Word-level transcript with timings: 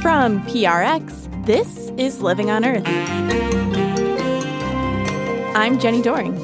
From 0.00 0.42
PRX, 0.46 1.46
this 1.46 1.90
is 1.96 2.20
Living 2.20 2.50
on 2.50 2.64
Earth. 2.64 2.86
I'm 5.56 5.78
Jenni 5.78 6.02
Doering. 6.02 6.34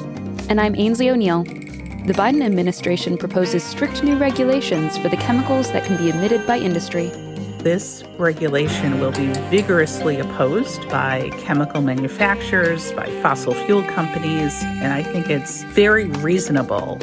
And 0.49 0.59
I'm 0.59 0.73
Aynsley 0.73 1.11
O'Neill. 1.11 1.43
The 1.43 2.13
Biden 2.13 2.43
administration 2.43 3.17
proposes 3.17 3.63
strict 3.63 4.03
new 4.03 4.17
regulations 4.17 4.97
for 4.97 5.09
the 5.09 5.17
chemicals 5.17 5.71
that 5.71 5.85
can 5.85 5.97
be 5.97 6.09
emitted 6.09 6.47
by 6.47 6.57
industry. 6.57 7.11
This 7.59 8.03
regulation 8.17 8.99
will 8.99 9.11
be 9.11 9.27
vigorously 9.51 10.19
opposed 10.19 10.89
by 10.89 11.29
chemical 11.41 11.81
manufacturers, 11.81 12.91
by 12.93 13.05
fossil 13.21 13.53
fuel 13.53 13.83
companies, 13.83 14.63
and 14.63 14.91
I 14.91 15.03
think 15.03 15.29
it's 15.29 15.61
very 15.65 16.05
reasonable 16.05 16.97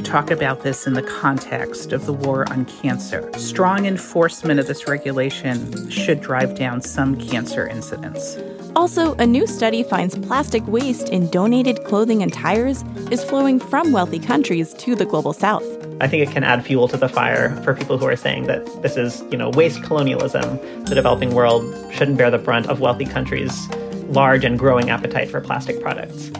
to 0.00 0.10
talk 0.10 0.30
about 0.30 0.62
this 0.62 0.86
in 0.86 0.94
the 0.94 1.02
context 1.02 1.92
of 1.92 2.06
the 2.06 2.12
war 2.12 2.50
on 2.50 2.64
cancer. 2.64 3.30
Strong 3.36 3.84
enforcement 3.84 4.58
of 4.58 4.66
this 4.66 4.88
regulation 4.88 5.90
should 5.90 6.20
drive 6.20 6.54
down 6.54 6.80
some 6.80 7.16
cancer 7.16 7.66
incidents. 7.66 8.38
Also, 8.74 9.14
a 9.14 9.26
new 9.26 9.46
study 9.46 9.82
finds 9.82 10.16
plastic 10.16 10.66
waste 10.66 11.10
in 11.10 11.28
donated 11.28 11.84
clothing 11.84 12.22
and 12.22 12.32
tires 12.32 12.82
is 13.10 13.22
flowing 13.24 13.60
from 13.60 13.92
wealthy 13.92 14.18
countries 14.18 14.72
to 14.74 14.94
the 14.94 15.04
global 15.04 15.34
south. 15.34 15.64
I 16.00 16.08
think 16.08 16.26
it 16.26 16.32
can 16.32 16.44
add 16.44 16.64
fuel 16.64 16.88
to 16.88 16.96
the 16.96 17.08
fire 17.08 17.54
for 17.62 17.74
people 17.74 17.98
who 17.98 18.06
are 18.06 18.16
saying 18.16 18.46
that 18.46 18.64
this 18.82 18.96
is, 18.96 19.22
you 19.30 19.36
know, 19.36 19.50
waste 19.50 19.82
colonialism. 19.82 20.56
The 20.84 20.94
developing 20.94 21.34
world 21.34 21.64
shouldn't 21.92 22.16
bear 22.16 22.30
the 22.30 22.38
brunt 22.38 22.68
of 22.68 22.80
wealthy 22.80 23.04
countries' 23.04 23.68
large 24.06 24.44
and 24.44 24.58
growing 24.58 24.88
appetite 24.88 25.30
for 25.30 25.42
plastic 25.42 25.82
products. 25.82 26.30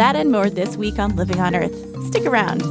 That 0.00 0.16
and 0.16 0.32
more 0.32 0.48
this 0.48 0.78
week 0.78 0.98
on 0.98 1.14
Living 1.14 1.40
on 1.40 1.54
Earth. 1.54 1.76
Stick 2.06 2.24
around. 2.24 2.62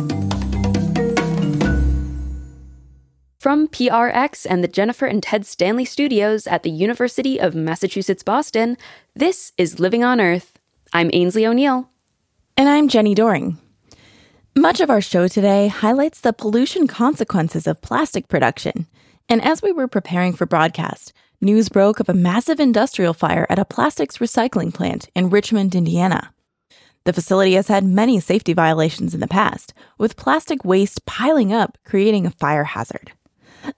From 3.39 3.67
PRX 3.67 4.47
and 4.49 4.63
the 4.63 4.67
Jennifer 4.67 5.05
and 5.05 5.21
Ted 5.21 5.45
Stanley 5.45 5.85
studios 5.85 6.47
at 6.47 6.63
the 6.63 6.71
University 6.71 7.39
of 7.39 7.53
Massachusetts 7.53 8.23
Boston, 8.23 8.77
this 9.13 9.51
is 9.59 9.79
Living 9.79 10.03
on 10.03 10.19
Earth. 10.19 10.57
I'm 10.91 11.11
Aynsley 11.11 11.47
O'Neill. 11.47 11.91
And 12.57 12.67
I'm 12.67 12.89
Jenni 12.89 13.13
Doering. 13.13 13.59
Much 14.55 14.79
of 14.79 14.89
our 14.89 14.99
show 14.99 15.27
today 15.27 15.67
highlights 15.67 16.21
the 16.21 16.33
pollution 16.33 16.87
consequences 16.87 17.67
of 17.67 17.83
plastic 17.83 18.27
production. 18.27 18.87
And 19.29 19.45
as 19.45 19.61
we 19.61 19.71
were 19.71 19.87
preparing 19.87 20.33
for 20.33 20.47
broadcast, 20.47 21.13
news 21.39 21.69
broke 21.69 21.99
of 21.99 22.09
a 22.09 22.15
massive 22.15 22.59
industrial 22.59 23.13
fire 23.13 23.45
at 23.51 23.59
a 23.59 23.65
plastics 23.65 24.17
recycling 24.17 24.73
plant 24.73 25.11
in 25.13 25.29
Richmond, 25.29 25.75
Indiana. 25.75 26.31
The 27.09 27.13
facility 27.13 27.53
has 27.53 27.69
had 27.69 27.83
many 27.83 28.19
safety 28.19 28.53
violations 28.53 29.15
in 29.15 29.19
the 29.19 29.27
past, 29.27 29.73
with 29.97 30.15
plastic 30.15 30.63
waste 30.63 31.07
piling 31.07 31.51
up, 31.51 31.75
creating 31.83 32.27
a 32.27 32.29
fire 32.29 32.65
hazard. 32.65 33.13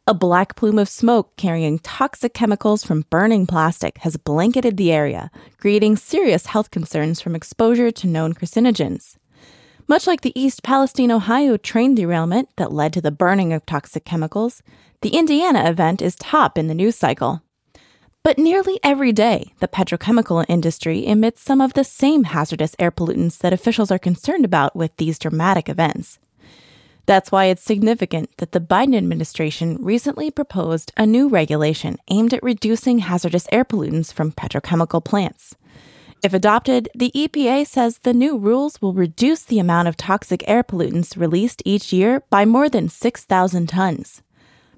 A 0.06 0.14
black 0.14 0.58
plume 0.58 0.78
of 0.78 0.90
smoke 0.90 1.38
carrying 1.38 1.80
toxic 1.80 2.34
chemicals 2.34 2.84
from 2.84 3.06
burning 3.10 3.48
plastic 3.48 4.00
has 4.00 4.18
blanketed 4.18 4.76
the 4.76 4.92
area, 4.92 5.32
creating 5.58 5.96
serious 5.96 6.48
health 6.48 6.72
concerns 6.72 7.22
from 7.22 7.34
exposure 7.34 7.90
to 7.90 8.06
known 8.06 8.34
carcinogens. 8.34 9.16
Much 9.88 10.08
like 10.08 10.20
the 10.20 10.38
East 10.38 10.62
Palestine, 10.62 11.10
Ohio 11.10 11.56
train 11.56 11.96
derailment 11.96 12.50
that 12.58 12.74
led 12.74 12.92
to 12.92 13.00
the 13.00 13.12
burning 13.12 13.54
of 13.54 13.66
toxic 13.66 14.04
chemicals, 14.04 14.62
the 15.00 15.16
Indiana 15.16 15.70
event 15.70 16.02
is 16.02 16.18
top 16.18 16.58
in 16.58 16.68
the 16.68 16.76
news 16.76 16.98
cycle. 16.98 17.42
But 18.24 18.38
nearly 18.38 18.80
every 18.84 19.12
day, 19.12 19.52
the 19.60 19.68
petrochemical 19.68 20.46
industry 20.48 21.08
emits 21.08 21.42
some 21.42 21.60
of 21.60 21.74
the 21.74 21.84
same 21.84 22.26
hazardous 22.26 22.76
air 22.78 22.92
pollutants 22.92 23.40
that 23.40 23.52
officials 23.52 23.90
are 23.90 23.98
concerned 23.98 24.46
about 24.46 24.76
with 24.76 24.96
these 24.98 25.18
dramatic 25.18 25.68
events. 25.68 26.20
That's 27.08 27.32
why 27.32 27.46
it's 27.46 27.64
significant 27.64 28.30
that 28.38 28.52
the 28.52 28.60
Biden 28.60 28.96
administration 28.96 29.78
recently 29.82 30.30
proposed 30.30 30.92
a 30.96 31.08
new 31.08 31.30
regulation 31.30 31.98
aimed 32.12 32.32
at 32.32 32.44
reducing 32.44 33.00
hazardous 33.00 33.48
air 33.52 33.66
pollutants 33.66 34.14
from 34.14 34.32
petrochemical 34.32 35.04
plants. 35.04 35.56
If 36.24 36.36
adopted, 36.36 36.90
the 36.94 37.12
EPA 37.16 37.66
says 37.66 37.98
the 37.98 38.14
new 38.14 38.38
rules 38.38 38.80
will 38.84 38.94
reduce 38.94 39.42
the 39.42 39.58
amount 39.58 39.88
of 39.88 39.98
toxic 39.98 40.48
air 40.48 40.64
pollutants 40.64 41.18
released 41.18 41.64
each 41.66 41.92
year 41.92 42.22
by 42.30 42.46
more 42.46 42.70
than 42.70 42.88
6,000 42.88 43.68
tons. 43.68 44.22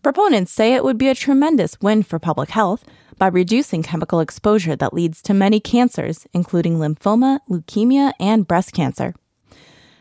Proponents 0.04 0.52
say 0.52 0.74
it 0.74 0.84
would 0.84 0.98
be 0.98 1.08
a 1.08 1.16
tremendous 1.16 1.80
win 1.80 2.04
for 2.04 2.20
public 2.20 2.50
health 2.50 2.84
by 3.18 3.28
reducing 3.28 3.82
chemical 3.82 4.20
exposure 4.20 4.76
that 4.76 4.94
leads 4.94 5.22
to 5.22 5.34
many 5.34 5.62
cancers, 5.62 6.28
including 6.34 6.78
lymphoma, 6.78 7.40
leukemia, 7.50 8.12
and 8.20 8.46
breast 8.46 8.74
cancer. 8.74 9.16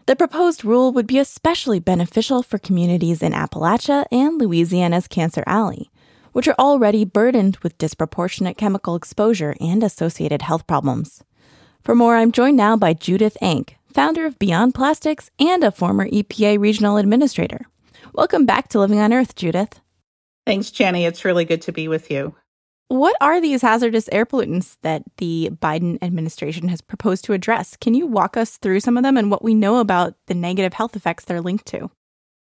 The 0.06 0.16
proposed 0.16 0.64
rule 0.64 0.90
would 0.90 1.06
be 1.06 1.20
especially 1.20 1.78
beneficial 1.78 2.42
for 2.42 2.58
communities 2.58 3.22
in 3.22 3.32
Appalachia 3.32 4.04
and 4.10 4.40
Louisiana's 4.40 5.06
Cancer 5.06 5.44
Alley, 5.46 5.88
which 6.32 6.48
are 6.48 6.56
already 6.58 7.04
burdened 7.04 7.58
with 7.58 7.78
disproportionate 7.78 8.56
chemical 8.58 8.96
exposure 8.96 9.54
and 9.60 9.84
associated 9.84 10.42
health 10.42 10.66
problems. 10.66 11.22
For 11.84 11.94
more, 11.94 12.16
I'm 12.16 12.32
joined 12.32 12.56
now 12.56 12.76
by 12.76 12.92
Judith 12.92 13.36
Enck, 13.40 13.76
founder 13.94 14.26
of 14.26 14.40
Beyond 14.40 14.74
Plastics 14.74 15.30
and 15.38 15.62
a 15.62 15.70
former 15.70 16.08
EPA 16.08 16.58
regional 16.58 16.96
administrator. 16.96 17.66
Welcome 18.12 18.46
back 18.46 18.66
to 18.70 18.80
Living 18.80 18.98
on 18.98 19.12
Earth, 19.12 19.36
Judith. 19.36 19.78
Thanks, 20.46 20.70
Jenni. 20.70 21.06
It's 21.06 21.24
really 21.24 21.44
good 21.44 21.62
to 21.62 21.72
be 21.72 21.88
with 21.88 22.10
you. 22.10 22.34
What 22.88 23.16
are 23.22 23.40
these 23.40 23.62
hazardous 23.62 24.08
air 24.12 24.26
pollutants 24.26 24.76
that 24.82 25.02
the 25.16 25.50
Biden 25.62 25.96
administration 26.02 26.68
has 26.68 26.82
proposed 26.82 27.24
to 27.24 27.32
address? 27.32 27.74
Can 27.76 27.94
you 27.94 28.06
walk 28.06 28.36
us 28.36 28.58
through 28.58 28.80
some 28.80 28.98
of 28.98 29.02
them 29.02 29.16
and 29.16 29.30
what 29.30 29.42
we 29.42 29.54
know 29.54 29.78
about 29.78 30.14
the 30.26 30.34
negative 30.34 30.74
health 30.74 30.94
effects 30.94 31.24
they're 31.24 31.40
linked 31.40 31.66
to? 31.68 31.90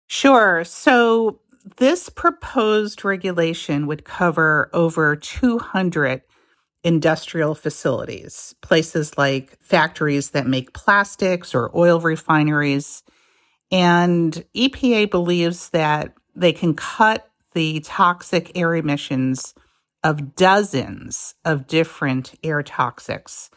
Sure. 0.08 0.62
So, 0.64 1.40
this 1.78 2.08
proposed 2.08 3.04
regulation 3.04 3.86
would 3.86 4.04
cover 4.04 4.70
over 4.72 5.16
200 5.16 6.22
industrial 6.84 7.54
facilities, 7.54 8.54
places 8.60 9.18
like 9.18 9.58
factories 9.60 10.30
that 10.30 10.46
make 10.46 10.74
plastics 10.74 11.54
or 11.54 11.76
oil 11.76 11.98
refineries. 11.98 13.02
And 13.72 14.44
EPA 14.54 15.10
believes 15.10 15.70
that 15.70 16.12
they 16.36 16.52
can 16.52 16.74
cut 16.74 17.28
the 17.56 17.80
toxic 17.80 18.52
air 18.54 18.74
emissions 18.74 19.54
of 20.04 20.36
dozens 20.36 21.34
of 21.42 21.66
different 21.66 22.34
air 22.44 22.62
toxics. 22.62 23.48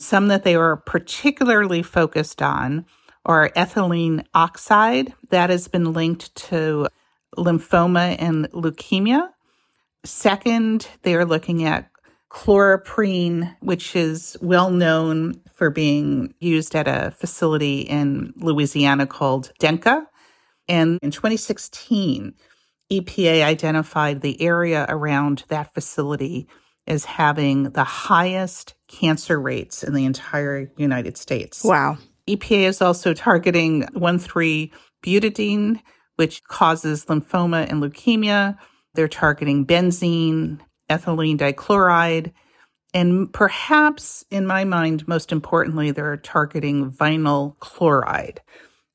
Some 0.00 0.26
that 0.26 0.42
they 0.42 0.56
are 0.56 0.76
particularly 0.76 1.80
focused 1.80 2.42
on 2.42 2.84
are 3.24 3.50
ethylene 3.50 4.24
oxide, 4.34 5.14
that 5.30 5.50
has 5.50 5.68
been 5.68 5.92
linked 5.92 6.34
to 6.34 6.88
lymphoma 7.38 8.16
and 8.18 8.50
leukemia. 8.50 9.28
Second, 10.04 10.88
they 11.02 11.14
are 11.14 11.24
looking 11.24 11.62
at 11.62 11.88
chloroprene, 12.32 13.54
which 13.60 13.94
is 13.94 14.36
well 14.42 14.70
known 14.70 15.40
for 15.52 15.70
being 15.70 16.34
used 16.40 16.74
at 16.74 16.88
a 16.88 17.12
facility 17.12 17.82
in 17.82 18.32
Louisiana 18.36 19.06
called 19.06 19.52
Denka. 19.60 20.06
And 20.68 20.98
in 21.02 21.12
2016, 21.12 22.34
EPA 22.90 23.42
identified 23.42 24.20
the 24.20 24.40
area 24.42 24.86
around 24.88 25.44
that 25.48 25.72
facility 25.72 26.46
as 26.86 27.04
having 27.04 27.70
the 27.70 27.84
highest 27.84 28.74
cancer 28.88 29.40
rates 29.40 29.82
in 29.82 29.94
the 29.94 30.04
entire 30.04 30.70
United 30.76 31.16
States. 31.16 31.64
Wow. 31.64 31.96
EPA 32.28 32.64
is 32.64 32.82
also 32.82 33.14
targeting 33.14 33.82
1,3 33.94 34.70
butadiene, 35.04 35.80
which 36.16 36.44
causes 36.44 37.06
lymphoma 37.06 37.68
and 37.70 37.82
leukemia. 37.82 38.56
They're 38.94 39.08
targeting 39.08 39.66
benzene, 39.66 40.60
ethylene 40.88 41.38
dichloride. 41.38 42.32
And 42.92 43.32
perhaps, 43.32 44.24
in 44.30 44.46
my 44.46 44.64
mind, 44.64 45.08
most 45.08 45.32
importantly, 45.32 45.90
they're 45.90 46.16
targeting 46.16 46.92
vinyl 46.92 47.58
chloride. 47.58 48.40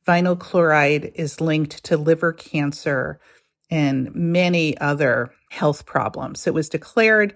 Vinyl 0.07 0.39
chloride 0.39 1.11
is 1.15 1.41
linked 1.41 1.83
to 1.83 1.97
liver 1.97 2.33
cancer 2.33 3.19
and 3.69 4.13
many 4.15 4.77
other 4.79 5.31
health 5.49 5.85
problems. 5.85 6.47
It 6.47 6.53
was 6.53 6.69
declared 6.69 7.35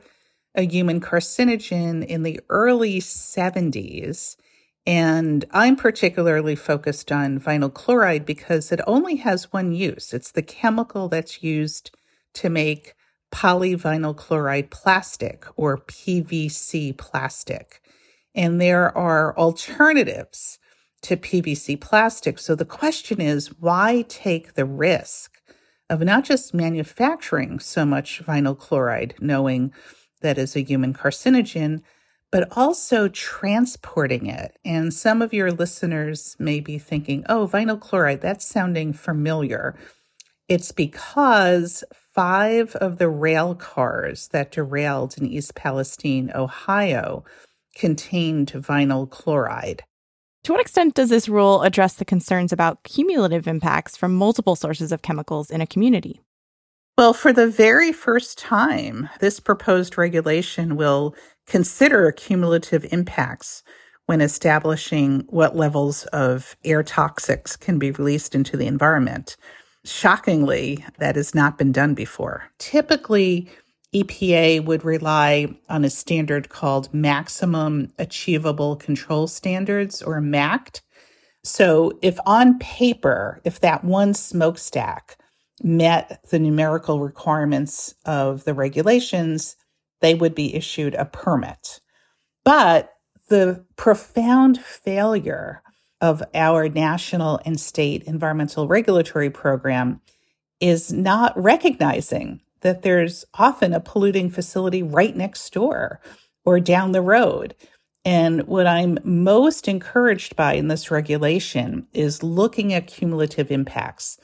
a 0.56 0.64
human 0.64 1.00
carcinogen 1.02 2.06
in 2.06 2.24
the 2.24 2.40
early 2.50 3.00
70s. 3.00 4.36
And 4.86 5.46
I'm 5.52 5.76
particularly 5.76 6.56
focused 6.56 7.12
on 7.12 7.40
vinyl 7.40 7.74
chloride 7.74 8.26
because 8.26 8.72
it 8.72 8.82
only 8.86 9.16
has 9.18 9.54
one 9.54 9.72
use. 9.72 10.14
It's 10.14 10.32
the 10.32 10.42
chemical 10.42 11.08
that's 11.08 11.42
used 11.42 11.92
to 12.36 12.50
make 12.50 12.94
polyvinyl 13.32 14.16
chloride 14.16 14.70
plastic 14.70 15.46
or 15.56 15.78
PVC 15.78 16.98
plastic. 16.98 17.82
And 18.36 18.60
there 18.60 18.96
are 18.98 19.38
alternatives 19.38 20.60
to 21.04 21.18
PVC 21.18 21.80
plastic. 21.80 22.38
So 22.40 22.56
the 22.56 22.66
question 22.66 23.22
is 23.22 23.48
why 23.60 24.06
take 24.08 24.54
the 24.54 24.66
risk 24.66 25.33
of 25.90 26.02
not 26.02 26.24
just 26.24 26.54
manufacturing 26.54 27.60
so 27.60 27.86
much 27.86 28.24
vinyl 28.26 28.58
chloride, 28.58 29.16
knowing 29.20 29.74
that 30.22 30.38
is 30.38 30.56
a 30.56 30.62
human 30.64 30.94
carcinogen, 30.94 31.82
but 32.32 32.48
also 32.58 33.08
transporting 33.10 34.26
it. 34.26 34.58
And 34.66 34.94
some 34.94 35.22
of 35.22 35.34
your 35.34 35.52
listeners 35.52 36.36
may 36.40 36.60
be 36.60 36.80
thinking, 36.80 37.24
oh, 37.30 37.48
vinyl 37.52 37.80
chloride, 37.80 38.22
that's 38.22 38.46
sounding 38.46 38.94
familiar. 38.94 39.76
It's 40.50 40.72
because 40.72 41.84
five 41.94 42.76
of 42.78 42.98
the 42.98 43.10
rail 43.10 43.56
cars 43.56 44.30
that 44.30 44.52
derailed 44.52 45.18
in 45.18 45.26
East 45.28 45.56
Palestine, 45.56 46.32
Ohio, 46.34 47.24
contained 47.76 48.52
vinyl 48.54 49.10
chloride. 49.10 49.84
To 50.44 50.52
what 50.52 50.60
extent 50.60 50.94
does 50.94 51.10
this 51.10 51.30
rule 51.30 51.62
address 51.62 51.94
the 51.94 52.04
concerns 52.04 52.52
about 52.52 52.84
cumulative 52.84 53.48
impacts 53.48 53.96
from 53.96 54.14
multiple 54.14 54.58
sources 54.58 54.92
of 54.92 55.02
chemicals 55.02 55.50
in 55.50 55.62
a 55.62 55.68
community? 55.68 56.22
Well, 56.98 57.14
for 57.14 57.32
the 57.32 57.48
very 57.48 57.94
first 57.94 58.38
time, 58.38 59.10
this 59.22 59.40
proposed 59.40 59.98
regulation 59.98 60.76
will 60.76 61.16
consider 61.48 62.12
cumulative 62.12 62.86
impacts 62.92 63.64
when 64.06 64.20
establishing 64.20 65.22
what 65.30 65.56
levels 65.56 66.04
of 66.08 66.58
air 66.66 66.84
toxics 66.84 67.58
can 67.58 67.80
be 67.80 67.92
released 67.92 68.36
into 68.36 68.58
the 68.58 68.68
environment. 68.68 69.38
Shockingly, 69.86 70.86
that 71.00 71.16
has 71.16 71.34
not 71.34 71.58
been 71.58 71.72
done 71.72 71.94
before. 71.94 72.50
Typically, 72.58 73.50
EPA 73.94 74.66
would 74.66 74.84
rely 74.84 75.48
on 75.70 75.86
a 75.86 75.90
standard 75.90 76.50
called 76.50 76.94
Maximum 76.94 77.92
Achievable 78.00 78.76
Control 78.76 79.28
Standards 79.28 80.02
or 80.02 80.20
MACT. 80.20 80.82
So, 81.44 82.00
if 82.02 82.18
on 82.26 82.58
paper, 82.60 83.42
if 83.44 83.60
that 83.60 83.84
one 83.84 84.14
smokestack 84.14 85.18
met 85.62 86.24
the 86.30 86.40
numerical 86.40 87.00
requirements 87.00 87.94
of 88.06 88.46
the 88.46 88.54
regulations, 88.54 89.56
they 90.02 90.16
would 90.16 90.34
be 90.34 90.56
issued 90.56 90.96
a 90.96 91.06
permit. 91.06 91.80
But 92.44 92.94
the 93.30 93.66
profound 93.76 94.60
failure 94.60 95.62
of 96.02 96.22
our 96.34 96.68
national 96.68 97.40
and 97.46 97.60
state 97.60 98.04
environmental 98.04 98.68
regulatory 98.68 99.30
program 99.30 100.02
is 100.60 100.92
not 100.92 101.34
recognizing 101.42 102.42
that 102.64 102.82
there's 102.82 103.24
often 103.36 103.74
a 103.74 103.80
polluting 103.80 104.30
facility 104.30 104.84
right 104.84 105.16
next 105.16 105.54
door 105.54 106.02
or 106.44 106.60
down 106.60 106.92
the 106.92 107.02
road. 107.02 107.56
And 108.04 108.48
what 108.48 108.68
I'm 108.68 108.98
most 109.04 109.68
encouraged 109.68 110.36
by 110.36 110.56
in 110.56 110.68
this 110.68 110.92
regulation 110.92 111.88
is 111.94 112.24
looking 112.24 112.74
at 112.74 112.88
cumulative 112.88 113.52
impacts. 113.52 114.20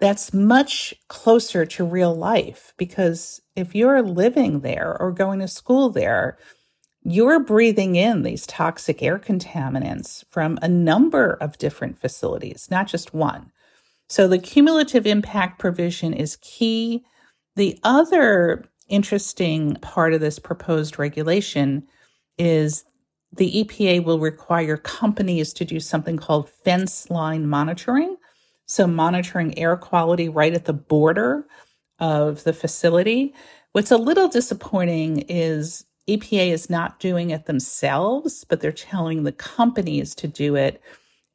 That's 0.00 0.32
much 0.32 0.94
closer 1.08 1.66
to 1.66 1.84
real 1.84 2.14
life 2.14 2.72
because 2.78 3.42
if 3.56 3.74
you're 3.74 4.02
living 4.02 4.60
there 4.60 4.96
or 4.98 5.10
going 5.10 5.40
to 5.40 5.48
school 5.48 5.90
there, 5.90 6.38
you're 7.02 7.40
breathing 7.40 7.96
in 7.96 8.22
these 8.22 8.46
toxic 8.46 9.02
air 9.02 9.18
contaminants 9.18 10.24
from 10.30 10.58
a 10.62 10.68
number 10.68 11.32
of 11.40 11.58
different 11.58 11.98
facilities, 11.98 12.68
not 12.70 12.86
just 12.86 13.14
one. 13.14 13.50
So 14.08 14.26
the 14.26 14.38
cumulative 14.38 15.06
impact 15.06 15.58
provision 15.58 16.14
is 16.14 16.38
key. 16.40 17.04
The 17.58 17.76
other 17.82 18.64
interesting 18.86 19.74
part 19.80 20.14
of 20.14 20.20
this 20.20 20.38
proposed 20.38 20.96
regulation 20.96 21.88
is 22.38 22.84
the 23.32 23.64
EPA 23.64 24.04
will 24.04 24.20
require 24.20 24.76
companies 24.76 25.52
to 25.54 25.64
do 25.64 25.80
something 25.80 26.18
called 26.18 26.48
fence 26.48 27.10
line 27.10 27.48
monitoring. 27.48 28.16
So, 28.66 28.86
monitoring 28.86 29.58
air 29.58 29.76
quality 29.76 30.28
right 30.28 30.54
at 30.54 30.66
the 30.66 30.72
border 30.72 31.48
of 31.98 32.44
the 32.44 32.52
facility. 32.52 33.34
What's 33.72 33.90
a 33.90 33.96
little 33.96 34.28
disappointing 34.28 35.24
is 35.28 35.84
EPA 36.08 36.52
is 36.52 36.70
not 36.70 37.00
doing 37.00 37.30
it 37.30 37.46
themselves, 37.46 38.44
but 38.44 38.60
they're 38.60 38.70
telling 38.70 39.24
the 39.24 39.32
companies 39.32 40.14
to 40.14 40.28
do 40.28 40.54
it. 40.54 40.80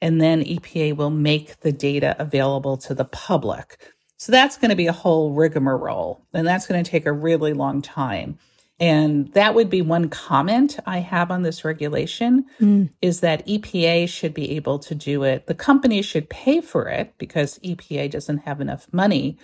And 0.01 0.21
then 0.21 0.41
EPA 0.45 0.95
will 0.95 1.09
make 1.09 1.59
the 1.59 1.73
data 1.73 2.15
available 2.17 2.77
to 2.77 2.93
the 2.93 3.03
public. 3.03 3.92
So 4.23 4.31
that's 4.31 4.55
going 4.55 4.69
to 4.69 4.77
be 4.77 4.87
a 4.87 4.93
whole 4.93 5.33
rigmarole, 5.33 6.25
and 6.31 6.47
that's 6.47 6.65
going 6.65 6.81
to 6.81 6.89
take 6.89 7.05
a 7.05 7.11
really 7.11 7.51
long 7.51 7.81
time. 7.81 8.39
And 8.79 9.27
that 9.33 9.53
would 9.53 9.69
be 9.69 9.81
one 9.81 10.07
comment 10.07 10.79
I 10.85 10.99
have 10.99 11.29
on 11.29 11.41
this 11.41 11.65
regulation 11.65 12.45
mm. 12.57 12.89
is 13.01 13.19
that 13.19 13.45
EPA 13.45 14.07
should 14.07 14.33
be 14.33 14.51
able 14.51 14.79
to 14.79 14.95
do 14.95 15.23
it. 15.23 15.47
The 15.47 15.53
company 15.53 16.01
should 16.01 16.29
pay 16.29 16.61
for 16.61 16.87
it 16.87 17.13
because 17.17 17.59
EPA 17.65 18.11
doesn't 18.11 18.37
have 18.37 18.61
enough 18.61 18.87
money. 18.93 19.37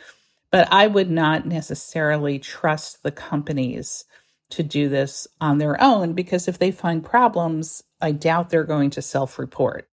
But 0.50 0.72
I 0.72 0.88
would 0.88 1.12
not 1.12 1.46
necessarily 1.46 2.40
trust 2.40 3.04
the 3.04 3.12
companies 3.12 4.06
to 4.52 4.64
do 4.64 4.88
this 4.88 5.28
on 5.42 5.58
their 5.58 5.76
own 5.84 6.14
because 6.14 6.48
if 6.48 6.58
they 6.58 6.72
find 6.72 7.04
problems, 7.04 7.84
I 8.00 8.14
doubt 8.14 8.50
they're 8.50 8.64
going 8.64 8.92
to 8.92 9.02
self 9.02 9.40
report. 9.40 9.90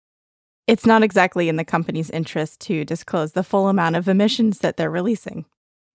It's 0.66 0.86
not 0.86 1.02
exactly 1.02 1.48
in 1.48 1.56
the 1.56 1.64
company's 1.64 2.10
interest 2.10 2.60
to 2.62 2.84
disclose 2.84 3.32
the 3.32 3.42
full 3.42 3.68
amount 3.68 3.96
of 3.96 4.08
emissions 4.08 4.60
that 4.60 4.76
they're 4.76 4.90
releasing. 4.90 5.44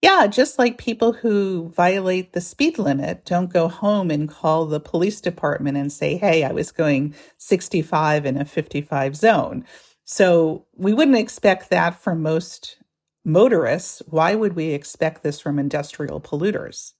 Yeah, 0.01 0.27
just 0.27 0.59
like 0.59 0.77
people 0.77 1.13
who 1.13 1.69
violate 1.69 2.33
the 2.33 2.41
speed 2.41 2.77
limit 2.77 3.25
don't 3.25 3.51
go 3.51 3.67
home 3.67 4.11
and 4.11 4.29
call 4.29 4.65
the 4.65 4.79
police 4.79 5.21
department 5.21 5.77
and 5.77 5.91
say, 5.91 6.17
hey, 6.17 6.43
I 6.43 6.51
was 6.51 6.71
going 6.71 7.15
65 7.37 8.25
in 8.25 8.37
a 8.37 8.45
55 8.45 9.15
zone. 9.15 9.65
So 10.05 10.65
we 10.75 10.93
wouldn't 10.93 11.17
expect 11.17 11.69
that 11.71 11.99
from 11.99 12.21
most 12.21 12.77
motorists. 13.25 14.03
Why 14.07 14.35
would 14.35 14.55
we 14.55 14.67
expect 14.67 15.23
this 15.23 15.39
from 15.39 15.57
industrial 15.57 16.21
polluters? 16.21 16.93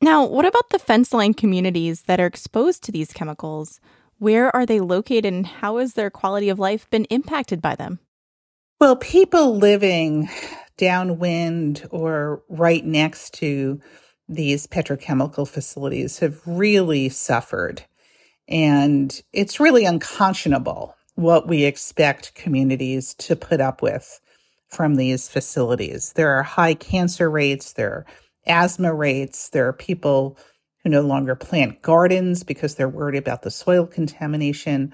Now, 0.00 0.24
what 0.24 0.44
about 0.44 0.68
the 0.68 0.78
fence 0.78 1.12
line 1.12 1.34
communities 1.34 2.02
that 2.02 2.20
are 2.20 2.26
exposed 2.26 2.84
to 2.84 2.92
these 2.92 3.12
chemicals? 3.12 3.80
Where 4.18 4.54
are 4.54 4.66
they 4.66 4.80
located 4.80 5.26
and 5.26 5.46
how 5.46 5.78
has 5.78 5.94
their 5.94 6.10
quality 6.10 6.48
of 6.48 6.58
life 6.58 6.88
been 6.90 7.04
impacted 7.06 7.62
by 7.62 7.74
them? 7.74 8.00
Well, 8.80 8.96
people 8.96 9.56
living 9.56 10.28
downwind 10.76 11.86
or 11.90 12.42
right 12.48 12.84
next 12.84 13.34
to 13.34 13.80
these 14.28 14.66
petrochemical 14.66 15.48
facilities 15.48 16.18
have 16.18 16.40
really 16.46 17.08
suffered. 17.08 17.82
And 18.46 19.20
it's 19.32 19.60
really 19.60 19.84
unconscionable 19.84 20.94
what 21.14 21.48
we 21.48 21.64
expect 21.64 22.34
communities 22.34 23.14
to 23.14 23.34
put 23.34 23.60
up 23.60 23.82
with 23.82 24.20
from 24.68 24.94
these 24.94 25.28
facilities. 25.28 26.12
There 26.12 26.30
are 26.30 26.42
high 26.42 26.74
cancer 26.74 27.30
rates, 27.30 27.72
there 27.72 27.90
are 27.90 28.06
asthma 28.48 28.92
rates. 28.92 29.50
There 29.50 29.68
are 29.68 29.72
people 29.72 30.36
no 30.88 31.02
longer 31.02 31.34
plant 31.34 31.82
gardens 31.82 32.42
because 32.42 32.74
they're 32.74 32.88
worried 32.88 33.18
about 33.18 33.42
the 33.42 33.50
soil 33.50 33.86
contamination. 33.86 34.92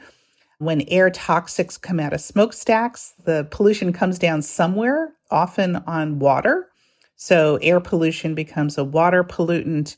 When 0.58 0.82
air 0.82 1.11
toxics 1.11 1.81
come 1.81 2.00
out 2.00 2.12
of 2.12 2.20
smokestacks, 2.20 3.14
the 3.25 3.46
pollution 3.50 3.93
comes 3.93 4.19
down 4.19 4.43
somewhere, 4.43 5.14
often 5.31 5.76
on 5.87 6.19
water. 6.19 6.69
So 7.17 7.56
air 7.62 7.81
pollution 7.81 8.35
becomes 8.35 8.79
a 8.79 8.85
water 8.85 9.25
pollutant. 9.25 9.96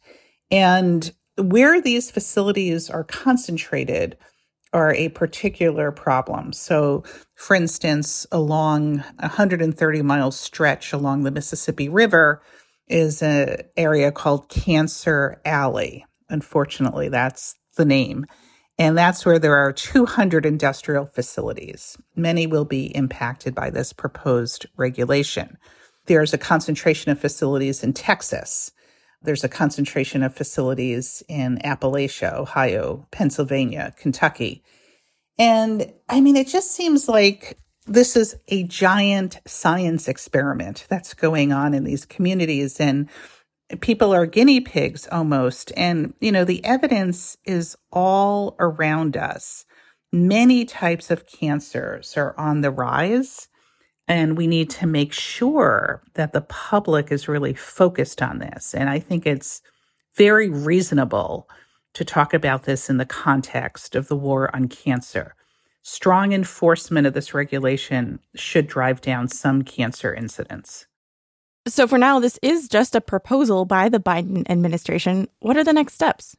And 0.50 1.12
where 1.36 1.80
these 1.80 2.10
facilities 2.10 2.88
are 2.90 3.04
concentrated 3.04 4.16
are 4.72 4.92
a 4.94 5.08
particular 5.10 5.90
problem. 5.90 6.52
So, 6.52 7.04
for 7.34 7.54
instance, 7.54 8.26
along 8.32 8.98
a 9.18 9.28
130 9.28 10.02
mile 10.02 10.30
stretch 10.30 10.92
along 10.92 11.22
the 11.22 11.30
Mississippi 11.30 11.88
River, 11.88 12.42
is 12.88 13.22
an 13.22 13.58
area 13.76 14.12
called 14.12 14.48
Cancer 14.48 15.40
Alley. 15.44 16.04
Unfortunately, 16.28 17.08
that's 17.08 17.54
the 17.76 17.84
name. 17.84 18.26
And 18.78 18.96
that's 18.96 19.24
where 19.24 19.38
there 19.38 19.56
are 19.56 19.72
200 19.72 20.44
industrial 20.44 21.06
facilities. 21.06 21.96
Many 22.14 22.46
will 22.46 22.66
be 22.66 22.94
impacted 22.94 23.54
by 23.54 23.70
this 23.70 23.92
proposed 23.92 24.66
regulation. 24.76 25.56
There's 26.06 26.34
a 26.34 26.38
concentration 26.38 27.10
of 27.10 27.18
facilities 27.18 27.82
in 27.82 27.94
Texas. 27.94 28.72
There's 29.22 29.44
a 29.44 29.48
concentration 29.48 30.22
of 30.22 30.34
facilities 30.34 31.22
in 31.26 31.58
Appalachia, 31.64 32.34
Ohio, 32.34 33.06
Pennsylvania, 33.10 33.94
Kentucky. 33.98 34.62
And 35.38 35.92
I 36.08 36.20
mean, 36.20 36.36
it 36.36 36.46
just 36.46 36.72
seems 36.72 37.08
like 37.08 37.58
this 37.86 38.16
is 38.16 38.36
a 38.48 38.64
giant 38.64 39.40
science 39.46 40.08
experiment 40.08 40.86
that's 40.88 41.14
going 41.14 41.52
on 41.52 41.72
in 41.72 41.84
these 41.84 42.04
communities 42.04 42.80
and 42.80 43.08
people 43.80 44.12
are 44.12 44.26
guinea 44.26 44.60
pigs 44.60 45.08
almost. 45.10 45.72
And 45.76 46.14
you 46.20 46.32
know 46.32 46.44
the 46.44 46.64
evidence 46.64 47.36
is 47.44 47.76
all 47.92 48.56
around 48.58 49.16
us. 49.16 49.64
Many 50.12 50.64
types 50.64 51.10
of 51.10 51.26
cancers 51.26 52.16
are 52.16 52.34
on 52.38 52.60
the 52.60 52.70
rise 52.70 53.48
and 54.08 54.36
we 54.36 54.46
need 54.46 54.70
to 54.70 54.86
make 54.86 55.12
sure 55.12 56.02
that 56.14 56.32
the 56.32 56.42
public 56.42 57.10
is 57.10 57.28
really 57.28 57.54
focused 57.54 58.22
on 58.22 58.38
this. 58.38 58.74
And 58.74 58.88
i 58.88 58.98
think 58.98 59.26
it's 59.26 59.62
very 60.16 60.48
reasonable 60.48 61.48
to 61.94 62.04
talk 62.04 62.34
about 62.34 62.64
this 62.64 62.90
in 62.90 62.96
the 62.98 63.06
context 63.06 63.94
of 63.94 64.08
the 64.08 64.16
war 64.16 64.54
on 64.54 64.68
cancer 64.68 65.34
strong 65.86 66.32
enforcement 66.32 67.06
of 67.06 67.14
this 67.14 67.32
regulation 67.32 68.18
should 68.34 68.66
drive 68.66 69.00
down 69.00 69.28
some 69.28 69.62
cancer 69.62 70.12
incidence. 70.12 70.86
So, 71.68 71.86
for 71.86 71.96
now, 71.96 72.18
this 72.18 72.40
is 72.42 72.68
just 72.68 72.96
a 72.96 73.00
proposal 73.00 73.64
by 73.64 73.88
the 73.88 74.00
Biden 74.00 74.48
administration. 74.50 75.28
What 75.38 75.56
are 75.56 75.62
the 75.62 75.72
next 75.72 75.94
steps? 75.94 76.36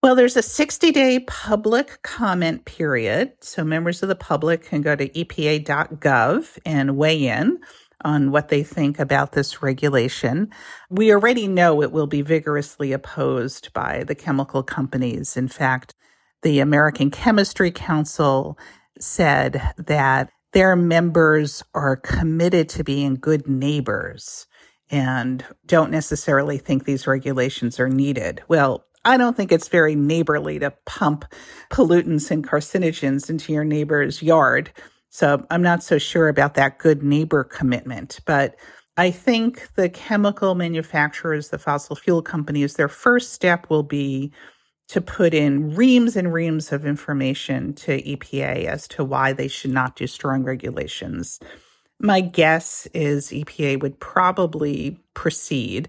Well, 0.00 0.14
there's 0.14 0.36
a 0.36 0.42
60 0.42 0.92
day 0.92 1.20
public 1.20 2.02
comment 2.02 2.64
period. 2.66 3.32
So, 3.40 3.64
members 3.64 4.02
of 4.02 4.08
the 4.08 4.14
public 4.14 4.64
can 4.64 4.80
go 4.80 4.94
to 4.94 5.08
epa.gov 5.08 6.58
and 6.64 6.96
weigh 6.96 7.26
in 7.26 7.58
on 8.04 8.30
what 8.30 8.48
they 8.48 8.62
think 8.62 9.00
about 9.00 9.32
this 9.32 9.60
regulation. 9.60 10.50
We 10.88 11.12
already 11.12 11.48
know 11.48 11.82
it 11.82 11.90
will 11.90 12.06
be 12.06 12.22
vigorously 12.22 12.92
opposed 12.92 13.72
by 13.72 14.04
the 14.04 14.14
chemical 14.14 14.62
companies. 14.62 15.36
In 15.36 15.48
fact, 15.48 15.94
the 16.42 16.60
American 16.60 17.10
Chemistry 17.10 17.70
Council 17.70 18.58
said 18.98 19.62
that 19.76 20.30
their 20.52 20.76
members 20.76 21.62
are 21.74 21.96
committed 21.96 22.68
to 22.70 22.84
being 22.84 23.14
good 23.14 23.46
neighbors 23.46 24.46
and 24.90 25.44
don't 25.66 25.90
necessarily 25.90 26.58
think 26.58 26.84
these 26.84 27.06
regulations 27.06 27.78
are 27.78 27.88
needed. 27.88 28.42
Well, 28.48 28.84
I 29.04 29.16
don't 29.16 29.36
think 29.36 29.52
it's 29.52 29.68
very 29.68 29.94
neighborly 29.94 30.58
to 30.58 30.72
pump 30.86 31.24
pollutants 31.70 32.30
and 32.30 32.46
carcinogens 32.46 33.30
into 33.30 33.52
your 33.52 33.64
neighbor's 33.64 34.22
yard. 34.22 34.72
So 35.10 35.46
I'm 35.50 35.62
not 35.62 35.82
so 35.82 35.98
sure 35.98 36.28
about 36.28 36.54
that 36.54 36.78
good 36.78 37.02
neighbor 37.02 37.44
commitment. 37.44 38.20
But 38.26 38.56
I 38.96 39.10
think 39.10 39.68
the 39.76 39.88
chemical 39.88 40.54
manufacturers, 40.54 41.50
the 41.50 41.58
fossil 41.58 41.96
fuel 41.96 42.22
companies, 42.22 42.74
their 42.74 42.88
first 42.88 43.32
step 43.32 43.70
will 43.70 43.84
be 43.84 44.32
to 44.88 45.00
put 45.00 45.34
in 45.34 45.74
reams 45.74 46.16
and 46.16 46.32
reams 46.32 46.72
of 46.72 46.86
information 46.86 47.74
to 47.74 48.02
EPA 48.02 48.64
as 48.64 48.88
to 48.88 49.04
why 49.04 49.32
they 49.32 49.48
should 49.48 49.70
not 49.70 49.96
do 49.96 50.06
strong 50.06 50.42
regulations. 50.44 51.38
My 52.00 52.20
guess 52.20 52.86
is 52.94 53.28
EPA 53.28 53.82
would 53.82 54.00
probably 54.00 54.98
proceed. 55.14 55.88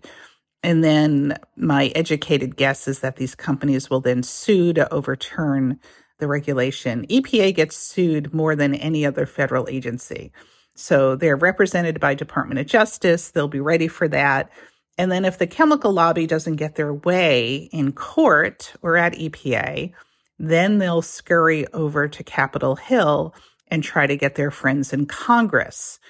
And 0.63 0.83
then 0.83 1.37
my 1.55 1.87
educated 1.95 2.57
guess 2.57 2.87
is 2.87 2.99
that 2.99 3.15
these 3.15 3.35
companies 3.35 3.89
will 3.89 4.01
then 4.01 4.23
sue 4.23 4.73
to 4.73 4.91
overturn 4.93 5.79
the 6.17 6.27
regulation. 6.27 7.07
EPA 7.07 7.55
gets 7.55 7.77
sued 7.77 8.33
more 8.33 8.55
than 8.55 8.75
any 8.75 9.05
other 9.05 9.25
federal 9.25 9.69
agency. 9.69 10.33
So 10.75 11.15
they're 11.15 11.37
represented 11.37 11.99
by 11.99 12.13
Department 12.15 12.59
of 12.59 12.67
Justice. 12.67 13.31
They'll 13.31 13.47
be 13.47 13.61
ready 13.61 13.87
for 13.87 14.09
that. 14.09 14.51
And 14.99 15.09
then 15.09 15.23
if 15.23 15.37
the 15.37 15.47
chemical 15.47 15.93
lobby 15.93 16.27
doesn't 16.27 16.57
get 16.57 16.75
their 16.75 16.93
way 16.93 17.69
in 17.71 17.93
court 17.93 18.73
or 18.81 18.97
at 18.97 19.13
EPA, 19.13 19.93
then 20.37 20.77
they'll 20.77 21.01
scurry 21.01 21.65
over 21.67 22.09
to 22.09 22.21
Capitol 22.21 22.75
Hill 22.75 23.33
and 23.69 23.81
try 23.81 24.07
to 24.07 24.17
get 24.17 24.35
their 24.35 24.51
friends 24.51 24.91
in 24.91 25.05
Congress 25.05 26.01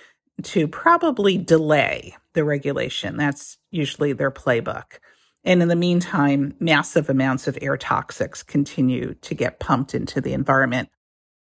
to 0.42 0.68
probably 0.68 1.38
delay 1.38 2.16
the 2.34 2.44
regulation. 2.44 3.16
That's 3.16 3.60
usually 3.70 4.12
their 4.14 4.32
playbook. 4.32 4.98
And 5.44 5.62
in 5.62 5.68
the 5.68 5.76
meantime, 5.76 6.56
massive 6.60 7.12
amounts 7.12 7.48
of 7.48 7.60
air 7.62 7.78
toxics 7.78 8.44
continue 8.44 9.14
to 9.22 9.36
get 9.36 9.60
pumped 9.60 9.94
into 9.94 10.20
the 10.20 10.34
environment. 10.34 10.90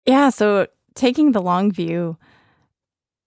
Yeah. 0.06 0.30
So, 0.30 0.68
taking 0.96 1.34
the 1.34 1.42
long 1.42 1.74
view, 1.74 2.18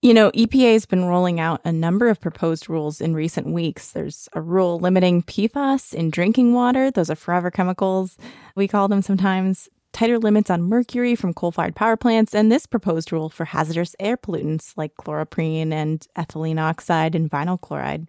you 0.07 0.13
know, 0.13 0.31
EPA 0.31 0.71
has 0.71 0.85
been 0.85 1.03
rolling 1.03 1.37
out 1.37 1.59
a 1.65 1.71
number 1.73 2.07
of 2.07 2.21
proposed 2.21 2.69
rules 2.69 3.01
in 3.01 3.13
recent 3.13 3.45
weeks. 3.45 3.91
There's 3.91 4.29
a 4.31 4.39
rule 4.39 4.79
limiting 4.79 5.21
PFAS 5.21 5.93
in 5.93 6.11
drinking 6.11 6.53
water, 6.53 6.89
those 6.89 7.09
are 7.09 7.15
forever 7.15 7.51
chemicals, 7.51 8.17
we 8.55 8.69
call 8.69 8.87
them 8.87 9.01
sometimes. 9.01 9.67
Tighter 9.91 10.17
limits 10.17 10.49
on 10.49 10.63
mercury 10.63 11.13
from 11.13 11.33
coal 11.33 11.51
fired 11.51 11.75
power 11.75 11.97
plants, 11.97 12.33
and 12.33 12.49
this 12.49 12.65
proposed 12.65 13.11
rule 13.11 13.27
for 13.27 13.43
hazardous 13.43 13.97
air 13.99 14.15
pollutants 14.15 14.71
like 14.77 14.95
chloroprene 14.95 15.73
and 15.73 16.07
ethylene 16.15 16.57
oxide 16.57 17.13
and 17.13 17.29
vinyl 17.29 17.59
chloride. 17.59 18.07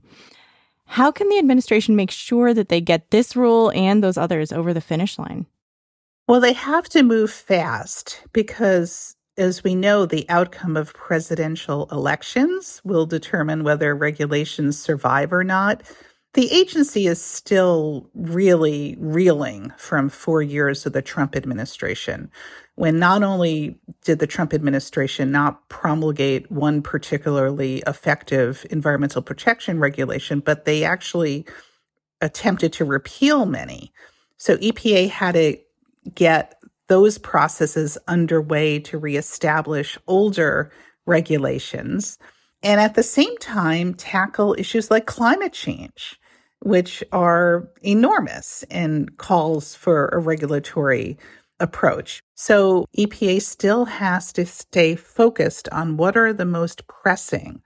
How 0.84 1.10
can 1.10 1.28
the 1.28 1.38
administration 1.38 1.96
make 1.96 2.12
sure 2.12 2.54
that 2.54 2.68
they 2.68 2.80
get 2.80 3.10
this 3.10 3.34
rule 3.34 3.72
and 3.74 4.04
those 4.04 4.16
others 4.16 4.52
over 4.52 4.72
the 4.72 4.80
finish 4.80 5.18
line? 5.18 5.46
Well, 6.28 6.40
they 6.40 6.52
have 6.52 6.88
to 6.90 7.02
move 7.02 7.32
fast 7.32 8.22
because, 8.32 9.16
as 9.38 9.64
we 9.64 9.74
know, 9.74 10.04
the 10.04 10.28
outcome 10.28 10.76
of 10.76 10.92
presidential 10.92 11.88
elections 11.90 12.80
will 12.84 13.06
determine 13.06 13.64
whether 13.64 13.94
regulations 13.94 14.78
survive 14.78 15.32
or 15.32 15.44
not. 15.44 15.82
The 16.34 16.52
agency 16.52 17.06
is 17.06 17.22
still 17.22 18.10
really 18.14 18.96
reeling 18.98 19.72
from 19.78 20.08
four 20.08 20.42
years 20.42 20.84
of 20.84 20.92
the 20.92 21.02
Trump 21.02 21.34
administration 21.34 22.30
when 22.74 22.98
not 22.98 23.22
only 23.24 23.76
did 24.04 24.18
the 24.20 24.26
Trump 24.26 24.54
administration 24.54 25.32
not 25.32 25.68
promulgate 25.68 26.50
one 26.50 26.80
particularly 26.82 27.82
effective 27.86 28.64
environmental 28.70 29.22
protection 29.22 29.80
regulation, 29.80 30.38
but 30.38 30.64
they 30.64 30.84
actually 30.84 31.44
attempted 32.20 32.72
to 32.72 32.84
repeal 32.84 33.46
many. 33.46 33.92
So 34.36 34.56
EPA 34.58 35.10
had 35.10 35.32
to 35.32 35.58
get 36.14 36.57
those 36.88 37.18
processes 37.18 37.96
underway 38.08 38.78
to 38.80 38.98
reestablish 38.98 39.98
older 40.06 40.72
regulations. 41.06 42.18
And 42.62 42.80
at 42.80 42.94
the 42.94 43.02
same 43.02 43.36
time, 43.38 43.94
tackle 43.94 44.54
issues 44.58 44.90
like 44.90 45.06
climate 45.06 45.52
change, 45.52 46.18
which 46.60 47.04
are 47.12 47.68
enormous 47.82 48.64
and 48.70 49.16
calls 49.16 49.74
for 49.74 50.08
a 50.08 50.18
regulatory 50.18 51.16
approach. 51.60 52.20
So 52.34 52.86
EPA 52.96 53.42
still 53.42 53.84
has 53.84 54.32
to 54.34 54.46
stay 54.46 54.96
focused 54.96 55.68
on 55.70 55.96
what 55.96 56.16
are 56.16 56.32
the 56.32 56.44
most 56.44 56.86
pressing 56.86 57.62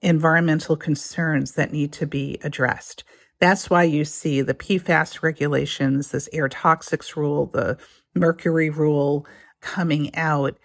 environmental 0.00 0.76
concerns 0.76 1.52
that 1.52 1.72
need 1.72 1.92
to 1.94 2.06
be 2.06 2.38
addressed. 2.42 3.04
That's 3.40 3.68
why 3.70 3.84
you 3.84 4.04
see 4.04 4.40
the 4.40 4.54
PFAS 4.54 5.22
regulations, 5.22 6.10
this 6.10 6.28
air 6.32 6.48
toxics 6.48 7.16
rule, 7.16 7.46
the 7.46 7.78
mercury 8.14 8.70
rule 8.70 9.26
coming 9.60 10.14
out. 10.14 10.58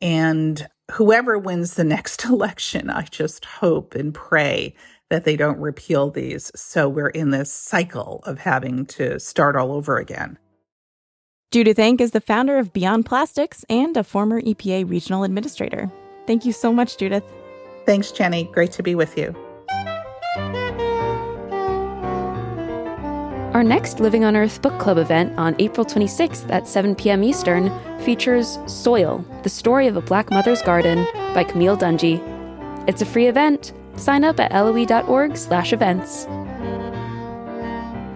And 0.00 0.66
whoever 0.92 1.38
wins 1.38 1.74
the 1.74 1.84
next 1.84 2.24
election, 2.26 2.90
I 2.90 3.02
just 3.02 3.44
hope 3.44 3.94
and 3.94 4.14
pray 4.14 4.74
that 5.08 5.24
they 5.24 5.36
don't 5.36 5.58
repeal 5.58 6.10
these. 6.10 6.52
So 6.54 6.88
we're 6.88 7.08
in 7.08 7.30
this 7.30 7.52
cycle 7.52 8.22
of 8.24 8.38
having 8.38 8.86
to 8.86 9.18
start 9.18 9.56
all 9.56 9.72
over 9.72 9.98
again. 9.98 10.38
Judith 11.50 11.78
Enck 11.78 12.00
is 12.00 12.12
the 12.12 12.20
founder 12.20 12.58
of 12.58 12.72
Beyond 12.72 13.06
Plastics 13.06 13.64
and 13.68 13.96
a 13.96 14.04
former 14.04 14.40
EPA 14.40 14.88
regional 14.88 15.24
administrator. 15.24 15.90
Thank 16.28 16.44
you 16.44 16.52
so 16.52 16.72
much, 16.72 16.96
Judith. 16.96 17.24
Thanks, 17.86 18.12
Jenni. 18.12 18.52
Great 18.52 18.70
to 18.72 18.84
be 18.84 18.94
with 18.94 19.18
you. 19.18 19.34
Our 23.52 23.64
next 23.64 23.98
Living 23.98 24.24
on 24.24 24.36
Earth 24.36 24.62
book 24.62 24.78
club 24.78 24.96
event 24.96 25.36
on 25.36 25.56
April 25.58 25.84
26th 25.84 26.48
at 26.52 26.68
7 26.68 26.94
p.m. 26.94 27.24
Eastern 27.24 27.68
features 27.98 28.60
Soil, 28.68 29.24
the 29.42 29.48
story 29.48 29.88
of 29.88 29.96
a 29.96 30.00
black 30.00 30.30
mother's 30.30 30.62
garden 30.62 31.04
by 31.34 31.42
Camille 31.42 31.76
Dungy. 31.76 32.22
It's 32.88 33.02
a 33.02 33.06
free 33.06 33.26
event. 33.26 33.72
Sign 33.96 34.22
up 34.22 34.38
at 34.38 34.52
loe.org/events. 34.52 36.26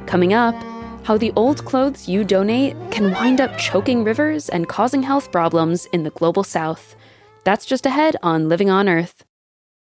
Coming 0.06 0.34
up, 0.34 0.54
how 1.02 1.18
the 1.18 1.32
old 1.34 1.64
clothes 1.64 2.08
you 2.08 2.22
donate 2.22 2.76
can 2.92 3.10
wind 3.14 3.40
up 3.40 3.58
choking 3.58 4.04
rivers 4.04 4.48
and 4.48 4.68
causing 4.68 5.02
health 5.02 5.32
problems 5.32 5.86
in 5.86 6.04
the 6.04 6.10
global 6.10 6.44
south. 6.44 6.94
That's 7.42 7.66
just 7.66 7.86
ahead 7.86 8.14
on 8.22 8.48
Living 8.48 8.70
on 8.70 8.88
Earth. 8.88 9.23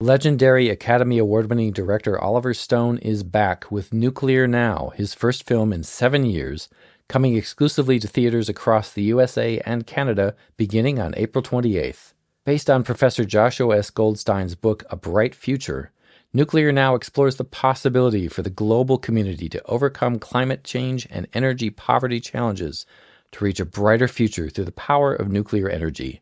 Legendary 0.01 0.69
Academy 0.69 1.19
Award 1.19 1.51
winning 1.51 1.73
director 1.73 2.17
Oliver 2.21 2.55
Stone 2.55 2.99
is 2.99 3.25
back 3.25 3.69
with 3.69 3.93
Nuclear 3.93 4.47
Now, 4.47 4.93
his 4.95 5.13
first 5.13 5.45
film 5.45 5.73
in 5.73 5.83
seven 5.83 6.25
years, 6.25 6.69
coming 7.09 7.35
exclusively 7.35 7.99
to 7.99 8.07
theaters 8.07 8.49
across 8.49 8.93
the 8.93 9.03
USA 9.03 9.59
and 9.67 9.89
Canada 9.89 10.37
beginning 10.57 11.01
on 11.01 11.15
April 11.17 11.43
28th. 11.43 12.13
Based 12.47 12.71
on 12.71 12.85
Professor 12.85 13.25
Joshua 13.25 13.79
S. 13.79 13.91
Goldstein's 13.91 14.55
book 14.55 14.85
A 14.89 14.95
Bright 14.95 15.35
Future, 15.35 15.91
Nuclear 16.33 16.71
Now 16.71 16.95
explores 16.95 17.35
the 17.35 17.43
possibility 17.43 18.29
for 18.29 18.43
the 18.43 18.51
global 18.51 18.99
community 18.99 19.49
to 19.49 19.67
overcome 19.67 20.21
climate 20.21 20.63
change 20.63 21.09
and 21.11 21.27
energy 21.35 21.71
poverty 21.71 22.21
challenges 22.21 22.87
to 23.33 23.45
reach 23.45 23.59
a 23.59 23.65
brighter 23.65 24.07
future 24.07 24.49
through 24.49 24.67
the 24.67 24.71
power 24.71 25.13
of 25.13 25.29
nuclear 25.29 25.69
energy, 25.69 26.21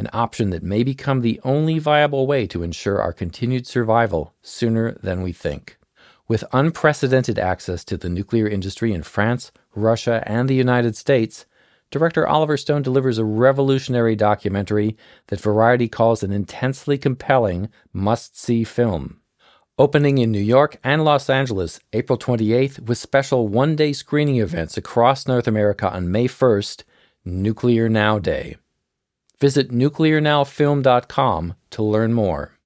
an 0.00 0.08
option 0.12 0.50
that 0.50 0.64
may 0.64 0.82
become 0.82 1.20
the 1.20 1.40
only 1.44 1.78
viable 1.78 2.26
way 2.26 2.46
to 2.48 2.64
ensure 2.64 3.00
our 3.00 3.12
continued 3.12 3.66
survival 3.66 4.34
sooner 4.42 4.92
than 5.02 5.22
we 5.22 5.32
think. 5.32 5.78
With 6.26 6.42
unprecedented 6.52 7.38
access 7.38 7.84
to 7.84 7.96
the 7.96 8.08
nuclear 8.08 8.48
industry 8.48 8.92
in 8.92 9.04
France, 9.04 9.52
Russia, 9.76 10.24
and 10.26 10.48
the 10.48 10.54
United 10.54 10.96
States, 10.96 11.46
director 11.92 12.26
Oliver 12.26 12.56
Stone 12.56 12.82
delivers 12.82 13.18
a 13.18 13.24
revolutionary 13.24 14.16
documentary 14.16 14.96
that 15.28 15.40
Variety 15.40 15.86
calls 15.86 16.24
an 16.24 16.32
intensely 16.32 16.98
compelling, 16.98 17.68
must 17.92 18.36
see 18.36 18.64
film 18.64 19.20
opening 19.80 20.18
in 20.18 20.30
New 20.30 20.38
York 20.38 20.76
and 20.84 21.04
Los 21.04 21.30
Angeles 21.30 21.80
April 21.94 22.18
28th 22.18 22.80
with 22.80 22.98
special 22.98 23.48
one 23.48 23.74
day 23.76 23.94
screening 23.94 24.36
events 24.36 24.76
across 24.76 25.26
North 25.26 25.48
America 25.48 25.90
on 25.90 26.12
May 26.12 26.28
1st, 26.28 26.84
Nuclear 27.24 27.88
Now 27.88 28.18
Day. 28.18 28.56
Visit 29.40 29.70
nuclearnowfilm.com 29.70 31.54
to 31.70 31.82
learn 31.82 32.12
more. 32.12 32.56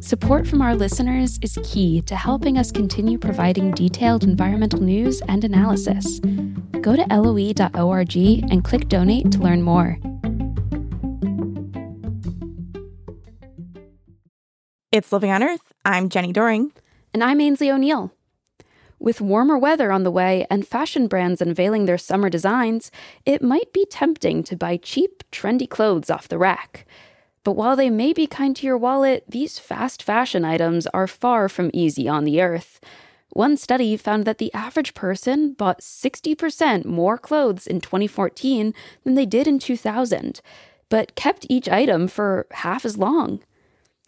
Support 0.00 0.48
from 0.48 0.60
our 0.60 0.74
listeners 0.74 1.38
is 1.42 1.56
key 1.62 2.00
to 2.02 2.16
helping 2.16 2.58
us 2.58 2.72
continue 2.72 3.16
providing 3.18 3.70
detailed 3.70 4.24
environmental 4.24 4.80
news 4.80 5.22
and 5.28 5.44
analysis. 5.44 6.18
Go 6.80 6.96
to 6.96 7.06
loe.org 7.08 8.16
and 8.16 8.64
click 8.64 8.88
donate 8.88 9.30
to 9.30 9.38
learn 9.38 9.62
more. 9.62 9.98
It's 14.90 15.12
Living 15.12 15.30
on 15.30 15.44
Earth. 15.44 15.72
I'm 15.84 16.08
Jenni 16.08 16.32
Doering. 16.32 16.72
And 17.14 17.22
I'm 17.22 17.38
Aynsley 17.38 17.72
O'Neill. 17.72 18.12
With 19.02 19.22
warmer 19.22 19.56
weather 19.56 19.90
on 19.90 20.02
the 20.02 20.10
way 20.10 20.46
and 20.50 20.68
fashion 20.68 21.06
brands 21.06 21.40
unveiling 21.40 21.86
their 21.86 21.96
summer 21.96 22.28
designs, 22.28 22.90
it 23.24 23.40
might 23.40 23.72
be 23.72 23.86
tempting 23.86 24.42
to 24.42 24.56
buy 24.56 24.76
cheap, 24.76 25.24
trendy 25.32 25.66
clothes 25.66 26.10
off 26.10 26.28
the 26.28 26.36
rack. 26.36 26.86
But 27.42 27.52
while 27.52 27.76
they 27.76 27.88
may 27.88 28.12
be 28.12 28.26
kind 28.26 28.54
to 28.56 28.66
your 28.66 28.76
wallet, 28.76 29.24
these 29.26 29.58
fast 29.58 30.02
fashion 30.02 30.44
items 30.44 30.86
are 30.88 31.06
far 31.06 31.48
from 31.48 31.70
easy 31.72 32.08
on 32.08 32.24
the 32.24 32.42
earth. 32.42 32.78
One 33.30 33.56
study 33.56 33.96
found 33.96 34.26
that 34.26 34.36
the 34.36 34.52
average 34.52 34.92
person 34.92 35.54
bought 35.54 35.80
60% 35.80 36.84
more 36.84 37.16
clothes 37.16 37.66
in 37.66 37.80
2014 37.80 38.74
than 39.04 39.14
they 39.14 39.24
did 39.24 39.48
in 39.48 39.58
2000, 39.58 40.42
but 40.90 41.14
kept 41.14 41.46
each 41.48 41.70
item 41.70 42.06
for 42.06 42.46
half 42.50 42.84
as 42.84 42.98
long. 42.98 43.40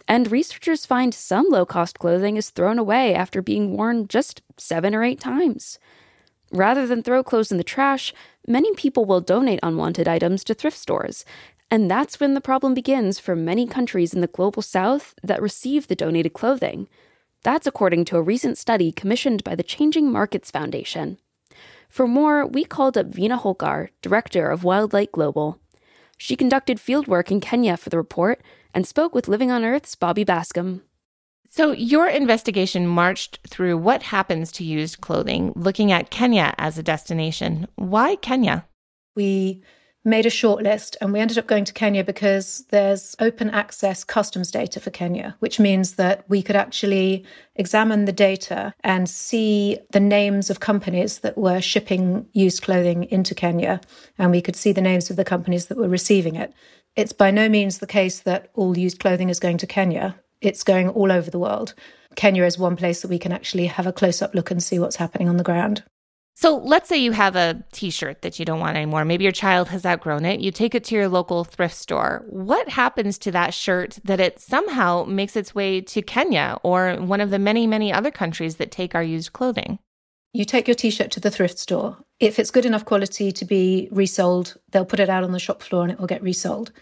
And 0.08 0.30
researchers 0.30 0.86
find 0.86 1.14
some 1.14 1.48
low 1.48 1.64
cost 1.64 1.98
clothing 1.98 2.36
is 2.36 2.50
thrown 2.50 2.78
away 2.78 3.14
after 3.14 3.40
being 3.40 3.76
worn 3.76 4.08
just 4.08 4.42
seven 4.56 4.94
or 4.94 5.04
eight 5.04 5.20
times. 5.20 5.78
Rather 6.50 6.86
than 6.86 7.02
throw 7.02 7.22
clothes 7.22 7.50
in 7.50 7.58
the 7.58 7.64
trash, 7.64 8.12
many 8.46 8.74
people 8.74 9.04
will 9.04 9.20
donate 9.20 9.60
unwanted 9.62 10.06
items 10.06 10.44
to 10.44 10.54
thrift 10.54 10.76
stores. 10.76 11.24
And 11.70 11.90
that's 11.90 12.20
when 12.20 12.34
the 12.34 12.40
problem 12.42 12.74
begins 12.74 13.18
for 13.18 13.34
many 13.34 13.66
countries 13.66 14.12
in 14.12 14.20
the 14.20 14.26
global 14.26 14.60
south 14.60 15.14
that 15.22 15.40
receive 15.40 15.86
the 15.86 15.96
donated 15.96 16.34
clothing. 16.34 16.88
That's 17.42 17.66
according 17.66 18.04
to 18.06 18.18
a 18.18 18.22
recent 18.22 18.58
study 18.58 18.92
commissioned 18.92 19.42
by 19.42 19.54
the 19.54 19.62
Changing 19.62 20.12
Markets 20.12 20.50
Foundation. 20.50 21.18
For 21.88 22.06
more, 22.06 22.46
we 22.46 22.64
called 22.64 22.98
up 22.98 23.06
Vina 23.06 23.38
Holkar, 23.38 23.88
director 24.02 24.50
of 24.50 24.62
Wildlight 24.62 25.12
Global. 25.12 25.58
She 26.22 26.36
conducted 26.36 26.78
fieldwork 26.78 27.32
in 27.32 27.40
Kenya 27.40 27.76
for 27.76 27.90
the 27.90 27.96
report 27.96 28.42
and 28.72 28.86
spoke 28.86 29.12
with 29.12 29.26
Living 29.26 29.50
on 29.50 29.64
Earth's 29.64 29.96
Bobby 29.96 30.24
Bascomb. 30.24 30.82
So, 31.50 31.72
your 31.72 32.06
investigation 32.06 32.86
marched 32.86 33.40
through 33.48 33.78
what 33.78 34.04
happens 34.04 34.52
to 34.52 34.64
used 34.64 35.00
clothing, 35.00 35.52
looking 35.56 35.90
at 35.90 36.10
Kenya 36.10 36.54
as 36.58 36.78
a 36.78 36.82
destination. 36.84 37.66
Why 37.74 38.14
Kenya? 38.14 38.66
We 39.16 39.64
made 40.04 40.26
a 40.26 40.30
short 40.30 40.62
list 40.62 40.96
and 41.00 41.12
we 41.12 41.20
ended 41.20 41.38
up 41.38 41.46
going 41.46 41.64
to 41.64 41.72
Kenya 41.72 42.02
because 42.02 42.64
there's 42.70 43.14
open 43.20 43.50
access 43.50 44.02
customs 44.02 44.50
data 44.50 44.80
for 44.80 44.90
Kenya, 44.90 45.36
which 45.38 45.60
means 45.60 45.94
that 45.94 46.24
we 46.28 46.42
could 46.42 46.56
actually 46.56 47.24
examine 47.54 48.04
the 48.04 48.12
data 48.12 48.74
and 48.80 49.08
see 49.08 49.78
the 49.92 50.00
names 50.00 50.50
of 50.50 50.60
companies 50.60 51.20
that 51.20 51.38
were 51.38 51.60
shipping 51.60 52.26
used 52.32 52.62
clothing 52.62 53.04
into 53.04 53.34
Kenya. 53.34 53.80
And 54.18 54.30
we 54.30 54.42
could 54.42 54.56
see 54.56 54.72
the 54.72 54.80
names 54.80 55.10
of 55.10 55.16
the 55.16 55.24
companies 55.24 55.66
that 55.66 55.78
were 55.78 55.88
receiving 55.88 56.34
it. 56.34 56.52
It's 56.96 57.12
by 57.12 57.30
no 57.30 57.48
means 57.48 57.78
the 57.78 57.86
case 57.86 58.20
that 58.20 58.50
all 58.54 58.76
used 58.76 58.98
clothing 58.98 59.30
is 59.30 59.40
going 59.40 59.58
to 59.58 59.66
Kenya. 59.66 60.16
It's 60.40 60.64
going 60.64 60.88
all 60.88 61.12
over 61.12 61.30
the 61.30 61.38
world. 61.38 61.74
Kenya 62.16 62.44
is 62.44 62.58
one 62.58 62.76
place 62.76 63.02
that 63.02 63.08
we 63.08 63.18
can 63.18 63.32
actually 63.32 63.66
have 63.66 63.86
a 63.86 63.92
close 63.92 64.20
up 64.20 64.34
look 64.34 64.50
and 64.50 64.62
see 64.62 64.78
what's 64.78 64.96
happening 64.96 65.28
on 65.28 65.36
the 65.36 65.44
ground. 65.44 65.84
So 66.34 66.56
let's 66.56 66.88
say 66.88 66.96
you 66.96 67.12
have 67.12 67.36
a 67.36 67.62
t 67.72 67.90
shirt 67.90 68.22
that 68.22 68.38
you 68.38 68.44
don't 68.44 68.60
want 68.60 68.76
anymore. 68.76 69.04
Maybe 69.04 69.24
your 69.24 69.32
child 69.32 69.68
has 69.68 69.84
outgrown 69.84 70.24
it. 70.24 70.40
You 70.40 70.50
take 70.50 70.74
it 70.74 70.82
to 70.84 70.94
your 70.94 71.08
local 71.08 71.44
thrift 71.44 71.76
store. 71.76 72.24
What 72.28 72.68
happens 72.70 73.18
to 73.18 73.30
that 73.32 73.54
shirt 73.54 73.98
that 74.04 74.18
it 74.18 74.40
somehow 74.40 75.04
makes 75.04 75.36
its 75.36 75.54
way 75.54 75.80
to 75.82 76.02
Kenya 76.02 76.58
or 76.62 76.96
one 76.96 77.20
of 77.20 77.30
the 77.30 77.38
many, 77.38 77.66
many 77.66 77.92
other 77.92 78.10
countries 78.10 78.56
that 78.56 78.70
take 78.70 78.94
our 78.94 79.02
used 79.02 79.32
clothing? 79.32 79.78
You 80.32 80.46
take 80.46 80.66
your 80.66 80.74
t 80.74 80.90
shirt 80.90 81.10
to 81.12 81.20
the 81.20 81.30
thrift 81.30 81.58
store. 81.58 81.98
If 82.18 82.38
it's 82.38 82.50
good 82.50 82.64
enough 82.64 82.86
quality 82.86 83.30
to 83.32 83.44
be 83.44 83.88
resold, 83.92 84.56
they'll 84.70 84.86
put 84.86 85.00
it 85.00 85.10
out 85.10 85.24
on 85.24 85.32
the 85.32 85.38
shop 85.38 85.62
floor 85.62 85.82
and 85.82 85.92
it 85.92 85.98
will 85.98 86.06
get 86.06 86.22
resold. 86.22 86.72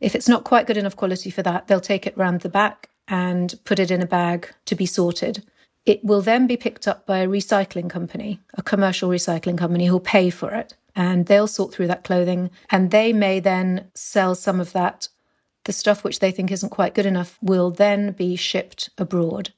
If 0.00 0.14
it's 0.14 0.28
not 0.28 0.44
quite 0.44 0.66
good 0.66 0.76
enough 0.76 0.96
quality 0.96 1.30
for 1.30 1.42
that, 1.42 1.68
they'll 1.68 1.80
take 1.80 2.06
it 2.06 2.18
round 2.18 2.40
the 2.40 2.48
back 2.48 2.90
and 3.08 3.54
put 3.64 3.78
it 3.78 3.90
in 3.90 4.02
a 4.02 4.06
bag 4.06 4.50
to 4.66 4.74
be 4.74 4.84
sorted. 4.84 5.44
It 5.86 6.04
will 6.04 6.20
then 6.20 6.48
be 6.48 6.56
picked 6.56 6.88
up 6.88 7.06
by 7.06 7.18
a 7.18 7.28
recycling 7.28 7.88
company, 7.88 8.40
a 8.54 8.62
commercial 8.62 9.08
recycling 9.08 9.56
company 9.56 9.86
who'll 9.86 10.00
pay 10.00 10.30
for 10.30 10.52
it. 10.52 10.74
And 10.96 11.26
they'll 11.26 11.46
sort 11.46 11.74
through 11.74 11.88
that 11.88 12.04
clothing 12.04 12.50
and 12.70 12.90
they 12.90 13.12
may 13.12 13.38
then 13.38 13.90
sell 13.94 14.34
some 14.34 14.60
of 14.60 14.72
that. 14.72 15.08
The 15.64 15.72
stuff 15.72 16.02
which 16.02 16.20
they 16.20 16.30
think 16.30 16.50
isn't 16.50 16.70
quite 16.70 16.94
good 16.94 17.06
enough 17.06 17.38
will 17.42 17.70
then 17.70 18.12
be 18.12 18.34
shipped 18.34 18.88
abroad. 18.96 19.52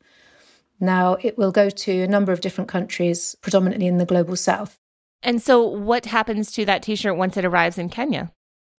Now, 0.80 1.16
it 1.22 1.38
will 1.38 1.52
go 1.52 1.70
to 1.70 2.02
a 2.02 2.08
number 2.08 2.32
of 2.32 2.40
different 2.40 2.68
countries, 2.68 3.36
predominantly 3.40 3.86
in 3.86 3.98
the 3.98 4.06
global 4.06 4.36
south. 4.36 4.78
And 5.22 5.42
so, 5.42 5.62
what 5.62 6.06
happens 6.06 6.52
to 6.52 6.64
that 6.64 6.82
t 6.82 6.96
shirt 6.96 7.16
once 7.16 7.36
it 7.36 7.44
arrives 7.44 7.78
in 7.78 7.88
Kenya? 7.88 8.32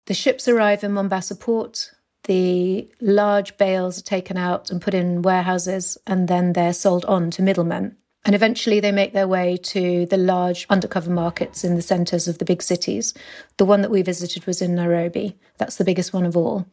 The 0.05 0.13
ships 0.13 0.47
arrive 0.47 0.83
in 0.83 0.91
Mombasa 0.93 1.35
port. 1.35 1.91
The 2.23 2.89
large 3.01 3.57
bales 3.57 3.97
are 3.99 4.03
taken 4.03 4.37
out 4.37 4.69
and 4.69 4.81
put 4.81 4.93
in 4.93 5.21
warehouses, 5.21 5.97
and 6.05 6.27
then 6.27 6.53
they're 6.53 6.73
sold 6.73 7.05
on 7.05 7.31
to 7.31 7.41
middlemen. 7.41 7.95
And 8.25 8.35
eventually 8.35 8.79
they 8.79 8.91
make 8.91 9.13
their 9.13 9.27
way 9.27 9.57
to 9.57 10.05
the 10.05 10.17
large 10.17 10.65
undercover 10.69 11.09
markets 11.09 11.63
in 11.63 11.75
the 11.75 11.81
centres 11.81 12.27
of 12.27 12.37
the 12.37 12.45
big 12.45 12.61
cities. 12.61 13.13
The 13.57 13.65
one 13.65 13.81
that 13.81 13.91
we 13.91 14.01
visited 14.01 14.45
was 14.45 14.61
in 14.61 14.75
Nairobi. 14.75 15.37
That's 15.57 15.77
the 15.77 15.85
biggest 15.85 16.13
one 16.13 16.25
of 16.25 16.35
all. 16.35 16.65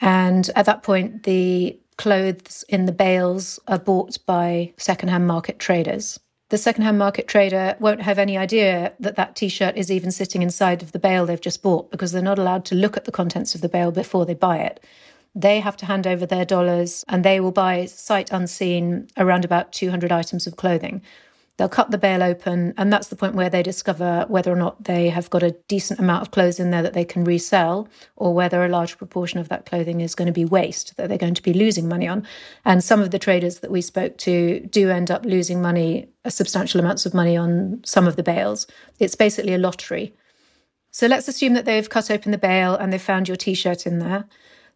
And 0.00 0.50
at 0.54 0.66
that 0.66 0.82
point, 0.82 1.22
the 1.22 1.78
clothes 1.96 2.64
in 2.68 2.84
the 2.84 2.92
bales 2.92 3.58
are 3.66 3.78
bought 3.78 4.18
by 4.26 4.74
secondhand 4.76 5.26
market 5.26 5.58
traders 5.58 6.18
the 6.50 6.58
secondhand 6.58 6.98
market 6.98 7.26
trader 7.26 7.76
won't 7.80 8.02
have 8.02 8.18
any 8.18 8.36
idea 8.36 8.92
that 9.00 9.16
that 9.16 9.34
t-shirt 9.34 9.76
is 9.76 9.90
even 9.90 10.10
sitting 10.10 10.42
inside 10.42 10.82
of 10.82 10.92
the 10.92 10.98
bale 10.98 11.24
they've 11.24 11.40
just 11.40 11.62
bought 11.62 11.90
because 11.90 12.12
they're 12.12 12.22
not 12.22 12.38
allowed 12.38 12.64
to 12.66 12.74
look 12.74 12.96
at 12.96 13.06
the 13.06 13.12
contents 13.12 13.54
of 13.54 13.60
the 13.60 13.68
bale 13.68 13.90
before 13.90 14.26
they 14.26 14.34
buy 14.34 14.58
it. 14.58 14.78
They 15.34 15.60
have 15.60 15.76
to 15.78 15.86
hand 15.86 16.06
over 16.06 16.26
their 16.26 16.44
dollars 16.44 17.04
and 17.08 17.24
they 17.24 17.40
will 17.40 17.50
buy 17.50 17.86
sight 17.86 18.30
unseen 18.30 19.08
around 19.16 19.44
about 19.44 19.72
200 19.72 20.12
items 20.12 20.46
of 20.46 20.56
clothing. 20.56 21.02
They'll 21.56 21.68
cut 21.68 21.92
the 21.92 21.98
bale 21.98 22.22
open, 22.22 22.74
and 22.76 22.92
that's 22.92 23.08
the 23.08 23.16
point 23.16 23.36
where 23.36 23.48
they 23.48 23.62
discover 23.62 24.24
whether 24.28 24.52
or 24.52 24.56
not 24.56 24.84
they 24.84 25.08
have 25.10 25.30
got 25.30 25.44
a 25.44 25.56
decent 25.68 26.00
amount 26.00 26.22
of 26.22 26.32
clothes 26.32 26.58
in 26.58 26.70
there 26.70 26.82
that 26.82 26.94
they 26.94 27.04
can 27.04 27.22
resell, 27.22 27.88
or 28.16 28.34
whether 28.34 28.64
a 28.64 28.68
large 28.68 28.98
proportion 28.98 29.38
of 29.38 29.48
that 29.50 29.64
clothing 29.64 30.00
is 30.00 30.16
going 30.16 30.26
to 30.26 30.32
be 30.32 30.44
waste 30.44 30.96
that 30.96 31.08
they're 31.08 31.16
going 31.16 31.34
to 31.34 31.42
be 31.42 31.52
losing 31.52 31.88
money 31.88 32.08
on. 32.08 32.26
And 32.64 32.82
some 32.82 33.00
of 33.00 33.12
the 33.12 33.20
traders 33.20 33.60
that 33.60 33.70
we 33.70 33.82
spoke 33.82 34.18
to 34.18 34.66
do 34.66 34.90
end 34.90 35.12
up 35.12 35.24
losing 35.24 35.62
money, 35.62 36.08
substantial 36.26 36.80
amounts 36.80 37.06
of 37.06 37.14
money 37.14 37.36
on 37.36 37.82
some 37.84 38.08
of 38.08 38.16
the 38.16 38.24
bales. 38.24 38.66
It's 38.98 39.14
basically 39.14 39.54
a 39.54 39.58
lottery. 39.58 40.12
So 40.90 41.06
let's 41.06 41.28
assume 41.28 41.54
that 41.54 41.66
they've 41.66 41.88
cut 41.88 42.10
open 42.10 42.32
the 42.32 42.38
bale 42.38 42.74
and 42.74 42.92
they've 42.92 43.00
found 43.00 43.28
your 43.28 43.36
t 43.36 43.54
shirt 43.54 43.86
in 43.86 44.00
there. 44.00 44.24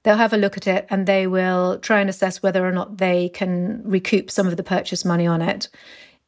They'll 0.04 0.16
have 0.16 0.32
a 0.32 0.36
look 0.36 0.56
at 0.56 0.68
it 0.68 0.86
and 0.90 1.06
they 1.06 1.26
will 1.26 1.78
try 1.80 2.00
and 2.00 2.08
assess 2.08 2.40
whether 2.40 2.64
or 2.64 2.72
not 2.72 2.98
they 2.98 3.28
can 3.28 3.82
recoup 3.84 4.30
some 4.30 4.46
of 4.46 4.56
the 4.56 4.62
purchase 4.62 5.04
money 5.04 5.26
on 5.26 5.42
it. 5.42 5.68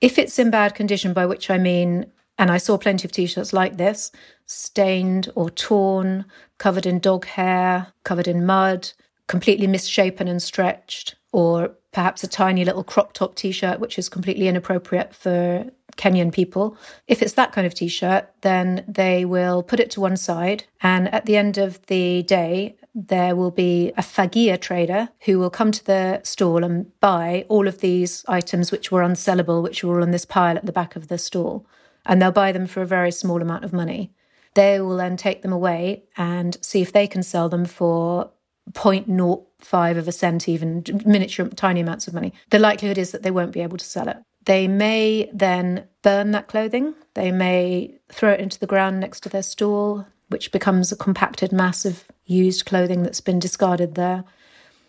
If 0.00 0.18
it's 0.18 0.38
in 0.38 0.50
bad 0.50 0.74
condition, 0.74 1.12
by 1.12 1.26
which 1.26 1.50
I 1.50 1.58
mean, 1.58 2.06
and 2.38 2.50
I 2.50 2.56
saw 2.56 2.78
plenty 2.78 3.06
of 3.06 3.12
t 3.12 3.26
shirts 3.26 3.52
like 3.52 3.76
this, 3.76 4.10
stained 4.46 5.30
or 5.34 5.50
torn, 5.50 6.24
covered 6.58 6.86
in 6.86 6.98
dog 6.98 7.26
hair, 7.26 7.88
covered 8.04 8.26
in 8.26 8.46
mud, 8.46 8.90
completely 9.26 9.66
misshapen 9.66 10.26
and 10.26 10.42
stretched, 10.42 11.16
or 11.32 11.76
perhaps 11.92 12.24
a 12.24 12.28
tiny 12.28 12.64
little 12.64 12.84
crop 12.84 13.12
top 13.12 13.34
t 13.34 13.52
shirt, 13.52 13.78
which 13.78 13.98
is 13.98 14.08
completely 14.08 14.48
inappropriate 14.48 15.14
for 15.14 15.70
Kenyan 15.96 16.32
people. 16.32 16.78
If 17.06 17.20
it's 17.20 17.34
that 17.34 17.52
kind 17.52 17.66
of 17.66 17.74
t 17.74 17.88
shirt, 17.88 18.30
then 18.40 18.84
they 18.88 19.26
will 19.26 19.62
put 19.62 19.80
it 19.80 19.90
to 19.92 20.00
one 20.00 20.16
side. 20.16 20.64
And 20.82 21.12
at 21.12 21.26
the 21.26 21.36
end 21.36 21.58
of 21.58 21.84
the 21.86 22.22
day, 22.22 22.76
there 22.94 23.36
will 23.36 23.50
be 23.50 23.92
a 23.96 24.02
fagia 24.02 24.58
trader 24.58 25.08
who 25.20 25.38
will 25.38 25.50
come 25.50 25.70
to 25.72 25.84
the 25.84 26.20
stall 26.24 26.64
and 26.64 26.90
buy 27.00 27.44
all 27.48 27.68
of 27.68 27.80
these 27.80 28.24
items 28.28 28.72
which 28.72 28.90
were 28.90 29.02
unsellable, 29.02 29.62
which 29.62 29.84
were 29.84 29.96
all 29.96 30.02
on 30.02 30.10
this 30.10 30.24
pile 30.24 30.56
at 30.56 30.66
the 30.66 30.72
back 30.72 30.96
of 30.96 31.08
the 31.08 31.18
stall. 31.18 31.66
And 32.06 32.20
they'll 32.20 32.32
buy 32.32 32.52
them 32.52 32.66
for 32.66 32.82
a 32.82 32.86
very 32.86 33.12
small 33.12 33.42
amount 33.42 33.64
of 33.64 33.72
money. 33.72 34.12
They 34.54 34.80
will 34.80 34.96
then 34.96 35.16
take 35.16 35.42
them 35.42 35.52
away 35.52 36.04
and 36.16 36.56
see 36.62 36.82
if 36.82 36.92
they 36.92 37.06
can 37.06 37.22
sell 37.22 37.48
them 37.48 37.64
for 37.64 38.30
0.05 38.72 39.96
of 39.96 40.08
a 40.08 40.12
cent, 40.12 40.48
even 40.48 40.84
miniature, 41.04 41.48
tiny 41.48 41.80
amounts 41.80 42.08
of 42.08 42.14
money. 42.14 42.32
The 42.50 42.58
likelihood 42.58 42.98
is 42.98 43.12
that 43.12 43.22
they 43.22 43.30
won't 43.30 43.52
be 43.52 43.60
able 43.60 43.78
to 43.78 43.84
sell 43.84 44.08
it. 44.08 44.16
They 44.46 44.66
may 44.66 45.30
then 45.32 45.86
burn 46.02 46.30
that 46.32 46.48
clothing. 46.48 46.94
They 47.14 47.30
may 47.30 47.98
throw 48.10 48.32
it 48.32 48.40
into 48.40 48.58
the 48.58 48.66
ground 48.66 48.98
next 48.98 49.20
to 49.20 49.28
their 49.28 49.42
stall 49.42 50.06
which 50.30 50.52
becomes 50.52 50.90
a 50.90 50.96
compacted 50.96 51.52
mass 51.52 51.84
of 51.84 52.04
used 52.24 52.64
clothing 52.64 53.02
that's 53.02 53.20
been 53.20 53.38
discarded 53.38 53.96
there. 53.96 54.24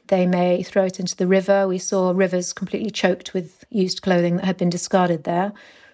They 0.07 0.25
may 0.25 0.61
throw 0.63 0.85
it 0.85 0.99
into 0.99 1.15
the 1.15 1.27
river. 1.27 1.67
We 1.67 1.77
saw 1.77 2.11
rivers 2.11 2.53
completely 2.53 2.91
choked 2.91 3.33
with 3.33 3.63
used 3.69 4.01
clothing 4.01 4.37
that 4.37 4.45
had 4.45 4.57
been 4.57 4.69
discarded 4.69 5.23
there. 5.23 5.51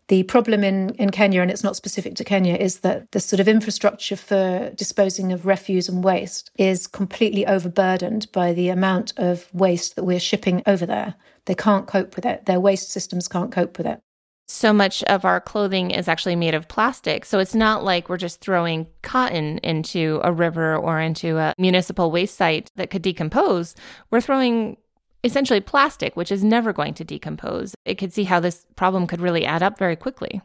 The 0.09 0.23
problem 0.23 0.63
in, 0.63 0.91
in 0.95 1.11
Kenya, 1.11 1.41
and 1.41 1.51
it's 1.51 1.63
not 1.63 1.75
specific 1.75 2.15
to 2.15 2.23
Kenya, 2.23 2.55
is 2.55 2.79
that 2.79 3.11
the 3.11 3.19
sort 3.19 3.41
of 3.41 3.47
infrastructure 3.47 4.15
for 4.15 4.71
disposing 4.75 5.33
of 5.33 5.45
refuse 5.45 5.89
and 5.89 6.03
waste 6.03 6.49
is 6.57 6.87
completely 6.87 7.45
overburdened 7.45 8.31
by 8.31 8.53
the 8.53 8.69
amount 8.69 9.13
of 9.17 9.53
waste 9.53 9.95
that 9.95 10.05
we're 10.05 10.19
shipping 10.19 10.63
over 10.65 10.85
there. 10.85 11.15
They 11.45 11.55
can't 11.55 11.87
cope 11.87 12.15
with 12.15 12.25
it. 12.25 12.45
Their 12.45 12.59
waste 12.59 12.91
systems 12.91 13.27
can't 13.27 13.51
cope 13.51 13.77
with 13.77 13.85
it 13.85 13.99
so 14.47 14.71
much 14.71 15.03
of 15.03 15.25
our 15.25 15.41
clothing 15.41 15.91
is 15.91 16.07
actually 16.07 16.35
made 16.35 16.53
of 16.53 16.67
plastic. 16.67 17.25
So 17.25 17.39
it's 17.39 17.55
not 17.55 17.83
like 17.83 18.07
we're 18.07 18.17
just 18.17 18.39
throwing 18.39 18.87
cotton 19.01 19.57
into 19.59 20.21
a 20.23 20.31
river 20.31 20.75
or 20.75 20.99
into 21.01 21.37
a 21.37 21.53
municipal 21.57 22.11
waste 22.11 22.37
site 22.37 22.71
that 22.75 22.89
could 22.89 23.01
decompose. 23.01 23.75
We're 24.09 24.21
throwing 24.21 24.77
essentially 25.23 25.59
plastic, 25.59 26.15
which 26.15 26.31
is 26.31 26.43
never 26.43 26.71
going 26.71 26.93
to 26.95 27.03
decompose. 27.03 27.75
It 27.85 27.95
could 27.95 28.13
see 28.13 28.23
how 28.23 28.39
this 28.39 28.65
problem 28.75 29.05
could 29.05 29.19
really 29.19 29.45
add 29.45 29.63
up 29.63 29.77
very 29.77 29.95
quickly. 29.95 30.41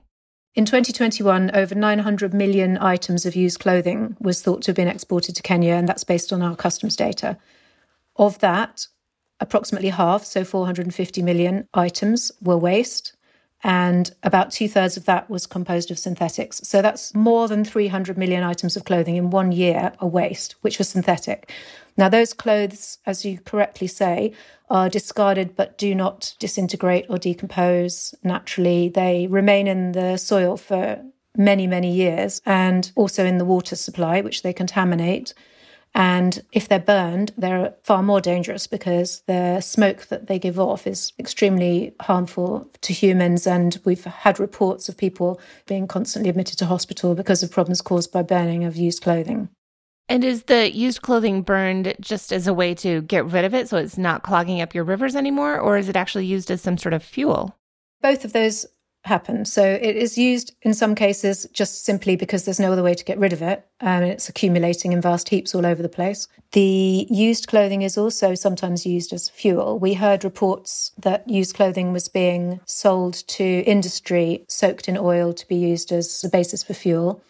In 0.55 0.67
2021, 0.67 1.53
over 1.55 1.75
900 1.75 2.35
million 2.35 2.77
items 2.79 3.25
of 3.25 3.37
used 3.37 3.61
clothing 3.61 4.17
was 4.21 4.43
thought 4.43 4.63
to 4.63 4.71
have 4.71 4.77
been 4.77 4.89
exported 4.89 5.35
to 5.37 5.43
Kenya, 5.43 5.75
and 5.75 5.89
that's 5.89 6.05
based 6.05 6.33
on 6.33 6.43
our 6.43 6.57
customs 6.57 6.95
data. 6.95 7.39
Of 8.17 8.41
that, 8.41 8.87
approximately 9.41 9.89
half, 9.89 10.25
so 10.25 10.45
450 10.45 11.23
million 11.23 11.69
items, 11.73 12.33
were 12.43 12.59
waste, 12.59 13.17
and 13.65 14.11
about 14.23 14.51
two 14.51 14.69
thirds 14.69 14.97
of 14.97 15.05
that 15.05 15.31
was 15.31 15.47
composed 15.47 15.91
of 15.91 15.99
synthetics. 15.99 16.61
So 16.65 16.83
that's 16.83 17.15
more 17.15 17.47
than 17.47 17.65
300 17.65 18.19
million 18.19 18.43
items 18.43 18.77
of 18.77 18.85
clothing 18.85 19.17
in 19.17 19.31
one 19.31 19.53
year 19.53 19.93
are 20.01 20.09
waste, 20.09 20.57
which 20.63 20.79
was 20.79 20.89
synthetic. 20.89 21.51
Now, 21.97 22.09
those 22.09 22.33
clothes, 22.33 22.99
as 23.07 23.25
you 23.25 23.39
correctly 23.39 23.87
say, 23.87 24.33
are 24.71 24.89
discarded 24.89 25.55
but 25.55 25.79
do 25.79 25.95
not 25.95 26.35
disintegrate 26.39 27.07
or 27.09 27.19
decompose 27.19 28.15
naturally. 28.25 28.89
They 28.89 29.27
remain 29.29 29.67
in 29.67 29.93
the 29.93 30.17
soil 30.17 30.57
for 30.57 31.05
many, 31.37 31.67
many 31.67 31.93
years 31.93 32.41
and 32.45 32.91
also 32.97 33.25
in 33.25 33.39
the 33.39 33.45
water 33.45 33.77
supply, 33.77 34.21
which 34.23 34.43
they 34.43 34.53
contaminate. 34.53 35.35
And 35.95 36.43
if 36.53 36.69
they're 36.69 36.79
burned, 36.79 37.33
they're 37.37 37.75
far 37.85 38.03
more 38.03 38.21
dangerous 38.21 38.67
because 38.67 39.23
the 39.27 39.61
smoke 39.61 40.07
that 40.07 40.27
they 40.27 40.39
give 40.39 40.59
off 40.59 40.87
is 40.87 41.13
extremely 41.19 41.95
harmful 42.01 42.71
to 42.81 42.93
humans. 42.95 43.47
And 43.47 43.79
we've 43.85 44.05
had 44.05 44.41
reports 44.41 44.89
of 44.89 44.97
people 44.97 45.39
being 45.67 45.87
constantly 45.87 46.31
admitted 46.31 46.59
to 46.59 46.67
hospital 46.67 47.15
because 47.15 47.43
of 47.43 47.51
problems 47.51 47.83
caused 47.83 48.11
by 48.11 48.23
burning 48.23 48.65
of 48.65 48.77
used 48.77 49.03
clothing. 49.03 49.51
And 50.09 50.25
is 50.25 50.45
the 50.45 50.75
used 50.75 51.03
clothing 51.03 51.43
burned 51.43 51.95
just 52.01 52.33
as 52.33 52.47
a 52.47 52.55
way 52.55 52.75
to 52.77 53.03
get 53.03 53.27
rid 53.27 53.45
of 53.45 53.55
it 53.55 53.69
so 53.69 53.77
it's 53.77 53.99
not 53.99 54.23
clogging 54.23 54.61
up 54.61 54.75
your 54.75 54.85
rivers 54.85 55.15
anymore? 55.15 55.59
Or 55.59 55.77
is 55.77 55.89
it 55.89 55.97
actually 55.97 56.27
used 56.27 56.51
as 56.51 56.63
some 56.63 56.79
sort 56.79 56.95
of 56.95 57.03
fuel? 57.03 57.55
Both 58.01 58.25
of 58.25 58.33
those 58.33 58.67
happen. 59.05 59.45
So 59.45 59.65
it 59.65 59.97
is 59.97 60.17
used 60.17 60.55
in 60.63 60.75
some 60.75 60.95
cases 60.95 61.47
just 61.53 61.85
simply 61.85 62.15
because 62.15 62.45
there's 62.45 62.61
no 62.61 62.73
other 62.73 62.85
way 62.85 62.95
to 62.95 63.05
get 63.05 63.19
rid 63.19 63.33
of 63.33 63.43
it 63.43 63.67
and 63.81 64.05
it's 64.05 64.29
accumulating 64.29 64.93
in 64.93 65.01
vast 65.01 65.29
heaps 65.29 65.55
all 65.55 65.67
over 65.67 65.83
the 65.83 65.89
place. 65.89 66.29
The 66.53 67.07
used 67.11 67.49
clothing 67.49 67.83
is 67.83 67.99
also 67.99 68.35
sometimes 68.35 68.87
used 68.87 69.13
as 69.13 69.29
fuel. 69.29 69.79
We 69.79 69.95
heard 69.95 70.23
reports 70.23 70.93
that 70.99 71.29
used 71.29 71.57
clothing 71.57 71.93
was 71.93 72.09
being 72.09 72.61
sold 72.65 73.15
to 73.29 73.45
industry 73.45 74.45
soaked 74.49 74.89
in 74.89 74.97
oil 74.97 75.33
to 75.33 75.49
be 75.49 75.57
used 75.57 75.91
as 75.91 76.23
a 76.23 76.29
basis 76.29 76.63
for 76.63 76.75
fuel. 76.75 77.25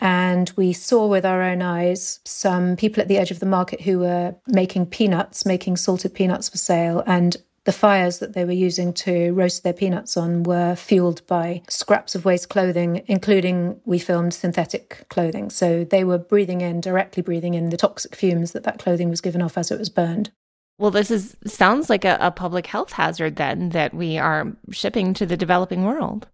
And 0.00 0.50
we 0.56 0.72
saw 0.72 1.06
with 1.06 1.24
our 1.24 1.42
own 1.42 1.62
eyes 1.62 2.20
some 2.24 2.76
people 2.76 3.00
at 3.00 3.08
the 3.08 3.18
edge 3.18 3.30
of 3.30 3.40
the 3.40 3.46
market 3.46 3.82
who 3.82 3.98
were 4.00 4.34
making 4.46 4.86
peanuts, 4.86 5.46
making 5.46 5.76
salted 5.76 6.14
peanuts 6.14 6.48
for 6.48 6.58
sale. 6.58 7.02
And 7.06 7.36
the 7.66 7.72
fires 7.72 8.20
that 8.20 8.32
they 8.32 8.44
were 8.44 8.52
using 8.52 8.92
to 8.92 9.32
roast 9.32 9.64
their 9.64 9.72
peanuts 9.72 10.16
on 10.16 10.44
were 10.44 10.76
fueled 10.76 11.26
by 11.26 11.62
scraps 11.68 12.14
of 12.14 12.24
waste 12.24 12.48
clothing, 12.48 13.02
including 13.08 13.80
we 13.84 13.98
filmed 13.98 14.32
synthetic 14.32 15.04
clothing. 15.10 15.50
So 15.50 15.82
they 15.82 16.04
were 16.04 16.16
breathing 16.16 16.60
in, 16.60 16.80
directly 16.80 17.24
breathing 17.24 17.54
in 17.54 17.70
the 17.70 17.76
toxic 17.76 18.14
fumes 18.14 18.52
that 18.52 18.62
that 18.62 18.78
clothing 18.78 19.10
was 19.10 19.20
given 19.20 19.42
off 19.42 19.58
as 19.58 19.72
it 19.72 19.78
was 19.80 19.88
burned. 19.88 20.30
Well, 20.78 20.92
this 20.92 21.10
is 21.10 21.36
sounds 21.44 21.90
like 21.90 22.04
a, 22.04 22.16
a 22.20 22.30
public 22.30 22.68
health 22.68 22.92
hazard 22.92 23.34
then 23.34 23.70
that 23.70 23.92
we 23.92 24.16
are 24.16 24.52
shipping 24.70 25.12
to 25.14 25.26
the 25.26 25.36
developing 25.36 25.84
world. 25.84 26.28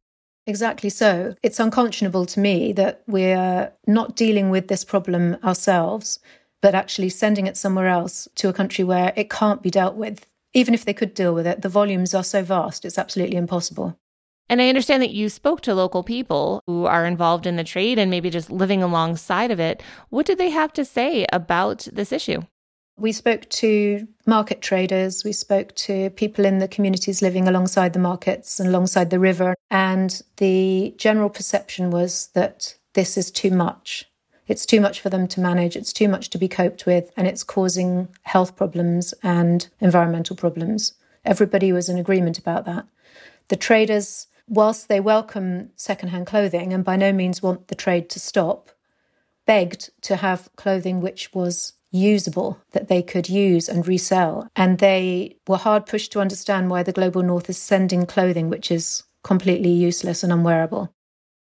Exactly 0.47 0.91
so. 0.91 1.35
It's 1.43 1.61
unconscionable 1.61 2.27
to 2.27 2.41
me 2.41 2.73
that 2.75 3.05
we're 3.07 3.73
not 3.87 4.17
dealing 4.17 4.51
with 4.51 4.69
this 4.69 4.85
problem 4.85 5.39
ourselves, 5.43 6.19
but 6.61 6.75
actually 6.75 7.09
sending 7.09 7.47
it 7.47 7.57
somewhere 7.57 7.87
else 7.87 8.29
to 8.35 8.49
a 8.51 8.53
country 8.53 8.85
where 8.85 9.15
it 9.17 9.31
can't 9.31 9.63
be 9.63 9.71
dealt 9.71 9.95
with. 9.95 10.27
Even 10.55 10.75
if 10.75 10.85
they 10.85 10.95
could 10.95 11.15
deal 11.15 11.35
with 11.35 11.47
it, 11.47 11.63
the 11.63 11.69
volumes 11.69 12.15
are 12.15 12.25
so 12.25 12.43
vast, 12.43 12.85
it's 12.85 12.99
absolutely 12.99 13.37
impossible. 13.37 13.99
And 14.49 14.61
I 14.61 14.69
understand 14.69 15.03
that 15.03 15.13
you 15.13 15.29
spoke 15.29 15.63
to 15.63 15.75
local 15.75 16.03
people 16.03 16.63
who 16.67 16.85
are 16.85 17.07
involved 17.07 17.47
in 17.47 17.57
the 17.57 17.65
trade 17.65 17.99
and 17.99 18.11
maybe 18.11 18.29
just 18.29 18.51
living 18.51 18.83
alongside 18.83 19.51
of 19.51 19.59
it. 19.59 19.83
What 20.11 20.27
did 20.27 20.37
they 20.37 20.51
have 20.51 20.73
to 20.75 20.85
say 20.85 21.25
about 21.33 21.89
this 21.93 22.13
issue? 22.13 22.43
We 22.99 23.13
spoke 23.13 23.49
to 23.49 24.07
market 24.27 24.61
traders, 24.61 25.25
we 25.25 25.33
spoke 25.33 25.75
to 25.77 26.11
people 26.11 26.45
in 26.45 26.59
the 26.59 26.69
communities 26.69 27.23
living 27.23 27.49
alongside 27.49 27.95
the 27.95 27.99
markets 27.99 28.61
and 28.61 28.69
alongside 28.69 29.09
the 29.09 29.19
river. 29.19 29.55
And 29.71 30.21
the 30.37 30.95
general 30.99 31.31
perception 31.31 31.91
was 31.91 32.29
that 32.35 32.75
this 32.93 33.17
is 33.17 33.31
too 33.31 33.51
much. 33.51 34.05
It's 34.49 34.67
too 34.67 34.81
much 34.81 35.01
for 35.01 35.09
them 35.09 35.29
to 35.29 35.41
manage, 35.41 35.77
it's 35.77 35.93
too 35.93 36.09
much 36.09 36.31
to 36.31 36.39
be 36.39 36.49
coped 36.49 36.85
with, 36.85 37.13
and 37.17 37.27
it's 37.27 37.45
causing 37.45 38.09
health 38.23 38.57
problems 38.57 39.15
and 39.23 39.69
environmental 39.81 40.37
problems. 40.37 40.95
Everybody 41.25 41.73
was 41.73 41.89
in 41.89 41.99
agreement 41.99 42.39
about 42.39 42.65
that. 42.65 42.87
The 43.49 43.57
traders, 43.57 44.27
whilst 44.49 44.89
they 44.89 45.01
welcome 45.01 45.71
secondhand 45.77 46.27
clothing 46.27 46.73
and 46.73 46.85
by 46.85 46.97
no 46.97 47.13
means 47.13 47.43
want 47.43 47.69
the 47.69 47.75
trade 47.75 48.11
to 48.11 48.21
stop, 48.21 48.71
begged 49.47 49.91
to 50.03 50.17
have 50.17 50.49
clothing 50.57 51.01
which 51.01 51.33
was 51.33 51.75
usable 51.93 52.59
that 52.73 52.89
they 52.89 53.03
could 53.03 53.29
use 53.29 53.69
and 53.69 53.87
resell. 53.87 54.49
And 54.57 54.79
they 54.79 55.37
were 55.47 55.59
hard 55.59 55.87
pushed 55.87 56.11
to 56.13 56.21
understand 56.21 56.71
why 56.71 56.83
the 56.83 56.93
global 56.93 57.23
north 57.23 57.49
is 57.51 57.59
sending 57.59 58.07
clothing 58.07 58.49
which 58.49 58.71
is 58.71 59.05
completely 59.23 59.71
useless 59.71 60.25
and 60.25 60.33
unwearable. 60.33 60.93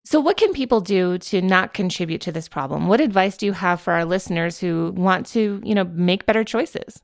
So, 0.05 0.19
what 0.19 0.37
can 0.37 0.53
people 0.53 0.81
do 0.81 1.17
to 1.17 1.41
not 1.41 1.73
contribute 1.73 2.21
to 2.21 2.31
this 2.31 2.47
problem? 2.47 2.87
What 2.87 3.01
advice 3.01 3.37
do 3.37 3.45
you 3.45 3.53
have 3.53 3.81
for 3.81 3.93
our 3.93 4.05
listeners 4.05 4.59
who 4.59 4.93
want 4.95 5.25
to, 5.27 5.61
you 5.63 5.75
know, 5.75 5.83
make 5.83 6.25
better 6.25 6.43
choices? 6.43 7.01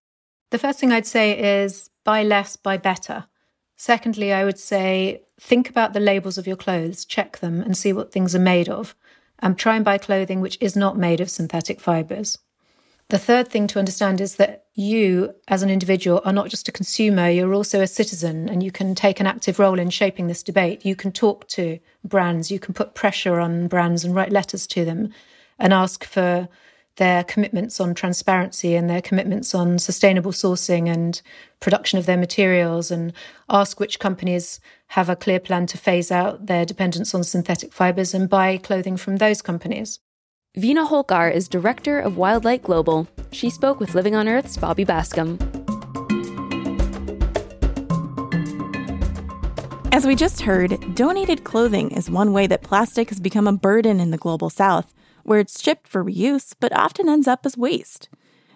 The 0.52 0.60
first 0.60 0.80
thing 0.80 0.92
I'd 0.92 1.06
say 1.06 1.62
is 1.62 1.90
buy 2.04 2.24
less, 2.24 2.56
buy 2.56 2.78
better. 2.78 3.26
Secondly, 3.76 4.32
I 4.32 4.46
would 4.46 4.58
say 4.58 5.24
think 5.40 5.70
about 5.70 5.94
the 5.94 6.00
labels 6.00 6.38
of 6.38 6.48
your 6.48 6.56
clothes, 6.56 7.04
check 7.04 7.40
them 7.40 7.62
and 7.62 7.76
see 7.76 7.92
what 7.92 8.12
things 8.12 8.34
are 8.34 8.40
made 8.40 8.70
of, 8.70 8.96
and 9.40 9.58
try 9.58 9.76
and 9.76 9.84
buy 9.84 9.98
clothing 9.98 10.40
which 10.40 10.58
is 10.62 10.76
not 10.76 10.98
made 10.98 11.20
of 11.20 11.30
synthetic 11.30 11.82
fibers. 11.82 12.40
The 13.10 13.20
third 13.20 13.50
thing 13.50 13.68
to 13.68 13.80
understand 13.80 14.20
is 14.20 14.38
that 14.38 14.66
you, 14.74 15.36
as 15.48 15.62
an 15.62 15.70
individual, 15.70 16.22
are 16.26 16.34
not 16.34 16.50
just 16.50 16.68
a 16.68 16.72
consumer, 16.72 17.30
you're 17.30 17.54
also 17.54 17.82
a 17.82 17.88
citizen, 17.88 18.50
and 18.50 18.64
you 18.64 18.72
can 18.72 18.96
take 18.96 19.20
an 19.20 19.28
active 19.28 19.60
role 19.60 19.78
in 19.78 19.92
shaping 19.92 20.26
this 20.26 20.42
debate. 20.42 20.84
You 20.84 20.96
can 20.96 21.12
talk 21.12 21.48
to 21.50 21.80
brands, 22.04 22.50
you 22.50 22.60
can 22.60 22.74
put 22.74 22.96
pressure 22.96 23.40
on 23.40 23.68
brands 23.68 24.04
and 24.04 24.16
write 24.16 24.32
letters 24.32 24.66
to 24.68 24.84
them 24.84 25.14
and 25.60 25.72
ask 25.72 26.04
for 26.04 26.50
their 26.96 27.24
commitments 27.24 27.80
on 27.80 27.94
transparency 27.94 28.74
and 28.74 28.90
their 28.90 29.02
commitments 29.02 29.54
on 29.54 29.78
sustainable 29.78 30.32
sourcing 30.32 30.92
and 30.92 31.22
production 31.60 32.00
of 32.00 32.08
their 32.08 32.18
materials, 32.18 32.90
and 32.90 33.14
ask 33.50 33.80
which 33.80 34.00
companies 34.00 34.60
have 34.88 35.10
a 35.10 35.16
clear 35.16 35.40
plan 35.40 35.68
to 35.68 35.78
phase 35.78 36.10
out 36.10 36.48
their 36.48 36.66
dependence 36.66 37.14
on 37.14 37.24
synthetic 37.24 37.72
fibers 37.72 38.16
and 38.16 38.30
buy 38.30 38.58
clothing 38.58 38.98
from 38.98 39.18
those 39.18 39.44
companies. 39.44 40.00
Veena 40.58 40.88
Holkar 40.88 41.30
is 41.30 41.50
director 41.50 42.00
of 42.00 42.14
Wildlight 42.14 42.64
Global. 42.64 43.10
She 43.34 43.50
spoke 43.50 43.78
with 43.78 43.94
Living 43.94 44.16
on 44.16 44.30
Earth's 44.30 44.56
Bobby 44.56 44.86
Bascomb. 44.86 45.38
As 49.92 50.06
we 50.06 50.16
just 50.16 50.44
heard, 50.44 50.96
donated 50.96 51.44
clothing 51.44 51.92
is 51.92 52.10
one 52.10 52.32
way 52.32 52.48
that 52.48 52.62
plastic 52.64 53.10
has 53.10 53.20
become 53.20 53.48
a 53.48 53.52
burden 53.52 54.00
in 54.00 54.12
the 54.12 54.18
global 54.18 54.50
south, 54.50 54.94
where 55.24 55.42
it's 55.42 55.62
shipped 55.62 55.90
for 55.90 56.06
reuse 56.06 56.54
but 56.58 56.74
often 56.74 57.10
ends 57.10 57.28
up 57.28 57.46
as 57.46 57.58
waste. 57.58 58.08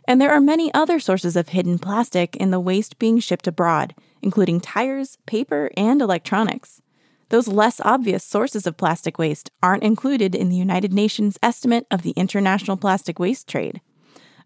And 0.07 0.21
there 0.21 0.31
are 0.31 0.39
many 0.39 0.73
other 0.73 1.01
sources 1.01 1.35
of 1.35 1.49
hidden 1.49 1.79
plastic 1.79 2.33
in 2.37 2.51
the 2.51 2.61
waste 2.61 2.97
being 2.97 3.19
shipped 3.19 3.45
abroad, 3.45 3.93
including 4.21 4.61
tires, 4.61 5.17
paper, 5.25 5.69
and 5.75 6.01
electronics. 6.01 6.81
Those 7.29 7.47
less 7.47 7.79
obvious 7.81 8.23
sources 8.23 8.65
of 8.65 8.77
plastic 8.77 9.19
waste 9.19 9.51
aren't 9.61 9.83
included 9.83 10.33
in 10.33 10.49
the 10.49 10.55
United 10.55 10.91
Nations 10.91 11.37
estimate 11.43 11.85
of 11.91 12.01
the 12.01 12.11
international 12.11 12.75
plastic 12.75 13.19
waste 13.19 13.47
trade. 13.47 13.81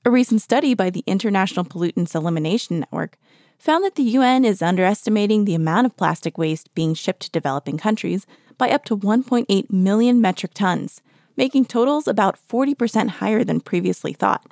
A 0.05 0.11
recent 0.11 0.41
study 0.41 0.73
by 0.73 0.89
the 0.89 1.03
International 1.07 1.63
Pollutants 1.63 2.13
Elimination 2.13 2.81
Network 2.81 3.17
found 3.57 3.85
that 3.85 3.95
the 3.95 4.03
UN 4.03 4.43
is 4.43 4.61
underestimating 4.61 5.45
the 5.45 5.55
amount 5.55 5.85
of 5.85 5.95
plastic 5.95 6.37
waste 6.37 6.73
being 6.75 6.93
shipped 6.93 7.21
to 7.21 7.31
developing 7.31 7.77
countries 7.77 8.27
by 8.57 8.69
up 8.69 8.83
to 8.83 8.97
1.8 8.97 9.71
million 9.71 10.19
metric 10.19 10.53
tons, 10.53 11.01
making 11.37 11.63
totals 11.63 12.05
about 12.05 12.37
40% 12.49 13.07
higher 13.07 13.45
than 13.45 13.61
previously 13.61 14.11
thought. 14.11 14.45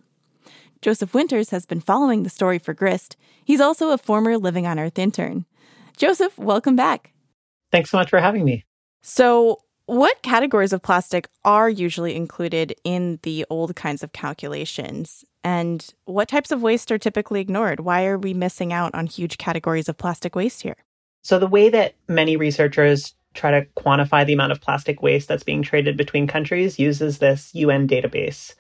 Joseph 0.82 1.14
Winters 1.14 1.50
has 1.50 1.66
been 1.66 1.82
following 1.82 2.24
the 2.24 2.30
story 2.30 2.58
for 2.58 2.74
Grist. 2.74 3.18
He's 3.44 3.60
also 3.60 3.90
a 3.90 3.98
former 3.98 4.38
Living 4.38 4.66
on 4.66 4.80
Earth 4.80 4.98
intern. 4.98 5.46
Joseph, 5.98 6.38
welcome 6.38 6.78
back. 6.78 7.12
Thanks 7.72 7.90
so 7.90 7.98
much 7.98 8.10
for 8.10 8.20
having 8.20 8.46
me. 8.46 8.66
So, 9.02 9.62
what 9.86 10.22
categories 10.22 10.74
of 10.74 10.82
plastic 10.82 11.28
are 11.44 11.70
usually 11.70 12.16
included 12.16 12.76
in 12.84 13.20
the 13.24 13.46
old 13.50 13.76
kinds 13.76 14.04
of 14.04 14.14
calculations? 14.14 15.26
And 15.44 15.86
what 16.06 16.30
types 16.30 16.52
of 16.52 16.62
waste 16.62 16.92
are 16.92 16.98
typically 16.98 17.42
ignored? 17.42 17.80
Why 17.82 18.06
are 18.06 18.18
we 18.18 18.34
missing 18.34 18.72
out 18.72 18.94
on 18.94 19.08
huge 19.08 19.38
categories 19.38 19.90
of 19.90 19.98
plastic 19.98 20.36
waste 20.36 20.62
here? 20.62 20.78
So, 21.24 21.40
the 21.40 21.48
way 21.48 21.70
that 21.70 21.96
many 22.08 22.38
researchers 22.38 23.16
try 23.34 23.52
to 23.52 23.66
quantify 23.78 24.26
the 24.26 24.34
amount 24.34 24.52
of 24.52 24.62
plastic 24.62 25.02
waste 25.02 25.28
that's 25.28 25.44
being 25.44 25.62
traded 25.62 25.98
between 25.98 26.28
countries 26.28 26.78
uses 26.78 27.20
this 27.20 27.54
UN 27.56 27.88
database. 27.88 28.54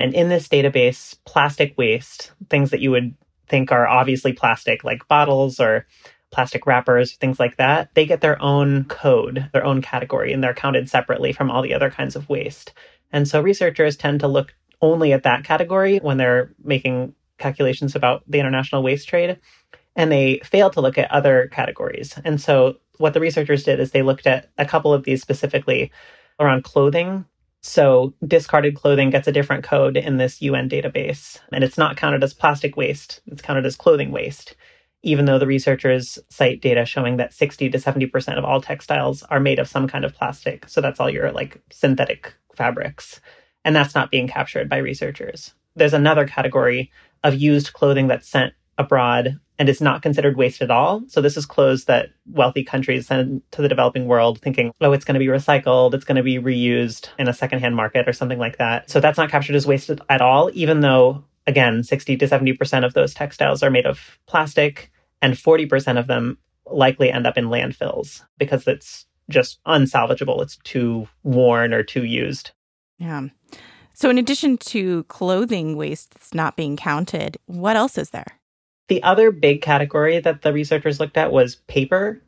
And 0.00 0.14
in 0.14 0.28
this 0.28 0.48
database, 0.48 1.16
plastic 1.24 1.76
waste, 1.78 2.32
things 2.50 2.70
that 2.70 2.80
you 2.80 2.90
would 2.90 3.14
think 3.48 3.70
are 3.70 3.86
obviously 3.86 4.32
plastic, 4.32 4.84
like 4.84 5.06
bottles 5.08 5.60
or 5.60 5.86
plastic 6.36 6.66
wrappers, 6.66 7.14
things 7.14 7.40
like 7.40 7.56
that, 7.56 7.88
they 7.94 8.04
get 8.04 8.20
their 8.20 8.40
own 8.42 8.84
code, 8.84 9.48
their 9.54 9.64
own 9.64 9.80
category, 9.80 10.34
and 10.34 10.44
they're 10.44 10.52
counted 10.52 10.86
separately 10.86 11.32
from 11.32 11.50
all 11.50 11.62
the 11.62 11.72
other 11.72 11.88
kinds 11.88 12.14
of 12.14 12.28
waste. 12.28 12.74
And 13.10 13.26
so 13.26 13.40
researchers 13.40 13.96
tend 13.96 14.20
to 14.20 14.28
look 14.28 14.54
only 14.82 15.14
at 15.14 15.22
that 15.22 15.44
category 15.44 15.96
when 15.96 16.18
they're 16.18 16.52
making 16.62 17.14
calculations 17.38 17.96
about 17.96 18.22
the 18.28 18.38
international 18.38 18.82
waste 18.82 19.08
trade. 19.08 19.38
And 19.96 20.12
they 20.12 20.42
fail 20.44 20.68
to 20.72 20.82
look 20.82 20.98
at 20.98 21.10
other 21.10 21.48
categories. 21.50 22.18
And 22.22 22.38
so 22.38 22.76
what 22.98 23.14
the 23.14 23.20
researchers 23.20 23.64
did 23.64 23.80
is 23.80 23.92
they 23.92 24.02
looked 24.02 24.26
at 24.26 24.50
a 24.58 24.66
couple 24.66 24.92
of 24.92 25.04
these 25.04 25.22
specifically 25.22 25.90
around 26.38 26.64
clothing. 26.64 27.24
So 27.62 28.12
discarded 28.26 28.76
clothing 28.76 29.08
gets 29.08 29.26
a 29.26 29.32
different 29.32 29.64
code 29.64 29.96
in 29.96 30.18
this 30.18 30.42
UN 30.42 30.68
database, 30.68 31.40
and 31.50 31.64
it's 31.64 31.78
not 31.78 31.96
counted 31.96 32.22
as 32.22 32.34
plastic 32.34 32.76
waste, 32.76 33.22
it's 33.26 33.40
counted 33.40 33.64
as 33.64 33.74
clothing 33.74 34.12
waste 34.12 34.54
even 35.06 35.24
though 35.24 35.38
the 35.38 35.46
researchers 35.46 36.18
cite 36.30 36.60
data 36.60 36.84
showing 36.84 37.16
that 37.16 37.32
60 37.32 37.70
to 37.70 37.78
70% 37.78 38.36
of 38.36 38.44
all 38.44 38.60
textiles 38.60 39.22
are 39.24 39.38
made 39.38 39.60
of 39.60 39.68
some 39.68 39.86
kind 39.86 40.04
of 40.04 40.12
plastic. 40.12 40.68
So 40.68 40.80
that's 40.80 40.98
all 40.98 41.08
your 41.08 41.30
like 41.30 41.62
synthetic 41.70 42.34
fabrics. 42.56 43.20
And 43.64 43.74
that's 43.74 43.94
not 43.94 44.10
being 44.10 44.26
captured 44.26 44.68
by 44.68 44.78
researchers. 44.78 45.54
There's 45.76 45.94
another 45.94 46.26
category 46.26 46.90
of 47.22 47.34
used 47.34 47.72
clothing 47.72 48.08
that's 48.08 48.28
sent 48.28 48.52
abroad 48.78 49.38
and 49.60 49.68
is 49.68 49.80
not 49.80 50.02
considered 50.02 50.36
waste 50.36 50.60
at 50.60 50.72
all. 50.72 51.02
So 51.06 51.20
this 51.20 51.36
is 51.36 51.46
clothes 51.46 51.84
that 51.84 52.08
wealthy 52.26 52.64
countries 52.64 53.06
send 53.06 53.42
to 53.52 53.62
the 53.62 53.68
developing 53.68 54.06
world 54.06 54.40
thinking, 54.40 54.72
oh, 54.80 54.92
it's 54.92 55.04
going 55.04 55.14
to 55.14 55.20
be 55.20 55.26
recycled, 55.26 55.94
it's 55.94 56.04
going 56.04 56.16
to 56.16 56.22
be 56.22 56.38
reused 56.38 57.10
in 57.16 57.28
a 57.28 57.32
secondhand 57.32 57.76
market 57.76 58.08
or 58.08 58.12
something 58.12 58.40
like 58.40 58.58
that. 58.58 58.90
So 58.90 58.98
that's 58.98 59.18
not 59.18 59.30
captured 59.30 59.56
as 59.56 59.68
waste 59.68 59.90
at 60.08 60.20
all, 60.20 60.50
even 60.52 60.80
though 60.80 61.24
again, 61.46 61.84
60 61.84 62.16
to 62.16 62.26
70% 62.26 62.84
of 62.84 62.94
those 62.94 63.14
textiles 63.14 63.62
are 63.62 63.70
made 63.70 63.86
of 63.86 64.18
plastic 64.26 64.90
and 65.22 65.34
40% 65.34 65.98
of 65.98 66.06
them 66.06 66.38
likely 66.66 67.10
end 67.10 67.26
up 67.26 67.38
in 67.38 67.46
landfills 67.46 68.22
because 68.38 68.66
it's 68.66 69.06
just 69.28 69.62
unsalvageable. 69.64 70.42
It's 70.42 70.56
too 70.64 71.08
worn 71.22 71.72
or 71.72 71.82
too 71.82 72.04
used. 72.04 72.52
Yeah. 72.98 73.28
So, 73.92 74.10
in 74.10 74.18
addition 74.18 74.58
to 74.58 75.04
clothing 75.04 75.76
waste 75.76 76.10
that's 76.10 76.34
not 76.34 76.56
being 76.56 76.76
counted, 76.76 77.38
what 77.46 77.76
else 77.76 77.96
is 77.96 78.10
there? 78.10 78.38
The 78.88 79.02
other 79.02 79.30
big 79.30 79.62
category 79.62 80.20
that 80.20 80.42
the 80.42 80.52
researchers 80.52 81.00
looked 81.00 81.16
at 81.16 81.32
was 81.32 81.56
paper. 81.66 82.20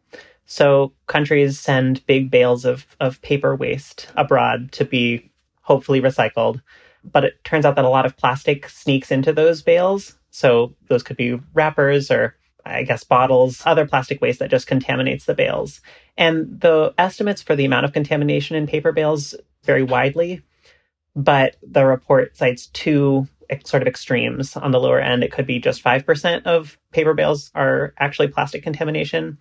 So, 0.46 0.92
countries 1.06 1.60
send 1.60 2.04
big 2.06 2.30
bales 2.30 2.64
of, 2.64 2.86
of 3.00 3.20
paper 3.20 3.54
waste 3.54 4.08
abroad 4.16 4.72
to 4.72 4.84
be 4.84 5.30
hopefully 5.60 6.00
recycled. 6.00 6.62
But 7.04 7.24
it 7.24 7.44
turns 7.44 7.66
out 7.66 7.76
that 7.76 7.84
a 7.84 7.90
lot 7.90 8.06
of 8.06 8.16
plastic 8.16 8.68
sneaks 8.68 9.10
into 9.10 9.32
those 9.32 9.62
bales. 9.62 10.16
So, 10.30 10.74
those 10.88 11.02
could 11.02 11.18
be 11.18 11.38
wrappers 11.52 12.10
or 12.10 12.34
I 12.68 12.82
guess, 12.82 13.04
bottles, 13.04 13.62
other 13.64 13.86
plastic 13.86 14.20
waste 14.20 14.38
that 14.38 14.50
just 14.50 14.66
contaminates 14.66 15.24
the 15.24 15.34
bales. 15.34 15.80
And 16.16 16.60
the 16.60 16.94
estimates 16.98 17.42
for 17.42 17.56
the 17.56 17.64
amount 17.64 17.84
of 17.84 17.92
contamination 17.92 18.56
in 18.56 18.66
paper 18.66 18.92
bales 18.92 19.34
vary 19.64 19.82
widely, 19.82 20.42
but 21.14 21.56
the 21.62 21.84
report 21.84 22.36
cites 22.36 22.66
two 22.68 23.26
sort 23.64 23.82
of 23.82 23.88
extremes. 23.88 24.56
On 24.56 24.70
the 24.70 24.80
lower 24.80 25.00
end, 25.00 25.24
it 25.24 25.32
could 25.32 25.46
be 25.46 25.58
just 25.58 25.82
5% 25.82 26.42
of 26.44 26.78
paper 26.92 27.14
bales 27.14 27.50
are 27.54 27.94
actually 27.98 28.28
plastic 28.28 28.62
contamination, 28.62 29.38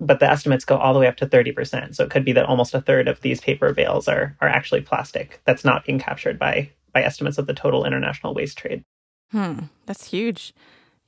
but 0.00 0.20
the 0.20 0.30
estimates 0.30 0.64
go 0.64 0.76
all 0.76 0.92
the 0.92 1.00
way 1.00 1.06
up 1.06 1.16
to 1.18 1.26
30%. 1.26 1.94
So 1.94 2.04
it 2.04 2.10
could 2.10 2.24
be 2.24 2.32
that 2.32 2.46
almost 2.46 2.74
a 2.74 2.80
third 2.80 3.08
of 3.08 3.20
these 3.20 3.40
paper 3.40 3.72
bales 3.72 4.08
are, 4.08 4.36
are 4.40 4.48
actually 4.48 4.80
plastic 4.80 5.40
that's 5.44 5.64
not 5.64 5.84
being 5.84 5.98
captured 5.98 6.38
by, 6.38 6.70
by 6.92 7.02
estimates 7.02 7.38
of 7.38 7.46
the 7.46 7.54
total 7.54 7.84
international 7.84 8.34
waste 8.34 8.58
trade. 8.58 8.82
Hmm, 9.30 9.60
that's 9.86 10.06
huge. 10.06 10.52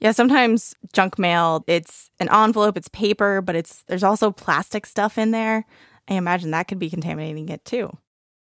Yeah, 0.00 0.12
sometimes 0.12 0.74
junk 0.92 1.18
mail, 1.18 1.64
it's 1.66 2.11
an 2.20 2.28
envelope, 2.30 2.76
it's 2.76 2.88
paper, 2.88 3.40
but 3.40 3.56
it's 3.56 3.82
there's 3.85 4.02
also 4.02 4.30
plastic 4.30 4.85
stuff 4.87 5.16
in 5.16 5.30
there. 5.30 5.64
I 6.09 6.14
imagine 6.14 6.50
that 6.50 6.68
could 6.68 6.78
be 6.78 6.90
contaminating 6.90 7.48
it 7.48 7.64
too. 7.64 7.96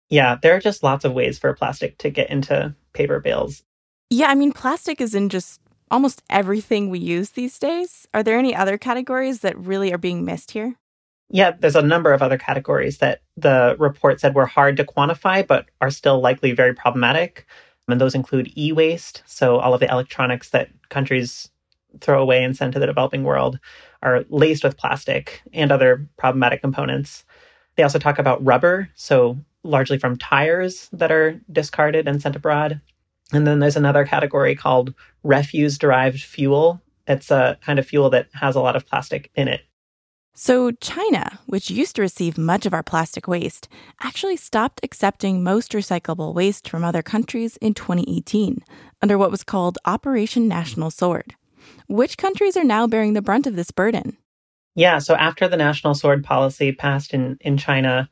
Yeah, 0.08 0.36
there 0.42 0.56
are 0.56 0.60
just 0.60 0.82
lots 0.82 1.04
of 1.04 1.12
ways 1.12 1.38
for 1.38 1.52
plastic 1.54 1.98
to 1.98 2.10
get 2.10 2.30
into 2.30 2.74
paper 2.92 3.20
bales. 3.20 3.62
Yeah, 4.10 4.28
I 4.28 4.34
mean 4.34 4.52
plastic 4.52 5.00
is 5.00 5.14
in 5.14 5.28
just 5.28 5.60
almost 5.90 6.22
everything 6.30 6.88
we 6.88 6.98
use 6.98 7.30
these 7.30 7.58
days. 7.58 8.06
Are 8.14 8.22
there 8.22 8.38
any 8.38 8.54
other 8.54 8.78
categories 8.78 9.40
that 9.40 9.58
really 9.58 9.92
are 9.92 9.98
being 9.98 10.24
missed 10.24 10.52
here? 10.52 10.76
Yeah, 11.30 11.52
there's 11.58 11.76
a 11.76 11.82
number 11.82 12.12
of 12.12 12.22
other 12.22 12.36
categories 12.36 12.98
that 12.98 13.22
the 13.36 13.76
report 13.78 14.20
said 14.20 14.34
were 14.34 14.46
hard 14.46 14.76
to 14.78 14.84
quantify, 14.84 15.46
but 15.46 15.66
are 15.80 15.90
still 15.90 16.20
likely 16.20 16.52
very 16.52 16.74
problematic. 16.74 17.46
And 17.88 18.00
those 18.00 18.14
include 18.14 18.52
e 18.56 18.72
waste. 18.72 19.22
So, 19.26 19.58
all 19.58 19.74
of 19.74 19.80
the 19.80 19.90
electronics 19.90 20.50
that 20.50 20.70
countries 20.88 21.50
throw 22.00 22.22
away 22.22 22.42
and 22.42 22.56
send 22.56 22.72
to 22.72 22.78
the 22.78 22.86
developing 22.86 23.24
world 23.24 23.58
are 24.02 24.24
laced 24.28 24.64
with 24.64 24.78
plastic 24.78 25.42
and 25.52 25.70
other 25.70 26.08
problematic 26.16 26.60
components. 26.60 27.24
They 27.76 27.82
also 27.82 27.98
talk 27.98 28.18
about 28.18 28.44
rubber, 28.44 28.88
so 28.94 29.38
largely 29.64 29.98
from 29.98 30.18
tires 30.18 30.88
that 30.92 31.12
are 31.12 31.40
discarded 31.50 32.08
and 32.08 32.20
sent 32.20 32.36
abroad. 32.36 32.80
And 33.32 33.46
then 33.46 33.60
there's 33.60 33.76
another 33.76 34.04
category 34.04 34.54
called 34.54 34.94
refuse 35.22 35.78
derived 35.78 36.22
fuel. 36.22 36.82
It's 37.06 37.30
a 37.30 37.58
kind 37.64 37.78
of 37.78 37.86
fuel 37.86 38.10
that 38.10 38.28
has 38.32 38.56
a 38.56 38.60
lot 38.60 38.76
of 38.76 38.86
plastic 38.86 39.30
in 39.34 39.48
it. 39.48 39.62
So, 40.34 40.70
China, 40.72 41.38
which 41.44 41.70
used 41.70 41.96
to 41.96 42.02
receive 42.02 42.38
much 42.38 42.64
of 42.64 42.72
our 42.72 42.82
plastic 42.82 43.28
waste, 43.28 43.68
actually 44.00 44.38
stopped 44.38 44.80
accepting 44.82 45.44
most 45.44 45.72
recyclable 45.72 46.32
waste 46.32 46.70
from 46.70 46.84
other 46.84 47.02
countries 47.02 47.58
in 47.58 47.74
2018 47.74 48.64
under 49.02 49.18
what 49.18 49.30
was 49.30 49.44
called 49.44 49.78
Operation 49.84 50.48
National 50.48 50.90
Sword. 50.90 51.34
Which 51.86 52.16
countries 52.16 52.56
are 52.56 52.64
now 52.64 52.86
bearing 52.86 53.12
the 53.12 53.20
brunt 53.20 53.46
of 53.46 53.56
this 53.56 53.70
burden? 53.70 54.16
Yeah, 54.74 55.00
so 55.00 55.14
after 55.16 55.48
the 55.48 55.58
National 55.58 55.94
Sword 55.94 56.24
policy 56.24 56.72
passed 56.72 57.12
in, 57.12 57.36
in 57.42 57.58
China, 57.58 58.08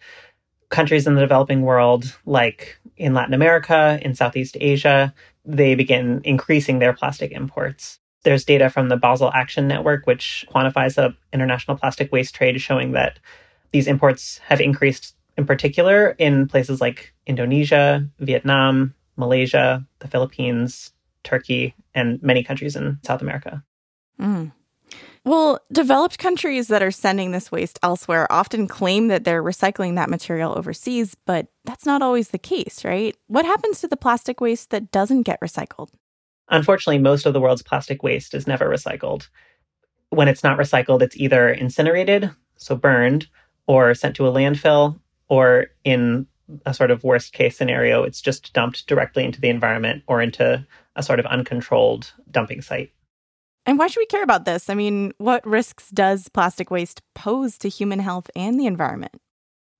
countries 0.69 1.07
in 1.07 1.15
the 1.15 1.23
developing 1.23 1.63
world, 1.63 2.15
like 2.27 2.79
in 2.99 3.15
Latin 3.15 3.33
America, 3.33 3.99
in 4.03 4.15
Southeast 4.15 4.59
Asia, 4.61 5.15
they 5.47 5.75
began 5.75 6.21
increasing 6.25 6.81
their 6.81 6.93
plastic 6.93 7.33
imports. 7.33 7.99
There's 8.23 8.45
data 8.45 8.69
from 8.71 8.89
the 8.89 8.97
Basel 8.97 9.33
Action 9.33 9.67
Network, 9.67 10.07
which 10.07 10.47
quantifies 10.53 10.95
the 10.95 11.15
international 11.33 11.77
plastic 11.77 12.13
waste 12.13 12.35
trade, 12.35 12.61
showing 12.61 12.93
that 12.93 13.19
these 13.73 13.87
imports 13.87 14.39
have 14.39 14.61
increased 14.61 15.15
in 15.37 15.47
particular 15.47 16.11
in 16.19 16.49
places 16.49 16.81
like 16.81 17.15
Indonesia, 17.27 18.07
Vietnam, 18.19 18.95
Malaysia, 19.17 19.87
the 20.01 20.09
Philippines, 20.09 20.93
Turkey, 21.23 21.75
and 21.95 22.23
many 22.23 22.43
countries 22.43 22.77
in 22.77 22.99
South 23.05 23.23
America. 23.23 23.63
Mm. 24.21 24.53
Well, 25.25 25.61
developed 25.71 26.19
countries 26.19 26.69
that 26.69 26.83
are 26.83 26.91
sending 26.91 27.31
this 27.31 27.53
waste 27.53 27.79
elsewhere 27.83 28.31
often 28.33 28.67
claim 28.67 29.09
that 29.09 29.25
they're 29.25 29.43
recycling 29.43 29.97
that 29.97 30.09
material 30.09 30.57
overseas, 30.57 31.15
but 31.27 31.49
that's 31.65 31.85
not 31.85 32.01
always 32.01 32.29
the 32.29 32.39
case, 32.39 32.85
right? 32.85 33.15
What 33.27 33.45
happens 33.45 33.81
to 33.81 33.89
the 33.89 33.99
plastic 33.99 34.41
waste 34.41 34.71
that 34.71 34.91
doesn't 34.91 35.23
get 35.23 35.41
recycled? 35.41 35.91
Unfortunately, 36.51 36.99
most 36.99 37.27
of 37.27 37.33
the 37.33 37.41
world's 37.41 37.63
plastic 37.63 38.03
waste 38.03 38.35
is 38.35 38.47
never 38.47 38.69
recycled. 38.69 39.29
When 40.11 40.29
it's 40.29 40.43
not 40.43 40.59
recycled, 40.59 41.03
it's 41.03 41.17
either 41.17 41.49
incinerated, 41.49 42.31
so 42.57 42.75
burned, 42.75 43.29
or 43.67 43.95
sent 43.95 44.17
to 44.17 44.27
a 44.27 44.33
landfill, 44.33 44.99
or 45.29 45.67
in 45.85 46.27
a 46.67 46.75
sort 46.75 46.91
of 46.91 47.05
worst 47.05 47.33
case 47.33 47.57
scenario, 47.57 48.03
it's 48.03 48.21
just 48.21 48.53
dumped 48.53 48.87
directly 48.89 49.25
into 49.25 49.41
the 49.41 49.49
environment 49.49 50.03
or 50.09 50.21
into 50.21 50.67
a 50.97 51.03
sort 51.03 51.21
of 51.21 51.27
uncontrolled 51.27 52.13
dumping 52.31 52.61
site. 52.61 52.93
And 53.67 53.79
why 53.79 53.87
should 53.87 54.01
we 54.01 54.07
care 54.07 54.25
about 54.25 54.45
this? 54.45 54.69
I 54.69 54.75
mean, 54.75 55.13
what 55.19 55.47
risks 55.47 55.91
does 55.91 56.29
plastic 56.29 56.71
waste 56.71 57.03
pose 57.15 57.57
to 57.59 57.69
human 57.69 58.01
health 58.01 58.29
and 58.35 58.59
the 58.59 58.67
environment? 58.67 59.15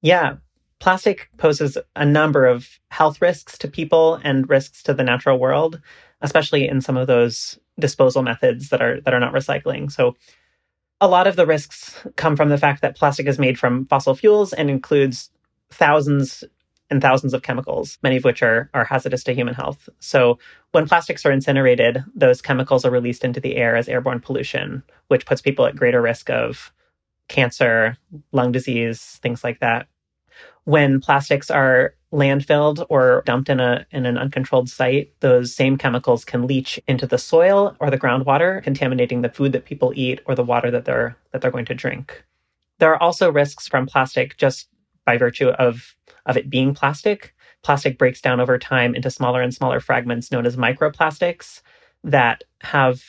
Yeah, 0.03 0.37
plastic 0.79 1.29
poses 1.39 1.77
a 1.97 2.05
number 2.05 2.47
of 2.47 2.79
health 2.91 3.21
risks 3.21 3.59
to 3.59 3.69
people 3.69 4.21
and 4.23 4.49
risks 4.49 4.83
to 4.85 4.95
the 4.95 5.03
natural 5.03 5.39
world 5.39 5.81
especially 6.23 6.69
in 6.69 6.81
some 6.81 6.97
of 6.97 7.07
those 7.07 7.59
disposal 7.79 8.23
methods 8.23 8.69
that 8.69 8.83
are 8.83 9.01
that 9.03 9.15
are 9.15 9.21
not 9.21 9.33
recycling. 9.33 9.91
So 9.91 10.17
a 11.01 11.09
lot 11.09 11.27
of 11.27 11.37
the 11.37 11.47
risks 11.47 11.97
come 12.17 12.37
from 12.37 12.51
the 12.51 12.59
fact 12.59 12.83
that 12.83 12.97
plastic 12.97 13.27
is 13.27 13.39
made 13.39 13.59
from 13.59 13.87
fossil 13.87 14.15
fuels 14.15 14.53
and 14.53 14.69
includes 14.69 15.31
thousands 15.71 16.45
and 16.91 17.01
thousands 17.01 17.33
of 17.33 17.43
chemicals, 17.43 17.99
many 18.03 18.17
of 18.17 18.25
which 18.25 18.43
are, 18.43 18.69
are 18.75 18.85
hazardous 18.85 19.23
to 19.25 19.33
human 19.33 19.55
health. 19.55 19.89
So 20.01 20.39
when 20.73 20.89
plastics 20.89 21.25
are 21.25 21.31
incinerated, 21.31 22.03
those 22.15 22.43
chemicals 22.43 22.85
are 22.85 22.91
released 22.91 23.25
into 23.25 23.41
the 23.41 23.57
air 23.57 23.77
as 23.77 23.89
airborne 23.89 24.21
pollution, 24.21 24.83
which 25.09 25.25
puts 25.25 25.41
people 25.41 25.65
at 25.67 25.77
greater 25.77 26.03
risk 26.03 26.29
of 26.31 26.73
cancer, 27.29 27.97
lung 28.33 28.51
disease, 28.51 29.21
things 29.23 29.45
like 29.45 29.61
that. 29.61 29.87
When 30.65 31.01
plastics 31.01 31.51
are 31.51 31.95
landfilled 32.13 32.85
or 32.89 33.23
dumped 33.25 33.49
in 33.49 33.61
a 33.61 33.87
in 33.91 34.07
an 34.07 34.19
uncontrolled 34.19 34.69
site, 34.69 35.13
those 35.21 35.55
same 35.55 35.79
chemicals 35.79 36.25
can 36.25 36.47
leach 36.47 36.79
into 36.87 37.07
the 37.07 37.19
soil 37.19 37.77
or 37.81 37.91
the 37.91 37.99
groundwater, 37.99 38.63
contaminating 38.63 39.23
the 39.23 39.31
food 39.31 39.53
that 39.53 39.65
people 39.65 39.93
eat 39.95 40.21
or 40.27 40.35
the 40.35 40.45
water 40.45 40.71
that 40.71 40.85
they're 40.85 41.17
that 41.33 41.41
they're 41.41 41.51
going 41.51 41.67
to 41.67 41.75
drink. 41.75 42.25
There 42.79 42.93
are 42.93 43.03
also 43.03 43.31
risks 43.31 43.69
from 43.69 43.87
plastic 43.87 44.37
just 44.37 44.69
by 45.05 45.17
virtue 45.17 45.49
of 45.49 45.97
of 46.27 46.37
it 46.37 46.51
being 46.51 46.75
plastic. 46.75 47.35
Plastic 47.63 47.99
breaks 47.99 48.21
down 48.21 48.41
over 48.41 48.59
time 48.59 48.95
into 48.95 49.11
smaller 49.11 49.43
and 49.43 49.53
smaller 49.53 49.81
fragments 49.81 50.31
known 50.33 50.47
as 50.47 50.57
microplastics 50.57 51.61
that 52.05 52.45
have 52.63 53.03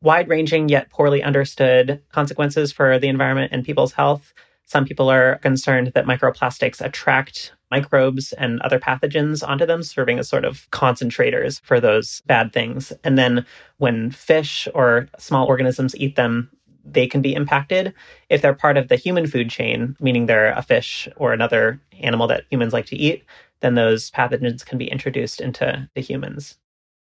wide 0.00 0.28
ranging 0.28 0.68
yet 0.68 0.90
poorly 0.90 1.22
understood 1.22 2.02
consequences 2.12 2.72
for 2.72 2.98
the 2.98 3.08
environment 3.08 3.52
and 3.52 3.64
people's 3.64 3.92
health. 3.92 4.32
Some 4.66 4.84
people 4.84 5.08
are 5.08 5.38
concerned 5.38 5.92
that 5.94 6.06
microplastics 6.06 6.84
attract 6.84 7.52
microbes 7.70 8.32
and 8.34 8.60
other 8.62 8.78
pathogens 8.78 9.46
onto 9.46 9.64
them, 9.66 9.82
serving 9.82 10.18
as 10.18 10.28
sort 10.28 10.44
of 10.44 10.68
concentrators 10.70 11.60
for 11.62 11.80
those 11.80 12.20
bad 12.26 12.52
things. 12.52 12.92
And 13.04 13.16
then 13.16 13.46
when 13.78 14.10
fish 14.10 14.68
or 14.74 15.08
small 15.18 15.46
organisms 15.46 15.96
eat 15.96 16.16
them, 16.16 16.50
they 16.84 17.06
can 17.06 17.22
be 17.22 17.34
impacted. 17.34 17.94
If 18.28 18.42
they're 18.42 18.54
part 18.54 18.76
of 18.76 18.88
the 18.88 18.96
human 18.96 19.26
food 19.26 19.50
chain, 19.50 19.96
meaning 20.00 20.26
they're 20.26 20.52
a 20.52 20.62
fish 20.62 21.08
or 21.16 21.32
another 21.32 21.80
animal 22.00 22.26
that 22.28 22.44
humans 22.50 22.72
like 22.72 22.86
to 22.86 22.96
eat, 22.96 23.24
then 23.60 23.74
those 23.74 24.10
pathogens 24.10 24.64
can 24.64 24.78
be 24.78 24.90
introduced 24.90 25.40
into 25.40 25.88
the 25.94 26.00
humans. 26.00 26.58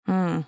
Mm. 0.08 0.46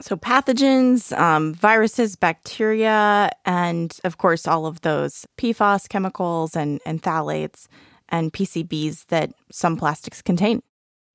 So, 0.00 0.16
pathogens, 0.16 1.16
um, 1.16 1.54
viruses, 1.54 2.16
bacteria, 2.16 3.30
and 3.44 3.96
of 4.02 4.18
course, 4.18 4.46
all 4.46 4.66
of 4.66 4.80
those 4.80 5.26
PFAS 5.38 5.88
chemicals 5.88 6.56
and, 6.56 6.80
and 6.84 7.02
phthalates 7.02 7.68
and 8.08 8.32
PCBs 8.32 9.06
that 9.06 9.32
some 9.52 9.76
plastics 9.76 10.20
contain. 10.20 10.62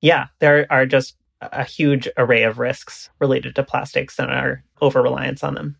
Yeah, 0.00 0.28
there 0.38 0.66
are 0.70 0.86
just 0.86 1.16
a 1.40 1.64
huge 1.64 2.08
array 2.16 2.42
of 2.42 2.58
risks 2.58 3.10
related 3.18 3.54
to 3.54 3.62
plastics 3.62 4.18
and 4.18 4.30
our 4.30 4.62
over 4.80 5.02
reliance 5.02 5.42
on 5.42 5.54
them. 5.54 5.76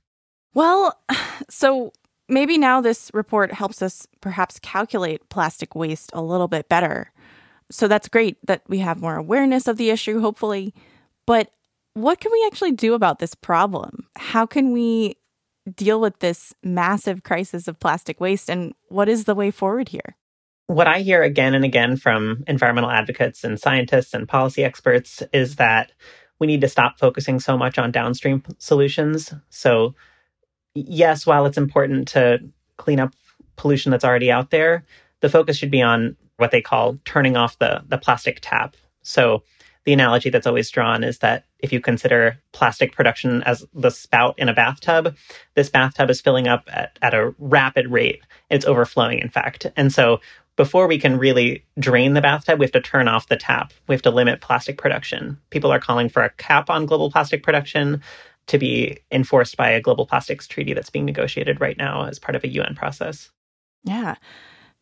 Well, 0.54 0.98
so 1.50 1.92
maybe 2.28 2.58
now 2.58 2.80
this 2.80 3.10
report 3.12 3.52
helps 3.52 3.82
us 3.82 4.06
perhaps 4.20 4.58
calculate 4.60 5.28
plastic 5.28 5.74
waste 5.74 6.10
a 6.12 6.22
little 6.22 6.48
bit 6.48 6.68
better. 6.68 7.12
So 7.70 7.88
that's 7.88 8.08
great 8.08 8.36
that 8.46 8.62
we 8.68 8.78
have 8.78 9.00
more 9.00 9.16
awareness 9.16 9.68
of 9.68 9.76
the 9.76 9.90
issue, 9.90 10.20
hopefully. 10.20 10.74
But 11.26 11.50
what 11.94 12.20
can 12.20 12.32
we 12.32 12.44
actually 12.46 12.72
do 12.72 12.94
about 12.94 13.18
this 13.18 13.34
problem? 13.34 14.06
How 14.16 14.46
can 14.46 14.72
we 14.72 15.16
deal 15.74 16.00
with 16.00 16.18
this 16.20 16.54
massive 16.62 17.22
crisis 17.22 17.68
of 17.68 17.80
plastic 17.80 18.20
waste? 18.20 18.48
And 18.48 18.74
what 18.88 19.08
is 19.08 19.24
the 19.24 19.34
way 19.34 19.50
forward 19.50 19.88
here? 19.88 20.16
What 20.66 20.86
I 20.86 21.00
hear 21.00 21.22
again 21.22 21.54
and 21.54 21.64
again 21.64 21.96
from 21.96 22.44
environmental 22.46 22.90
advocates 22.90 23.42
and 23.42 23.58
scientists 23.58 24.14
and 24.14 24.28
policy 24.28 24.62
experts 24.62 25.22
is 25.32 25.56
that 25.56 25.92
we 26.38 26.46
need 26.46 26.60
to 26.60 26.68
stop 26.68 26.98
focusing 26.98 27.40
so 27.40 27.58
much 27.58 27.76
on 27.76 27.90
downstream 27.90 28.42
solutions. 28.58 29.34
So, 29.50 29.94
yes, 30.74 31.26
while 31.26 31.44
it's 31.44 31.58
important 31.58 32.08
to 32.08 32.38
clean 32.76 33.00
up 33.00 33.14
pollution 33.56 33.90
that's 33.90 34.04
already 34.04 34.30
out 34.30 34.50
there, 34.50 34.84
the 35.20 35.28
focus 35.28 35.56
should 35.56 35.72
be 35.72 35.82
on 35.82 36.16
what 36.36 36.52
they 36.52 36.62
call 36.62 36.98
turning 37.04 37.36
off 37.36 37.58
the, 37.58 37.82
the 37.88 37.98
plastic 37.98 38.38
tap. 38.40 38.76
So, 39.02 39.42
the 39.84 39.92
analogy 39.92 40.30
that's 40.30 40.46
always 40.46 40.70
drawn 40.70 41.02
is 41.02 41.18
that 41.18 41.46
if 41.62 41.72
you 41.72 41.80
consider 41.80 42.38
plastic 42.52 42.92
production 42.92 43.42
as 43.44 43.66
the 43.74 43.90
spout 43.90 44.34
in 44.38 44.48
a 44.48 44.54
bathtub, 44.54 45.16
this 45.54 45.68
bathtub 45.68 46.10
is 46.10 46.20
filling 46.20 46.48
up 46.48 46.68
at, 46.72 46.98
at 47.02 47.14
a 47.14 47.34
rapid 47.38 47.90
rate. 47.90 48.22
It's 48.50 48.66
overflowing, 48.66 49.18
in 49.18 49.28
fact. 49.28 49.66
And 49.76 49.92
so 49.92 50.20
before 50.56 50.86
we 50.86 50.98
can 50.98 51.18
really 51.18 51.64
drain 51.78 52.14
the 52.14 52.20
bathtub, 52.20 52.58
we 52.58 52.66
have 52.66 52.72
to 52.72 52.80
turn 52.80 53.08
off 53.08 53.28
the 53.28 53.36
tap. 53.36 53.72
We 53.88 53.94
have 53.94 54.02
to 54.02 54.10
limit 54.10 54.40
plastic 54.40 54.76
production. 54.76 55.38
People 55.50 55.72
are 55.72 55.80
calling 55.80 56.08
for 56.08 56.22
a 56.22 56.30
cap 56.30 56.68
on 56.68 56.86
global 56.86 57.10
plastic 57.10 57.42
production 57.42 58.02
to 58.46 58.58
be 58.58 58.98
enforced 59.10 59.56
by 59.56 59.70
a 59.70 59.80
global 59.80 60.06
plastics 60.06 60.46
treaty 60.46 60.74
that's 60.74 60.90
being 60.90 61.04
negotiated 61.04 61.60
right 61.60 61.78
now 61.78 62.04
as 62.04 62.18
part 62.18 62.36
of 62.36 62.44
a 62.44 62.48
UN 62.48 62.74
process. 62.74 63.30
Yeah. 63.84 64.16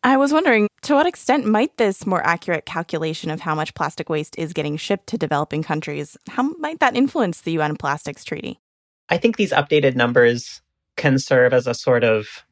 I 0.03 0.17
was 0.17 0.31
wondering 0.31 0.67
to 0.83 0.95
what 0.95 1.05
extent 1.05 1.45
might 1.45 1.75
this 1.77 2.05
more 2.05 2.25
accurate 2.25 2.65
calculation 2.65 3.29
of 3.29 3.41
how 3.41 3.53
much 3.53 3.73
plastic 3.73 4.09
waste 4.09 4.37
is 4.37 4.53
getting 4.53 4.77
shipped 4.77 5.07
to 5.07 5.17
developing 5.17 5.61
countries, 5.61 6.17
how 6.29 6.43
might 6.57 6.79
that 6.79 6.95
influence 6.95 7.41
the 7.41 7.51
UN 7.53 7.75
Plastics 7.75 8.23
Treaty? 8.23 8.59
I 9.09 9.17
think 9.17 9.37
these 9.37 9.51
updated 9.51 9.95
numbers 9.95 10.61
can 10.95 11.19
serve 11.19 11.53
as 11.53 11.67
a 11.67 11.73
sort 11.73 12.03
of 12.03 12.45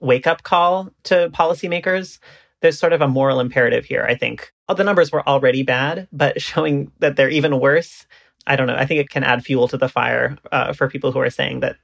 wake 0.00 0.26
up 0.26 0.42
call 0.42 0.90
to 1.04 1.30
policymakers 1.30 2.18
there's 2.60 2.78
sort 2.78 2.92
of 2.92 3.00
a 3.00 3.08
moral 3.08 3.40
imperative 3.40 3.84
here, 3.84 4.04
I 4.04 4.14
think. 4.14 4.52
Oh, 4.68 4.74
the 4.74 4.84
numbers 4.84 5.10
were 5.10 5.26
already 5.26 5.62
bad, 5.62 6.08
but 6.12 6.40
showing 6.42 6.92
that 6.98 7.16
they're 7.16 7.30
even 7.30 7.60
worse, 7.60 8.06
I 8.46 8.56
don't 8.56 8.66
know. 8.66 8.76
I 8.76 8.86
think 8.86 9.00
it 9.00 9.10
can 9.10 9.24
add 9.24 9.44
fuel 9.44 9.68
to 9.68 9.76
the 9.76 9.88
fire 9.88 10.36
uh, 10.52 10.72
for 10.72 10.88
people 10.88 11.12
who 11.12 11.20
are 11.20 11.30
saying 11.30 11.60
that 11.60 11.76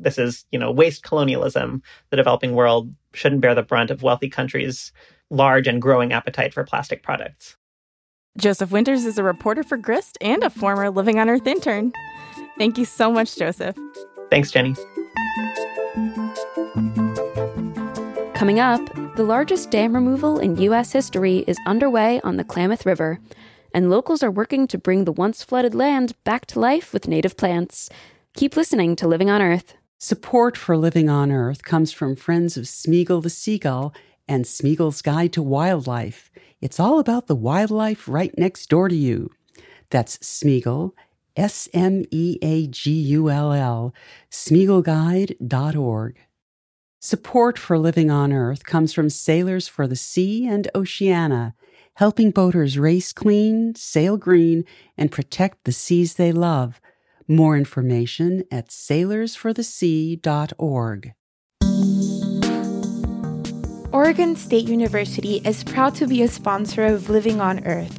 this 0.00 0.18
is, 0.18 0.44
you 0.50 0.58
know, 0.58 0.70
waste 0.70 1.02
colonialism. 1.02 1.82
The 2.10 2.16
developing 2.16 2.54
world 2.54 2.92
shouldn't 3.14 3.40
bear 3.40 3.54
the 3.54 3.62
brunt 3.62 3.90
of 3.90 4.02
wealthy 4.02 4.28
countries' 4.28 4.92
large 5.30 5.66
and 5.66 5.82
growing 5.82 6.12
appetite 6.12 6.54
for 6.54 6.64
plastic 6.64 7.02
products. 7.02 7.56
Joseph 8.36 8.70
Winters 8.70 9.04
is 9.04 9.18
a 9.18 9.22
reporter 9.22 9.62
for 9.62 9.76
Grist 9.76 10.16
and 10.20 10.44
a 10.44 10.50
former 10.50 10.90
Living 10.90 11.18
on 11.18 11.28
Earth 11.28 11.46
intern. 11.46 11.92
Thank 12.56 12.78
you 12.78 12.84
so 12.84 13.10
much, 13.10 13.36
Joseph. 13.36 13.76
Thanks, 14.30 14.52
Jenni. 14.52 14.76
Coming 18.34 18.60
up, 18.60 18.80
the 19.16 19.24
largest 19.24 19.72
dam 19.72 19.92
removal 19.92 20.38
in 20.38 20.56
U.S. 20.58 20.92
history 20.92 21.38
is 21.48 21.58
underway 21.66 22.20
on 22.22 22.36
the 22.36 22.44
Klamath 22.44 22.86
River, 22.86 23.18
and 23.74 23.90
locals 23.90 24.22
are 24.22 24.30
working 24.30 24.68
to 24.68 24.78
bring 24.78 25.04
the 25.04 25.12
once 25.12 25.42
flooded 25.42 25.74
land 25.74 26.14
back 26.22 26.46
to 26.46 26.60
life 26.60 26.92
with 26.92 27.08
native 27.08 27.36
plants. 27.36 27.90
Keep 28.34 28.56
listening 28.56 28.94
to 28.94 29.08
Living 29.08 29.28
on 29.28 29.42
Earth. 29.42 29.74
Support 30.00 30.56
for 30.56 30.76
Living 30.76 31.08
on 31.10 31.32
Earth 31.32 31.64
comes 31.64 31.90
from 31.90 32.14
friends 32.14 32.56
of 32.56 32.66
Smeagull 32.66 33.20
the 33.20 33.28
Seagull 33.28 33.92
and 34.28 34.44
Smeagull's 34.44 35.02
Guide 35.02 35.32
to 35.32 35.42
Wildlife. 35.42 36.30
It's 36.60 36.78
all 36.78 37.00
about 37.00 37.26
the 37.26 37.34
wildlife 37.34 38.06
right 38.06 38.32
next 38.38 38.68
door 38.68 38.88
to 38.88 38.94
you. 38.94 39.32
That's 39.90 40.16
Smeagull, 40.18 40.92
S 41.36 41.68
M 41.74 42.04
E 42.12 42.38
A 42.42 42.68
G 42.68 42.92
U 42.92 43.28
L 43.28 43.52
L, 43.52 43.92
SmeagullGuide.org. 44.30 46.16
Support 47.00 47.58
for 47.58 47.76
Living 47.76 48.08
on 48.08 48.32
Earth 48.32 48.64
comes 48.64 48.92
from 48.92 49.10
Sailors 49.10 49.66
for 49.66 49.88
the 49.88 49.96
Sea 49.96 50.46
and 50.46 50.68
Oceana, 50.76 51.56
helping 51.94 52.30
boaters 52.30 52.78
race 52.78 53.12
clean, 53.12 53.74
sail 53.74 54.16
green, 54.16 54.64
and 54.96 55.10
protect 55.10 55.64
the 55.64 55.72
seas 55.72 56.14
they 56.14 56.30
love. 56.30 56.80
More 57.30 57.58
information 57.58 58.44
at 58.50 58.68
sailorsforthesea.org. 58.68 61.12
Oregon 63.92 64.34
State 64.34 64.66
University 64.66 65.42
is 65.44 65.62
proud 65.62 65.94
to 65.96 66.06
be 66.06 66.22
a 66.22 66.28
sponsor 66.28 66.86
of 66.86 67.10
Living 67.10 67.42
on 67.42 67.66
Earth. 67.66 67.98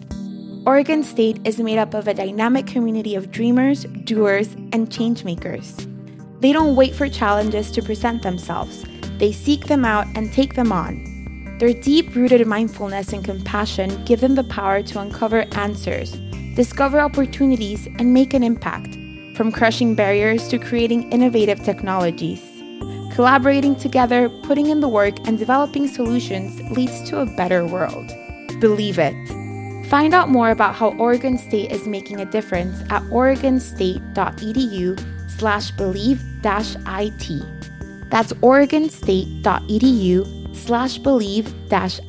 Oregon 0.66 1.04
State 1.04 1.40
is 1.46 1.60
made 1.60 1.78
up 1.78 1.94
of 1.94 2.08
a 2.08 2.14
dynamic 2.16 2.66
community 2.66 3.14
of 3.14 3.30
dreamers, 3.30 3.84
doers, 4.04 4.56
and 4.74 4.90
changemakers. 4.90 5.86
They 6.42 6.52
don't 6.52 6.76
wait 6.76 6.96
for 6.96 7.08
challenges 7.08 7.70
to 7.72 7.84
present 7.84 8.24
themselves. 8.24 8.84
They 9.20 9.32
seek 9.32 9.68
them 9.68 9.86
out 9.86 10.08
and 10.16 10.34
take 10.34 10.56
them 10.56 10.72
on. 10.72 11.06
Their 11.60 11.74
deep 11.74 12.16
rooted 12.16 12.48
mindfulness 12.48 13.14
and 13.14 13.24
compassion 13.24 14.04
give 14.06 14.22
them 14.22 14.34
the 14.34 14.46
power 14.46 14.82
to 14.82 15.00
uncover 15.00 15.46
answers, 15.52 16.14
discover 16.56 17.00
opportunities, 17.00 17.86
and 18.00 18.12
make 18.14 18.34
an 18.34 18.44
impact, 18.44 18.98
from 19.40 19.52
crushing 19.54 19.96
barriers 19.96 20.50
to 20.50 20.60
creating 20.60 21.10
innovative 21.14 21.64
technologies. 21.64 22.42
Collaborating 23.16 23.74
together, 23.74 24.28
putting 24.44 24.68
in 24.68 24.82
the 24.82 24.90
work, 24.90 25.18
and 25.26 25.40
developing 25.40 25.88
solutions 25.88 26.60
leads 26.76 27.10
to 27.10 27.22
a 27.22 27.26
better 27.38 27.66
world. 27.66 28.12
Believe 28.60 29.00
it. 29.00 29.16
Find 29.88 30.14
out 30.14 30.28
more 30.28 30.52
about 30.52 30.76
how 30.76 30.90
Oregon 30.98 31.38
State 31.38 31.72
is 31.72 31.88
making 31.88 32.20
a 32.20 32.26
difference 32.26 32.82
at 32.90 33.02
oregonstate.edu 33.04 35.40
slash 35.40 35.72
believe 35.72 36.22
it. 36.44 38.10
That's 38.12 38.34
oregonstate.edu 38.34 40.54
slash 40.54 40.98
believe 40.98 41.54
it. 41.72 42.02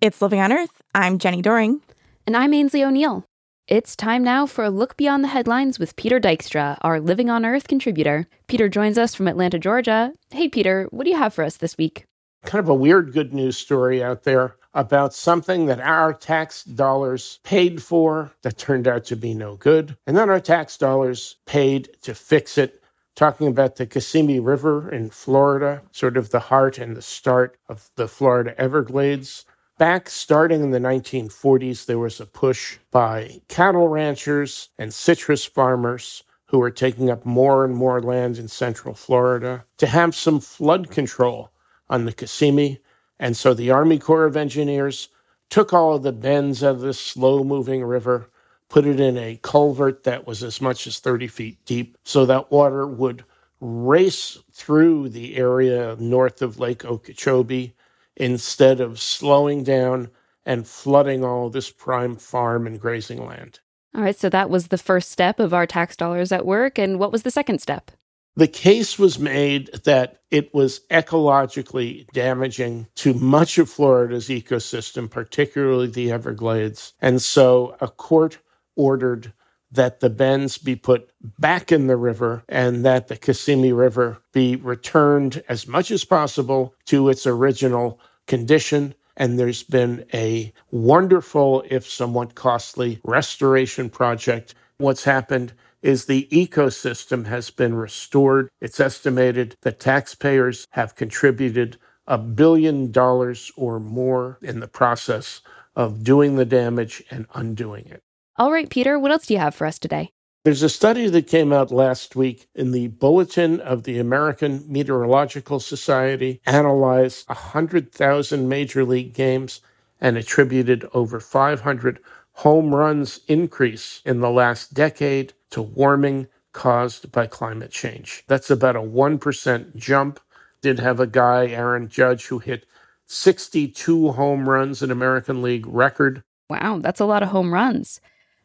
It's 0.00 0.22
Living 0.22 0.38
on 0.38 0.52
Earth. 0.52 0.82
I'm 0.94 1.18
Jenni 1.18 1.42
Doering. 1.42 1.80
And 2.26 2.36
I'm 2.36 2.50
Aynsley 2.50 2.84
O'Neill. 2.84 3.24
It's 3.68 3.94
time 3.94 4.24
now 4.24 4.46
for 4.46 4.64
a 4.64 4.70
look 4.70 4.96
beyond 4.96 5.22
the 5.22 5.28
headlines 5.28 5.78
with 5.78 5.94
Peter 5.94 6.18
Dykstra, 6.18 6.76
our 6.80 6.98
Living 6.98 7.30
on 7.30 7.46
Earth 7.46 7.68
contributor. 7.68 8.26
Peter 8.48 8.68
joins 8.68 8.98
us 8.98 9.14
from 9.14 9.28
Atlanta, 9.28 9.60
Georgia. 9.60 10.12
Hey, 10.32 10.48
Peter, 10.48 10.88
what 10.90 11.04
do 11.04 11.10
you 11.10 11.16
have 11.16 11.32
for 11.32 11.44
us 11.44 11.58
this 11.58 11.78
week? 11.78 12.04
Kind 12.44 12.58
of 12.58 12.68
a 12.68 12.74
weird 12.74 13.12
good 13.12 13.32
news 13.32 13.56
story 13.56 14.02
out 14.02 14.24
there 14.24 14.56
about 14.74 15.14
something 15.14 15.66
that 15.66 15.78
our 15.78 16.12
tax 16.12 16.64
dollars 16.64 17.38
paid 17.44 17.80
for 17.80 18.32
that 18.42 18.58
turned 18.58 18.88
out 18.88 19.04
to 19.04 19.14
be 19.14 19.32
no 19.32 19.54
good. 19.54 19.96
And 20.08 20.16
then 20.16 20.28
our 20.28 20.40
tax 20.40 20.76
dollars 20.76 21.36
paid 21.46 21.90
to 22.02 22.12
fix 22.12 22.58
it. 22.58 22.82
Talking 23.14 23.46
about 23.46 23.76
the 23.76 23.86
Kissimmee 23.86 24.40
River 24.40 24.90
in 24.90 25.10
Florida, 25.10 25.80
sort 25.92 26.16
of 26.16 26.30
the 26.30 26.40
heart 26.40 26.78
and 26.78 26.96
the 26.96 27.02
start 27.02 27.56
of 27.68 27.88
the 27.94 28.08
Florida 28.08 28.60
Everglades. 28.60 29.44
Back 29.78 30.08
starting 30.08 30.62
in 30.62 30.70
the 30.70 30.78
1940s, 30.78 31.84
there 31.84 31.98
was 31.98 32.18
a 32.18 32.24
push 32.24 32.78
by 32.90 33.42
cattle 33.48 33.88
ranchers 33.88 34.70
and 34.78 34.92
citrus 34.92 35.44
farmers 35.44 36.24
who 36.46 36.60
were 36.60 36.70
taking 36.70 37.10
up 37.10 37.26
more 37.26 37.62
and 37.62 37.76
more 37.76 38.00
land 38.00 38.38
in 38.38 38.48
central 38.48 38.94
Florida 38.94 39.66
to 39.76 39.86
have 39.86 40.14
some 40.14 40.40
flood 40.40 40.90
control 40.90 41.50
on 41.90 42.06
the 42.06 42.14
Kissimmee. 42.14 42.78
And 43.18 43.36
so 43.36 43.52
the 43.52 43.70
Army 43.70 43.98
Corps 43.98 44.24
of 44.24 44.34
Engineers 44.34 45.10
took 45.50 45.74
all 45.74 45.96
of 45.96 46.02
the 46.02 46.12
bends 46.12 46.62
of 46.62 46.80
this 46.80 46.98
slow 46.98 47.44
moving 47.44 47.84
river, 47.84 48.30
put 48.70 48.86
it 48.86 48.98
in 48.98 49.18
a 49.18 49.38
culvert 49.42 50.04
that 50.04 50.26
was 50.26 50.42
as 50.42 50.58
much 50.58 50.86
as 50.86 51.00
30 51.00 51.26
feet 51.26 51.62
deep 51.66 51.98
so 52.02 52.24
that 52.24 52.50
water 52.50 52.86
would 52.86 53.26
race 53.60 54.38
through 54.52 55.10
the 55.10 55.36
area 55.36 55.96
north 56.00 56.40
of 56.40 56.58
Lake 56.58 56.86
Okeechobee 56.86 57.74
instead 58.16 58.80
of 58.80 59.00
slowing 59.00 59.62
down 59.64 60.10
and 60.44 60.66
flooding 60.66 61.24
all 61.24 61.50
this 61.50 61.70
prime 61.70 62.16
farm 62.16 62.66
and 62.66 62.80
grazing 62.80 63.24
land. 63.24 63.60
All 63.94 64.02
right, 64.02 64.16
so 64.16 64.28
that 64.28 64.50
was 64.50 64.68
the 64.68 64.78
first 64.78 65.10
step 65.10 65.40
of 65.40 65.54
our 65.54 65.66
tax 65.66 65.96
dollars 65.96 66.30
at 66.30 66.46
work. 66.46 66.78
And 66.78 66.98
what 66.98 67.12
was 67.12 67.22
the 67.22 67.30
second 67.30 67.60
step? 67.60 67.90
The 68.36 68.46
case 68.46 68.98
was 68.98 69.18
made 69.18 69.72
that 69.84 70.20
it 70.30 70.52
was 70.52 70.80
ecologically 70.90 72.06
damaging 72.12 72.86
to 72.96 73.14
much 73.14 73.56
of 73.56 73.70
Florida's 73.70 74.28
ecosystem, 74.28 75.10
particularly 75.10 75.86
the 75.86 76.12
Everglades. 76.12 76.92
And 77.00 77.22
so 77.22 77.76
a 77.80 77.88
court 77.88 78.38
ordered 78.76 79.32
that 79.76 80.00
the 80.00 80.10
bends 80.10 80.58
be 80.58 80.76
put 80.76 81.10
back 81.38 81.72
in 81.72 81.86
the 81.86 81.96
river 81.96 82.42
and 82.48 82.84
that 82.84 83.08
the 83.08 83.16
Kissimmee 83.16 83.72
River 83.72 84.18
be 84.32 84.56
returned 84.56 85.42
as 85.48 85.66
much 85.66 85.90
as 85.90 86.04
possible 86.04 86.74
to 86.86 87.08
its 87.08 87.26
original 87.26 88.00
condition. 88.26 88.94
And 89.16 89.38
there's 89.38 89.62
been 89.62 90.04
a 90.12 90.52
wonderful, 90.70 91.64
if 91.70 91.88
somewhat 91.88 92.34
costly, 92.34 93.00
restoration 93.04 93.88
project. 93.88 94.54
What's 94.78 95.04
happened 95.04 95.54
is 95.82 96.04
the 96.04 96.28
ecosystem 96.32 97.26
has 97.26 97.50
been 97.50 97.74
restored. 97.74 98.50
It's 98.60 98.80
estimated 98.80 99.56
that 99.62 99.80
taxpayers 99.80 100.66
have 100.70 100.96
contributed 100.96 101.78
a 102.06 102.18
billion 102.18 102.92
dollars 102.92 103.52
or 103.56 103.80
more 103.80 104.38
in 104.42 104.60
the 104.60 104.68
process 104.68 105.40
of 105.76 106.02
doing 106.04 106.36
the 106.36 106.44
damage 106.44 107.02
and 107.10 107.26
undoing 107.34 107.86
it. 107.86 108.02
All 108.38 108.52
right, 108.52 108.68
Peter, 108.68 108.98
what 108.98 109.12
else 109.12 109.24
do 109.24 109.32
you 109.32 109.40
have 109.40 109.54
for 109.54 109.66
us 109.66 109.78
today? 109.78 110.10
There's 110.44 110.62
a 110.62 110.68
study 110.68 111.08
that 111.08 111.26
came 111.26 111.54
out 111.54 111.72
last 111.72 112.16
week 112.16 112.48
in 112.54 112.70
the 112.70 112.88
Bulletin 112.88 113.60
of 113.60 113.84
the 113.84 113.98
American 113.98 114.62
Meteorological 114.68 115.58
Society, 115.58 116.42
analyzed 116.44 117.26
100,000 117.28 118.46
major 118.46 118.84
league 118.84 119.14
games 119.14 119.62
and 120.02 120.18
attributed 120.18 120.86
over 120.92 121.18
500 121.18 121.98
home 122.32 122.74
runs 122.74 123.20
increase 123.26 124.02
in 124.04 124.20
the 124.20 124.30
last 124.30 124.74
decade 124.74 125.32
to 125.48 125.62
warming 125.62 126.26
caused 126.52 127.10
by 127.10 127.26
climate 127.26 127.70
change. 127.70 128.22
That's 128.28 128.50
about 128.50 128.76
a 128.76 128.80
1% 128.80 129.76
jump. 129.76 130.20
Did 130.60 130.78
have 130.78 131.00
a 131.00 131.06
guy, 131.06 131.46
Aaron 131.46 131.88
Judge, 131.88 132.26
who 132.26 132.40
hit 132.40 132.66
62 133.06 134.12
home 134.12 134.46
runs, 134.46 134.82
an 134.82 134.90
American 134.90 135.40
League 135.40 135.66
record. 135.66 136.22
Wow, 136.50 136.80
that's 136.80 137.00
a 137.00 137.06
lot 137.06 137.22
of 137.22 137.30
home 137.30 137.54
runs. 137.54 137.98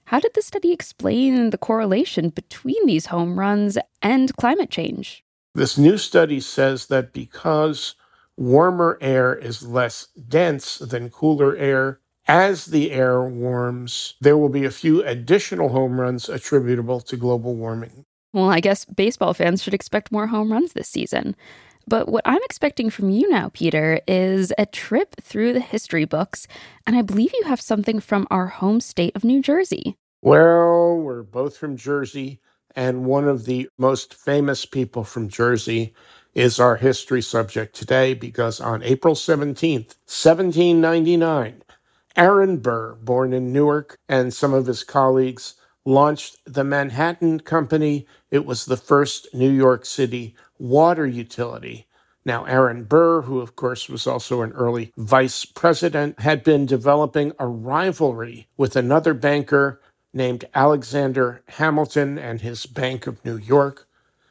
How 0.06 0.20
did 0.20 0.34
the 0.34 0.42
study 0.42 0.72
explain 0.72 1.52
the 1.52 1.58
correlation 1.58 2.30
between 2.30 2.86
these 2.86 3.08
home 3.08 3.40
runs 3.40 3.78
and 4.02 4.36
climate 4.36 4.70
change? 4.70 5.24
This 5.56 5.78
new 5.78 5.98
study 5.98 6.40
says 6.40 6.88
that 6.88 7.14
because 7.14 7.96
warmer 8.38 8.98
air 9.02 9.36
is 9.36 9.68
less 9.68 10.08
dense 10.28 10.78
than 10.80 11.10
cooler 11.10 11.56
air, 11.58 12.00
as 12.28 12.68
the 12.68 12.92
air 12.92 13.24
warms, 13.24 14.16
there 14.22 14.38
will 14.38 14.50
be 14.50 14.66
a 14.66 14.72
few 14.72 15.04
additional 15.04 15.70
home 15.70 16.00
runs 16.00 16.30
attributable 16.30 17.02
to 17.02 17.18
global 17.18 17.56
warming. 17.56 18.06
Well, 18.34 18.50
I 18.50 18.62
guess 18.62 18.86
baseball 18.86 19.34
fans 19.34 19.62
should 19.62 19.74
expect 19.74 20.12
more 20.12 20.28
home 20.28 20.52
runs 20.52 20.74
this 20.74 20.88
season. 20.88 21.36
But 21.88 22.08
what 22.10 22.24
I'm 22.26 22.42
expecting 22.44 22.90
from 22.90 23.10
you 23.10 23.30
now, 23.30 23.50
Peter, 23.50 24.00
is 24.08 24.54
a 24.58 24.66
trip 24.66 25.16
through 25.22 25.54
the 25.54 25.60
history 25.60 26.06
books, 26.06 26.48
and 26.86 26.96
I 26.96 27.02
believe 27.02 27.32
you 27.34 27.44
have 27.46 27.62
something 27.62 28.00
from 28.00 28.28
our 28.32 28.48
home 28.48 28.82
state 28.82 29.16
of 29.16 29.24
New 29.24 29.42
Jersey. 29.42 29.98
Well, 30.22 30.98
we're 30.98 31.24
both 31.24 31.58
from 31.58 31.78
Jersey, 31.78 32.40
and 32.76 33.06
one 33.06 33.28
of 33.28 33.46
the 33.46 33.70
most 33.78 34.14
famous 34.14 34.66
people 34.66 35.04
from 35.04 35.30
Jersey 35.30 35.94
is 36.34 36.60
our 36.60 36.76
history 36.78 37.22
subject 37.22 37.76
today 37.76 38.14
because 38.14 38.62
on 38.62 38.84
April 38.84 39.16
17th, 39.16 39.96
1799, 40.08 41.64
Aaron 42.16 42.58
Burr, 42.58 42.96
born 42.96 43.34
in 43.34 43.52
Newark, 43.52 43.98
and 44.08 44.34
some 44.34 44.54
of 44.54 44.66
his 44.66 44.84
colleagues 44.84 45.56
launched 45.86 46.38
the 46.46 46.64
Manhattan 46.64 47.40
Company. 47.40 48.06
It 48.30 48.46
was 48.46 48.66
the 48.66 48.78
first 48.78 49.28
New 49.34 49.50
York 49.50 49.86
City 49.86 50.36
water 50.62 51.08
utility. 51.08 51.88
Now, 52.24 52.46
Aaron 52.46 52.84
Burr, 52.84 53.24
who 53.24 53.40
of 53.40 53.56
course 53.56 53.90
was 53.90 54.06
also 54.06 54.44
an 54.44 54.52
early 54.52 54.94
vice 54.96 55.44
president, 55.44 56.20
had 56.20 56.44
been 56.44 56.68
developing 56.68 57.34
a 57.40 57.48
rivalry 57.48 58.48
with 58.58 58.76
another 58.76 59.16
banker 59.16 59.82
named 60.14 60.46
Alexander 60.54 61.42
Hamilton 61.48 62.20
and 62.20 62.42
his 62.42 62.68
Bank 62.68 63.08
of 63.08 63.24
New 63.26 63.38
York. 63.38 63.88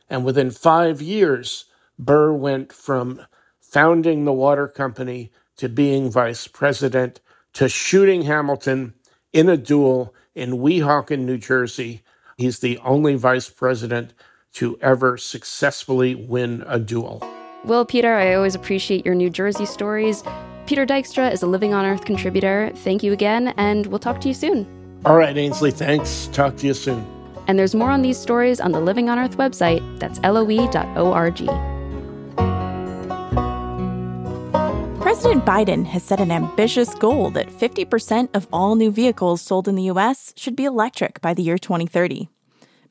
And 0.09 0.25
within 0.25 0.53
five 0.53 1.03
years, 1.03 1.65
Burr 1.99 2.33
went 2.33 2.73
from 2.73 3.27
founding 3.61 4.25
the 4.25 4.33
water 4.33 4.69
company 4.69 5.33
to 5.57 5.69
being 5.69 6.11
vice 6.11 6.47
president 6.47 7.21
to 7.55 7.69
shooting 7.69 8.23
Hamilton 8.23 8.95
in 9.33 9.49
a 9.49 9.57
duel 9.57 10.15
in 10.37 10.59
Weehawken, 10.59 11.21
New 11.21 11.39
Jersey. 11.39 12.03
He's 12.37 12.61
the 12.61 12.79
only 12.79 13.17
vice 13.17 13.49
president 13.49 14.13
to 14.55 14.79
ever 14.81 15.17
successfully 15.17 16.15
win 16.15 16.65
a 16.67 16.79
duel. 16.79 17.27
Well, 17.65 17.85
Peter, 17.85 18.15
I 18.15 18.35
always 18.35 18.55
appreciate 18.55 19.05
your 19.05 19.15
New 19.15 19.31
Jersey 19.31 19.67
stories. 19.67 20.23
Peter 20.67 20.87
Dykstra 20.87 21.33
is 21.33 21.43
a 21.43 21.47
Living 21.47 21.75
on 21.75 21.85
Earth 21.85 22.05
contributor. 22.05 22.71
Thank 22.77 23.03
you 23.03 23.13
again, 23.13 23.49
and 23.57 23.87
we'll 23.87 23.99
talk 23.99 24.21
to 24.23 24.29
you 24.29 24.35
soon. 24.35 24.67
All 25.05 25.17
right, 25.17 25.35
Aynsley, 25.35 25.73
thanks. 25.73 26.29
Talk 26.33 26.57
to 26.59 26.67
you 26.67 26.75
soon. 26.75 27.07
And 27.47 27.59
there's 27.59 27.75
more 27.75 27.91
on 27.91 28.03
these 28.03 28.19
stories 28.19 28.61
on 28.61 28.73
the 28.73 28.81
Living 28.81 29.09
on 29.09 29.19
Earth 29.19 29.37
website. 29.37 29.83
That's 29.99 30.19
loe.org. 30.21 31.37
President 35.01 35.45
Biden 35.45 35.85
has 35.87 36.03
set 36.03 36.21
an 36.21 36.31
ambitious 36.31 36.95
goal 36.95 37.31
that 37.31 37.49
50% 37.49 38.29
of 38.35 38.47
all 38.53 38.77
new 38.77 38.91
vehicles 38.91 39.43
sold 39.43 39.67
in 39.67 39.75
the 39.75 39.83
U.S. 39.85 40.33
should 40.37 40.55
be 40.55 40.65
electric 40.65 41.21
by 41.21 41.35
the 41.35 41.43
year 41.43 41.59
2030. 41.59 42.29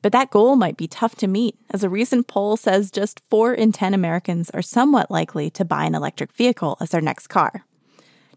But 0.02 0.12
that 0.12 0.30
goal 0.30 0.56
might 0.56 0.76
be 0.76 0.88
tough 0.88 1.14
to 1.16 1.26
meet, 1.26 1.56
as 1.70 1.84
a 1.84 1.90
recent 1.90 2.26
poll 2.26 2.56
says 2.56 2.90
just 2.90 3.20
4 3.28 3.52
in 3.52 3.72
10 3.72 3.92
Americans 3.92 4.50
are 4.50 4.62
somewhat 4.62 5.10
likely 5.10 5.50
to 5.50 5.64
buy 5.64 5.84
an 5.84 5.94
electric 5.94 6.32
vehicle 6.32 6.76
as 6.80 6.90
their 6.90 7.02
next 7.02 7.26
car. 7.26 7.64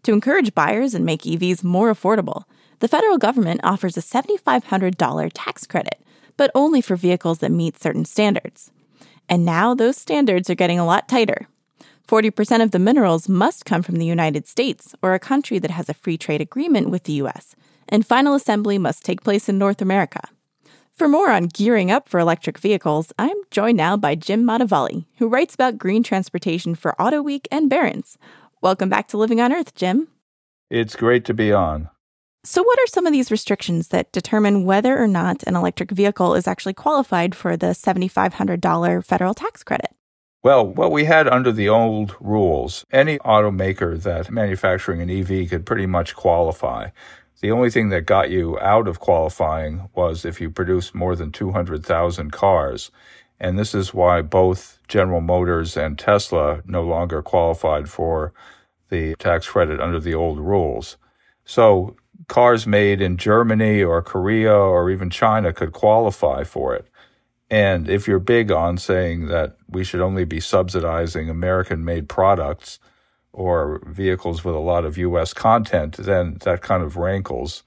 To 0.04 0.12
encourage 0.12 0.54
buyers 0.54 0.94
and 0.94 1.06
make 1.06 1.22
EVs 1.22 1.64
more 1.64 1.94
affordable, 1.94 2.44
the 2.80 2.90
federal 2.90 3.18
government 3.18 3.62
offers 3.64 3.96
a 3.96 4.02
$7,500 4.02 5.32
tax 5.34 5.66
credit, 5.66 6.02
but 6.36 6.52
only 6.54 6.82
for 6.82 6.98
vehicles 6.98 7.40
that 7.40 7.52
meet 7.52 7.80
certain 7.80 8.04
standards. 8.04 8.72
And 9.30 9.46
now 9.46 9.74
those 9.74 9.96
standards 9.96 10.50
are 10.50 10.56
getting 10.56 10.80
a 10.80 10.86
lot 10.86 11.08
tighter. 11.08 11.48
40% 12.10 12.62
of 12.62 12.72
the 12.72 12.80
minerals 12.80 13.30
must 13.30 13.64
come 13.64 13.82
from 13.82 13.96
the 13.96 14.06
United 14.06 14.46
States 14.46 14.94
or 15.02 15.14
a 15.14 15.20
country 15.20 15.60
that 15.60 15.72
has 15.72 15.88
a 15.88 15.94
free 15.94 16.18
trade 16.18 16.42
agreement 16.42 16.90
with 16.90 17.06
the 17.06 17.14
US, 17.14 17.56
and 17.88 18.06
final 18.06 18.34
assembly 18.34 18.78
must 18.78 19.06
take 19.06 19.24
place 19.24 19.48
in 19.48 19.58
North 19.58 19.82
America. 19.82 20.28
For 20.96 21.08
more 21.08 21.32
on 21.32 21.48
gearing 21.48 21.90
up 21.90 22.08
for 22.08 22.20
electric 22.20 22.60
vehicles, 22.60 23.12
I'm 23.18 23.36
joined 23.50 23.78
now 23.78 23.98
by 23.98 24.14
Jim 24.14 24.44
Motavalli, 24.44 25.06
who 25.18 25.28
writes 25.28 25.56
about 25.56 25.80
green 25.80 26.04
transportation 26.04 26.76
for 26.76 26.94
Auto 27.02 27.20
Week 27.20 27.48
and 27.52 27.68
Barron's. 27.68 28.20
Welcome 28.62 28.90
back 28.90 29.08
to 29.08 29.18
Living 29.18 29.42
on 29.42 29.52
Earth, 29.52 29.74
Jim. 29.74 30.08
It's 30.70 30.96
great 30.96 31.26
to 31.26 31.34
be 31.34 31.52
on. 31.52 31.90
So, 32.44 32.62
what 32.62 32.78
are 32.78 32.88
some 32.88 33.08
of 33.08 33.12
these 33.12 33.32
restrictions 33.32 33.88
that 33.88 34.12
determine 34.12 34.66
whether 34.66 35.02
or 35.02 35.08
not 35.08 35.42
an 35.48 35.56
electric 35.56 35.90
vehicle 35.90 36.36
is 36.36 36.48
actually 36.48 36.76
qualified 36.76 37.34
for 37.34 37.58
the 37.58 37.74
$7,500 37.74 39.04
federal 39.04 39.34
tax 39.34 39.64
credit? 39.64 39.90
Well, 40.44 40.68
what 40.68 40.92
we 40.92 41.06
had 41.06 41.28
under 41.28 41.52
the 41.52 41.70
old 41.70 42.16
rules, 42.20 42.86
any 42.92 43.18
automaker 43.20 44.00
that 44.04 44.30
manufacturing 44.30 45.02
an 45.02 45.10
EV 45.10 45.50
could 45.50 45.66
pretty 45.66 45.88
much 45.88 46.16
qualify. 46.16 46.90
The 47.44 47.52
only 47.52 47.70
thing 47.70 47.90
that 47.90 48.06
got 48.06 48.30
you 48.30 48.58
out 48.62 48.88
of 48.88 49.02
qualifying 49.02 49.90
was 49.94 50.24
if 50.24 50.40
you 50.40 50.50
produced 50.50 50.96
more 50.96 51.14
than 51.14 51.30
200,000 51.30 52.32
cars. 52.32 52.90
And 53.38 53.60
this 53.60 53.76
is 53.76 53.94
why 53.94 54.22
both 54.22 54.80
General 54.88 55.20
Motors 55.20 55.76
and 55.76 56.00
Tesla 56.00 56.62
no 56.66 56.84
longer 56.84 57.22
qualified 57.22 57.90
for 57.90 58.32
the 58.88 59.16
tax 59.16 59.50
credit 59.50 59.82
under 59.82 60.00
the 60.00 60.14
old 60.14 60.40
rules. 60.40 60.96
So 61.44 61.98
cars 62.30 62.66
made 62.66 63.02
in 63.02 63.18
Germany 63.18 63.84
or 63.84 64.02
Korea 64.02 64.56
or 64.56 64.90
even 64.90 65.10
China 65.10 65.52
could 65.52 65.74
qualify 65.74 66.46
for 66.46 66.74
it. 66.74 66.88
And 67.50 67.90
if 67.90 68.08
you're 68.08 68.20
big 68.20 68.54
on 68.54 68.78
saying 68.78 69.28
that 69.28 69.58
we 69.68 69.84
should 69.84 70.00
only 70.00 70.24
be 70.24 70.40
subsidizing 70.40 71.30
American 71.30 71.84
made 71.84 72.08
products 72.08 72.80
or 73.34 73.82
vehicles 73.86 74.44
with 74.44 74.56
a 74.56 74.60
lot 74.60 74.86
of 74.86 74.98
US 74.98 75.34
content, 75.34 75.98
then 75.98 76.38
that 76.44 76.62
kind 76.62 76.84
of 76.84 76.98
rankles. 76.98 77.64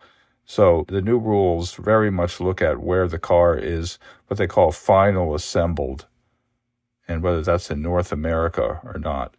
So 0.47 0.85
the 0.89 1.03
new 1.03 1.19
rules 1.19 1.75
very 1.75 2.11
much 2.11 2.41
look 2.41 2.63
at 2.63 2.81
where 2.81 3.09
the 3.09 3.19
car 3.19 3.59
is 3.59 3.99
what 4.29 4.39
they 4.39 4.47
call 4.47 4.73
final 4.73 5.35
assembled 5.35 6.07
and 7.09 7.23
whether 7.23 7.43
that's 7.43 7.71
in 7.71 7.83
North 7.83 8.13
America 8.13 8.81
or 8.85 8.99
not. 8.99 9.35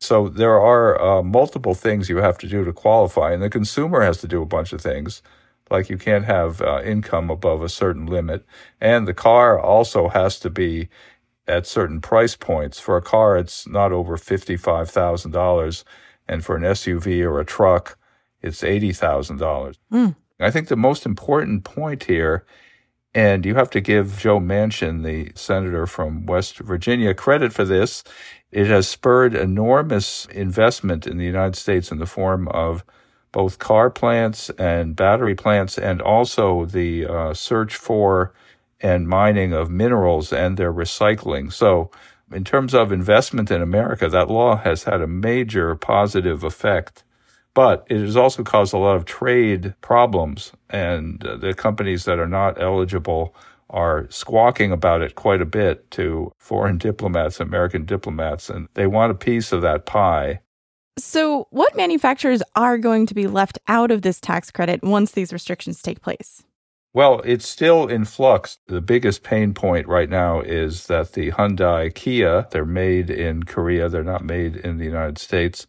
So 0.00 0.28
there 0.28 0.60
are 0.60 1.00
uh, 1.00 1.22
multiple 1.22 1.74
things 1.74 2.08
you 2.08 2.16
have 2.18 2.36
to 2.38 2.48
do 2.48 2.64
to 2.64 2.72
qualify, 2.72 3.32
and 3.32 3.42
the 3.42 3.48
consumer 3.50 4.00
has 4.00 4.18
to 4.18 4.28
do 4.28 4.42
a 4.42 4.46
bunch 4.46 4.72
of 4.72 4.80
things. 4.80 5.22
Like 5.70 5.88
you 5.88 5.96
can't 5.96 6.24
have 6.24 6.60
uh, 6.60 6.82
income 6.82 7.30
above 7.30 7.62
a 7.62 7.68
certain 7.68 8.06
limit. 8.06 8.44
And 8.80 9.06
the 9.06 9.14
car 9.14 9.58
also 9.58 10.08
has 10.08 10.38
to 10.40 10.50
be 10.50 10.88
at 11.46 11.66
certain 11.66 12.00
price 12.00 12.36
points. 12.36 12.78
For 12.78 12.96
a 12.96 13.02
car, 13.02 13.36
it's 13.36 13.66
not 13.66 13.92
over 13.92 14.16
$55,000. 14.16 15.84
And 16.28 16.44
for 16.44 16.56
an 16.56 16.62
SUV 16.62 17.22
or 17.24 17.40
a 17.40 17.44
truck, 17.44 17.98
it's 18.40 18.62
$80,000. 18.62 19.76
Mm. 19.92 20.16
I 20.40 20.50
think 20.50 20.68
the 20.68 20.76
most 20.76 21.06
important 21.06 21.64
point 21.64 22.04
here, 22.04 22.44
and 23.14 23.44
you 23.44 23.54
have 23.54 23.70
to 23.70 23.80
give 23.80 24.18
Joe 24.18 24.40
Manchin, 24.40 25.04
the 25.04 25.32
senator 25.34 25.86
from 25.86 26.26
West 26.26 26.58
Virginia, 26.58 27.14
credit 27.14 27.52
for 27.52 27.64
this, 27.64 28.02
it 28.50 28.66
has 28.66 28.88
spurred 28.88 29.34
enormous 29.34 30.26
investment 30.26 31.06
in 31.06 31.18
the 31.18 31.24
United 31.24 31.56
States 31.56 31.90
in 31.90 31.98
the 31.98 32.06
form 32.06 32.48
of 32.48 32.84
both 33.30 33.58
car 33.58 33.88
plants 33.88 34.50
and 34.50 34.94
battery 34.94 35.34
plants, 35.34 35.78
and 35.78 36.02
also 36.02 36.66
the 36.66 37.06
uh, 37.06 37.34
search 37.34 37.76
for 37.76 38.34
and 38.82 39.08
mining 39.08 39.52
of 39.52 39.70
minerals 39.70 40.32
and 40.32 40.56
their 40.56 40.72
recycling. 40.72 41.52
So, 41.52 41.90
in 42.32 42.44
terms 42.44 42.74
of 42.74 42.92
investment 42.92 43.50
in 43.50 43.60
America, 43.60 44.08
that 44.08 44.30
law 44.30 44.56
has 44.56 44.84
had 44.84 45.00
a 45.00 45.06
major 45.06 45.74
positive 45.74 46.42
effect. 46.42 47.04
But 47.54 47.86
it 47.90 48.00
has 48.00 48.16
also 48.16 48.42
caused 48.42 48.72
a 48.72 48.78
lot 48.78 48.96
of 48.96 49.04
trade 49.04 49.74
problems, 49.82 50.52
and 50.70 51.20
the 51.20 51.52
companies 51.52 52.04
that 52.06 52.18
are 52.18 52.28
not 52.28 52.60
eligible 52.60 53.34
are 53.68 54.06
squawking 54.10 54.72
about 54.72 55.02
it 55.02 55.14
quite 55.14 55.42
a 55.42 55.46
bit 55.46 55.90
to 55.92 56.32
foreign 56.38 56.78
diplomats, 56.78 57.40
American 57.40 57.84
diplomats, 57.84 58.48
and 58.48 58.68
they 58.74 58.86
want 58.86 59.12
a 59.12 59.14
piece 59.14 59.52
of 59.52 59.62
that 59.62 59.84
pie. 59.86 60.40
So, 60.98 61.46
what 61.50 61.76
manufacturers 61.76 62.42
are 62.54 62.76
going 62.76 63.06
to 63.06 63.14
be 63.14 63.26
left 63.26 63.58
out 63.68 63.90
of 63.90 64.02
this 64.02 64.20
tax 64.20 64.50
credit 64.50 64.82
once 64.82 65.12
these 65.12 65.32
restrictions 65.32 65.80
take 65.80 66.02
place? 66.02 66.44
Well, 66.94 67.22
it's 67.24 67.48
still 67.48 67.86
in 67.86 68.04
flux. 68.04 68.58
The 68.66 68.82
biggest 68.82 69.22
pain 69.22 69.54
point 69.54 69.88
right 69.88 70.10
now 70.10 70.40
is 70.40 70.88
that 70.88 71.12
the 71.12 71.30
Hyundai 71.30 71.94
Kia, 71.94 72.46
they're 72.50 72.66
made 72.66 73.08
in 73.08 73.44
Korea, 73.44 73.88
they're 73.88 74.04
not 74.04 74.24
made 74.24 74.56
in 74.56 74.76
the 74.76 74.84
United 74.84 75.16
States. 75.16 75.66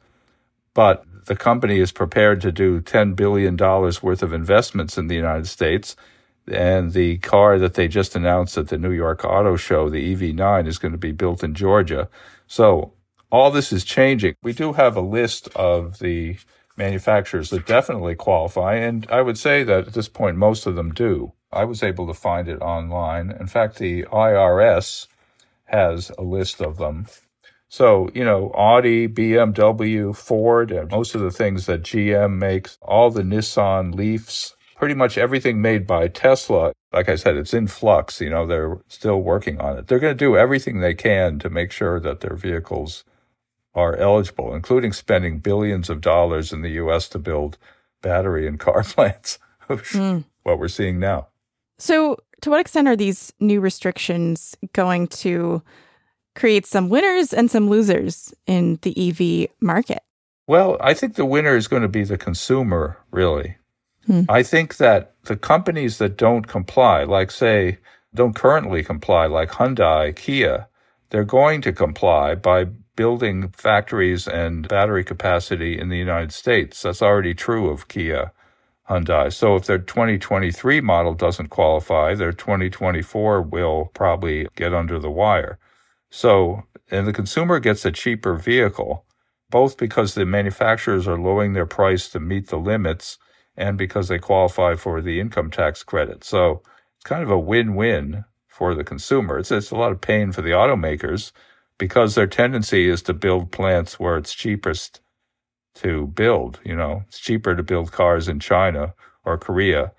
But 0.73 1.05
the 1.25 1.35
company 1.37 1.79
is 1.79 1.93
prepared 1.93 2.41
to 2.41 2.51
do 2.51 2.81
$10 2.81 3.15
billion 3.15 3.55
worth 3.55 4.23
of 4.23 4.33
investments 4.33 4.97
in 4.97 5.07
the 5.07 5.15
United 5.15 5.47
States. 5.47 5.95
And 6.51 6.91
the 6.91 7.19
car 7.19 7.57
that 7.57 7.75
they 7.75 7.87
just 7.87 8.17
announced 8.17 8.57
at 8.57 8.67
the 8.67 8.77
New 8.77 8.91
York 8.91 9.23
Auto 9.23 9.55
Show, 9.55 9.89
the 9.89 10.13
EV9, 10.13 10.67
is 10.67 10.77
going 10.77 10.91
to 10.91 10.97
be 10.97 11.13
built 11.13 11.41
in 11.41 11.53
Georgia. 11.53 12.09
So 12.47 12.91
all 13.31 13.49
this 13.49 13.71
is 13.71 13.85
changing. 13.85 14.35
We 14.43 14.51
do 14.51 14.73
have 14.73 14.97
a 14.97 15.01
list 15.01 15.47
of 15.55 15.99
the 15.99 16.37
manufacturers 16.77 17.49
that 17.49 17.65
definitely 17.65 18.15
qualify. 18.15 18.75
And 18.75 19.07
I 19.09 19.21
would 19.21 19.37
say 19.37 19.63
that 19.63 19.87
at 19.87 19.93
this 19.93 20.09
point, 20.09 20.37
most 20.37 20.65
of 20.65 20.75
them 20.75 20.93
do. 20.93 21.33
I 21.51 21.65
was 21.65 21.83
able 21.83 22.07
to 22.07 22.13
find 22.13 22.47
it 22.47 22.61
online. 22.61 23.31
In 23.31 23.47
fact, 23.47 23.77
the 23.77 24.03
IRS 24.03 25.07
has 25.65 26.11
a 26.17 26.23
list 26.23 26.61
of 26.61 26.77
them. 26.77 27.07
So, 27.69 28.09
you 28.13 28.23
know, 28.23 28.51
Audi, 28.53 29.07
BMW, 29.07 30.15
Ford, 30.15 30.71
and 30.71 30.91
most 30.91 31.15
of 31.15 31.21
the 31.21 31.31
things 31.31 31.65
that 31.65 31.81
GM 31.81 32.37
makes, 32.37 32.77
all 32.81 33.09
the 33.09 33.23
Nissan 33.23 33.95
Leafs, 33.95 34.55
pretty 34.75 34.93
much 34.93 35.17
everything 35.17 35.61
made 35.61 35.87
by 35.87 36.07
Tesla. 36.07 36.73
Like 36.91 37.09
I 37.09 37.15
said, 37.15 37.35
it's 37.35 37.53
in 37.53 37.67
flux. 37.67 38.21
You 38.21 38.29
know, 38.29 38.45
they're 38.45 38.79
still 38.87 39.21
working 39.21 39.59
on 39.59 39.77
it. 39.77 39.87
They're 39.87 39.99
going 39.99 40.13
to 40.13 40.25
do 40.25 40.37
everything 40.37 40.79
they 40.79 40.93
can 40.93 41.39
to 41.39 41.49
make 41.49 41.71
sure 41.71 41.99
that 41.99 42.19
their 42.19 42.35
vehicles 42.35 43.03
are 43.75 43.95
eligible, 43.95 44.53
including 44.53 44.93
spending 44.93 45.39
billions 45.39 45.89
of 45.89 46.01
dollars 46.01 46.53
in 46.53 46.61
the 46.61 46.71
U.S. 46.71 47.07
to 47.09 47.19
build 47.19 47.57
battery 48.01 48.47
and 48.47 48.59
car 48.59 48.83
plants, 48.87 49.39
mm. 49.69 50.23
what 50.43 50.59
we're 50.59 50.67
seeing 50.67 50.99
now. 50.99 51.27
So, 51.79 52.17
to 52.41 52.49
what 52.49 52.59
extent 52.59 52.87
are 52.87 52.95
these 52.95 53.33
new 53.39 53.59
restrictions 53.61 54.55
going 54.73 55.07
to 55.07 55.63
create 56.35 56.65
some 56.65 56.89
winners 56.89 57.33
and 57.33 57.49
some 57.49 57.69
losers 57.69 58.33
in 58.45 58.79
the 58.81 58.93
EV 59.09 59.49
market? 59.61 60.03
Well, 60.45 60.77
I 60.81 60.93
think 60.93 61.15
the 61.15 61.25
winner 61.25 61.55
is 61.55 61.67
going 61.67 61.83
to 61.83 61.87
be 61.87 62.03
the 62.03 62.17
consumer, 62.17 62.97
really. 63.11 63.57
Hmm. 64.05 64.23
I 64.27 64.43
think 64.43 64.77
that 64.77 65.13
the 65.23 65.37
companies 65.37 65.97
that 65.99 66.17
don't 66.17 66.47
comply, 66.47 67.03
like, 67.03 67.31
say, 67.31 67.77
don't 68.13 68.35
currently 68.35 68.83
comply, 68.83 69.25
like 69.25 69.51
Hyundai, 69.51 70.15
Kia, 70.15 70.67
they're 71.09 71.23
going 71.23 71.61
to 71.61 71.71
comply 71.71 72.35
by 72.35 72.67
building 72.95 73.49
factories 73.49 74.27
and 74.27 74.67
battery 74.67 75.03
capacity 75.03 75.79
in 75.79 75.89
the 75.89 75.97
United 75.97 76.31
States. 76.33 76.81
That's 76.81 77.01
already 77.01 77.33
true 77.33 77.69
of 77.69 77.87
Kia, 77.87 78.31
Hyundai. 78.89 79.31
So 79.33 79.55
if 79.55 79.65
their 79.65 79.79
2023 79.79 80.81
model 80.81 81.13
doesn't 81.13 81.47
qualify, 81.49 82.15
their 82.15 82.31
2024 82.33 83.41
will 83.41 83.91
probably 83.93 84.47
get 84.55 84.73
under 84.73 84.99
the 84.99 85.11
wire. 85.11 85.57
So, 86.09 86.63
and 86.91 87.07
the 87.07 87.13
consumer 87.13 87.59
gets 87.59 87.85
a 87.85 87.91
cheaper 87.91 88.35
vehicle, 88.35 89.05
both 89.49 89.77
because 89.77 90.13
the 90.13 90.25
manufacturers 90.25 91.07
are 91.07 91.17
lowering 91.17 91.53
their 91.53 91.65
price 91.65 92.09
to 92.09 92.19
meet 92.19 92.49
the 92.49 92.57
limits 92.57 93.17
and 93.57 93.77
because 93.77 94.07
they 94.07 94.19
qualify 94.19 94.75
for 94.75 95.01
the 95.01 95.19
income 95.19 95.49
tax 95.51 95.83
credit. 95.83 96.23
So 96.23 96.61
it's 96.97 97.05
kind 97.05 97.23
of 97.23 97.31
a 97.31 97.39
win-win 97.39 98.25
for 98.47 98.75
the 98.75 98.83
consumer. 98.83 99.39
It's, 99.39 99.51
it's 99.51 99.71
a 99.71 99.75
lot 99.75 99.91
of 99.91 100.01
pain 100.01 100.31
for 100.31 100.41
the 100.41 100.51
automakers 100.51 101.31
because 101.83 102.15
their 102.15 102.27
tendency 102.27 102.87
is 102.87 103.01
to 103.01 103.13
build 103.13 103.51
plants 103.51 103.99
where 103.99 104.15
it's 104.15 104.33
cheapest 104.33 105.01
to 105.75 106.07
build. 106.07 106.61
You 106.63 106.77
know, 106.77 107.03
it's 107.09 107.19
cheaper 107.19 107.57
to 107.57 107.61
build 107.61 107.91
cars 107.91 108.29
in 108.29 108.39
China 108.39 108.93
or 109.25 109.37
Korea. 109.37 109.91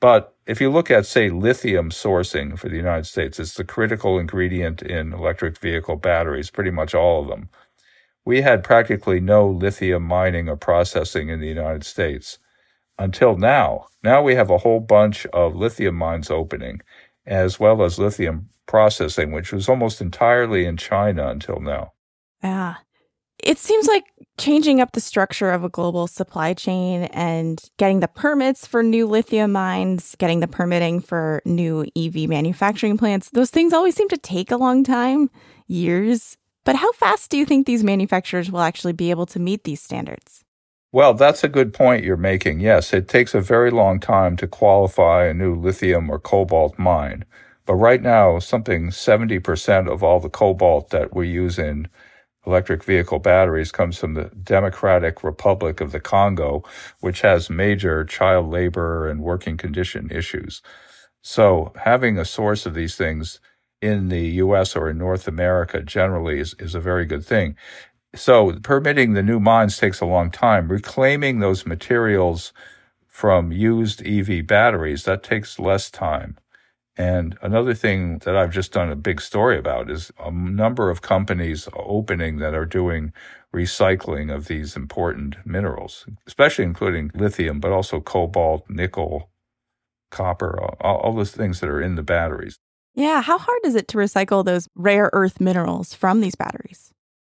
But 0.00 0.34
if 0.46 0.60
you 0.60 0.68
look 0.68 0.90
at, 0.90 1.06
say, 1.06 1.30
lithium 1.30 1.90
sourcing 1.90 2.58
for 2.58 2.68
the 2.68 2.76
United 2.76 3.06
States, 3.06 3.38
it's 3.38 3.54
the 3.54 3.62
critical 3.62 4.18
ingredient 4.18 4.82
in 4.82 5.12
electric 5.12 5.56
vehicle 5.58 5.94
batteries, 5.94 6.50
pretty 6.50 6.72
much 6.72 6.92
all 6.92 7.22
of 7.22 7.28
them. 7.28 7.50
We 8.24 8.40
had 8.42 8.64
practically 8.64 9.20
no 9.20 9.48
lithium 9.48 10.02
mining 10.02 10.48
or 10.48 10.56
processing 10.56 11.28
in 11.28 11.38
the 11.38 11.46
United 11.46 11.84
States 11.84 12.40
until 12.98 13.36
now. 13.36 13.86
Now 14.02 14.22
we 14.22 14.34
have 14.34 14.50
a 14.50 14.58
whole 14.58 14.80
bunch 14.80 15.24
of 15.26 15.54
lithium 15.54 15.94
mines 15.94 16.32
opening, 16.32 16.80
as 17.28 17.60
well 17.60 17.82
as 17.82 17.98
lithium 17.98 18.48
processing, 18.66 19.30
which 19.32 19.52
was 19.52 19.68
almost 19.68 20.00
entirely 20.00 20.64
in 20.64 20.76
China 20.76 21.28
until 21.28 21.60
now. 21.60 21.92
Yeah. 22.42 22.76
It 23.42 23.58
seems 23.58 23.86
like 23.86 24.04
changing 24.38 24.80
up 24.80 24.92
the 24.92 25.00
structure 25.00 25.50
of 25.50 25.62
a 25.62 25.68
global 25.68 26.06
supply 26.08 26.54
chain 26.54 27.04
and 27.12 27.62
getting 27.76 28.00
the 28.00 28.08
permits 28.08 28.66
for 28.66 28.82
new 28.82 29.06
lithium 29.06 29.52
mines, 29.52 30.16
getting 30.18 30.40
the 30.40 30.48
permitting 30.48 31.00
for 31.00 31.40
new 31.44 31.86
EV 31.96 32.28
manufacturing 32.28 32.98
plants, 32.98 33.30
those 33.30 33.50
things 33.50 33.72
always 33.72 33.94
seem 33.94 34.08
to 34.08 34.16
take 34.16 34.50
a 34.50 34.56
long 34.56 34.82
time, 34.82 35.30
years. 35.68 36.36
But 36.64 36.76
how 36.76 36.90
fast 36.92 37.30
do 37.30 37.38
you 37.38 37.46
think 37.46 37.66
these 37.66 37.84
manufacturers 37.84 38.50
will 38.50 38.60
actually 38.60 38.92
be 38.92 39.10
able 39.10 39.26
to 39.26 39.38
meet 39.38 39.64
these 39.64 39.80
standards? 39.80 40.44
Well, 40.92 41.12
that's 41.14 41.44
a 41.44 41.48
good 41.48 41.74
point 41.74 42.04
you're 42.04 42.16
making. 42.16 42.60
Yes, 42.60 42.92
it 42.94 43.08
takes 43.08 43.34
a 43.34 43.40
very 43.40 43.70
long 43.70 44.00
time 44.00 44.36
to 44.38 44.46
qualify 44.46 45.26
a 45.26 45.34
new 45.34 45.54
lithium 45.54 46.08
or 46.10 46.18
cobalt 46.18 46.78
mine. 46.78 47.24
But 47.66 47.74
right 47.74 48.00
now, 48.00 48.38
something 48.38 48.90
70% 48.90 49.88
of 49.92 50.02
all 50.02 50.18
the 50.20 50.30
cobalt 50.30 50.88
that 50.90 51.14
we 51.14 51.28
use 51.28 51.58
in 51.58 51.88
electric 52.46 52.84
vehicle 52.84 53.18
batteries 53.18 53.72
comes 53.72 53.98
from 53.98 54.14
the 54.14 54.30
Democratic 54.42 55.22
Republic 55.24 55.80
of 55.80 55.92
the 55.92 56.00
Congo, 56.00 56.62
which 57.00 57.20
has 57.22 57.50
major 57.50 58.04
child 58.04 58.48
labor 58.50 59.08
and 59.08 59.22
working 59.22 59.56
condition 59.58 60.10
issues. 60.10 60.62
So 61.22 61.72
having 61.84 62.18
a 62.18 62.24
source 62.24 62.66
of 62.66 62.74
these 62.74 62.96
things 62.96 63.40
in 63.82 64.08
the 64.08 64.26
US 64.44 64.76
or 64.76 64.90
in 64.90 64.98
North 64.98 65.28
America 65.28 65.82
generally 65.82 66.40
is, 66.40 66.54
is 66.58 66.74
a 66.74 66.80
very 66.80 67.06
good 67.06 67.24
thing. 67.24 67.56
So 68.14 68.58
permitting 68.62 69.12
the 69.12 69.22
new 69.22 69.38
mines 69.38 69.76
takes 69.76 70.00
a 70.00 70.06
long 70.06 70.30
time. 70.30 70.68
Reclaiming 70.68 71.40
those 71.40 71.66
materials 71.66 72.52
from 73.06 73.52
used 73.52 74.06
EV 74.06 74.46
batteries, 74.46 75.04
that 75.04 75.22
takes 75.22 75.58
less 75.58 75.90
time. 75.90 76.38
And 76.96 77.38
another 77.42 77.74
thing 77.74 78.18
that 78.20 78.36
I've 78.36 78.50
just 78.50 78.72
done 78.72 78.90
a 78.90 78.96
big 78.96 79.20
story 79.20 79.56
about 79.56 79.88
is 79.88 80.10
a 80.18 80.32
number 80.32 80.90
of 80.90 81.00
companies 81.00 81.68
opening 81.74 82.38
that 82.38 82.54
are 82.54 82.64
doing 82.64 83.12
recycling 83.54 84.34
of 84.34 84.46
these 84.46 84.76
important 84.76 85.36
minerals, 85.46 86.06
especially 86.26 86.64
including 86.64 87.12
lithium, 87.14 87.60
but 87.60 87.70
also 87.70 88.00
cobalt, 88.00 88.64
nickel, 88.68 89.30
copper, 90.10 90.60
all, 90.80 90.96
all 90.96 91.14
those 91.14 91.30
things 91.30 91.60
that 91.60 91.68
are 91.70 91.80
in 91.80 91.94
the 91.94 92.02
batteries. 92.02 92.58
Yeah. 92.94 93.22
How 93.22 93.38
hard 93.38 93.60
is 93.64 93.76
it 93.76 93.86
to 93.88 93.98
recycle 93.98 94.44
those 94.44 94.68
rare 94.74 95.08
earth 95.12 95.40
minerals 95.40 95.94
from 95.94 96.20
these 96.20 96.34
batteries? 96.34 96.87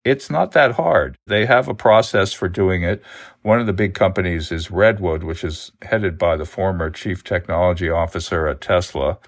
It's 0.04 0.30
not 0.30 0.52
that 0.54 0.74
hard. 0.74 1.18
They 1.28 1.46
have 1.46 1.68
a 1.68 1.76
process 1.76 2.34
for 2.34 2.50
doing 2.50 2.84
it. 2.84 3.04
One 3.44 3.60
of 3.60 3.68
the 3.68 3.74
big 3.74 3.94
companies 3.94 4.52
is 4.52 4.72
Redwood, 4.72 5.24
which 5.24 5.44
is 5.44 5.72
headed 5.84 6.18
by 6.18 6.38
the 6.38 6.46
former 6.46 6.90
chief 6.90 7.24
technology 7.24 7.90
officer 7.90 8.48
at 8.48 8.62
Tesla. 8.62 9.20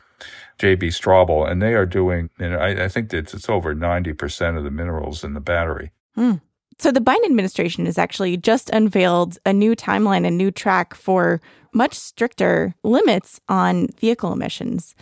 JB 0.59 0.83
Straubel, 0.89 1.49
and 1.49 1.61
they 1.61 1.73
are 1.73 1.85
doing, 1.85 2.29
know, 2.39 2.57
I, 2.57 2.85
I 2.85 2.87
think 2.87 3.11
it's, 3.11 3.33
it's 3.33 3.49
over 3.49 3.75
90% 3.75 4.57
of 4.57 4.63
the 4.63 4.71
minerals 4.71 5.23
in 5.23 5.33
the 5.33 5.41
battery. 5.41 5.91
Hmm. 6.15 6.35
So 6.79 6.91
the 6.91 7.01
Biden 7.01 7.25
administration 7.25 7.85
has 7.85 7.97
actually 7.97 8.37
just 8.37 8.69
unveiled 8.69 9.37
a 9.45 9.53
new 9.53 9.75
timeline, 9.75 10.25
a 10.25 10.31
new 10.31 10.51
track 10.51 10.93
for 10.93 11.41
much 11.73 11.93
stricter 11.95 12.75
limits 12.83 13.39
on 13.49 13.87
vehicle 13.99 14.31
emissions. 14.31 14.95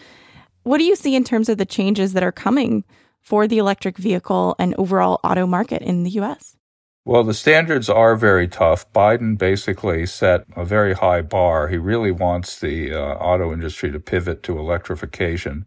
What 0.63 0.77
do 0.77 0.83
you 0.83 0.95
see 0.95 1.15
in 1.15 1.23
terms 1.23 1.49
of 1.49 1.57
the 1.57 1.65
changes 1.65 2.13
that 2.13 2.23
are 2.23 2.31
coming 2.31 2.83
for 3.21 3.47
the 3.47 3.57
electric 3.57 3.97
vehicle 3.97 4.55
and 4.59 4.75
overall 4.77 5.19
auto 5.23 5.47
market 5.47 5.81
in 5.81 6.03
the 6.03 6.11
US? 6.11 6.55
Well, 7.03 7.23
the 7.23 7.33
standards 7.33 7.89
are 7.89 8.15
very 8.15 8.47
tough. 8.47 8.91
Biden 8.93 9.35
basically 9.37 10.05
set 10.05 10.45
a 10.55 10.63
very 10.63 10.93
high 10.93 11.21
bar. 11.21 11.67
He 11.67 11.77
really 11.77 12.11
wants 12.11 12.59
the 12.59 12.93
uh, 12.93 13.15
auto 13.15 13.51
industry 13.51 13.91
to 13.91 13.99
pivot 13.99 14.43
to 14.43 14.59
electrification. 14.59 15.65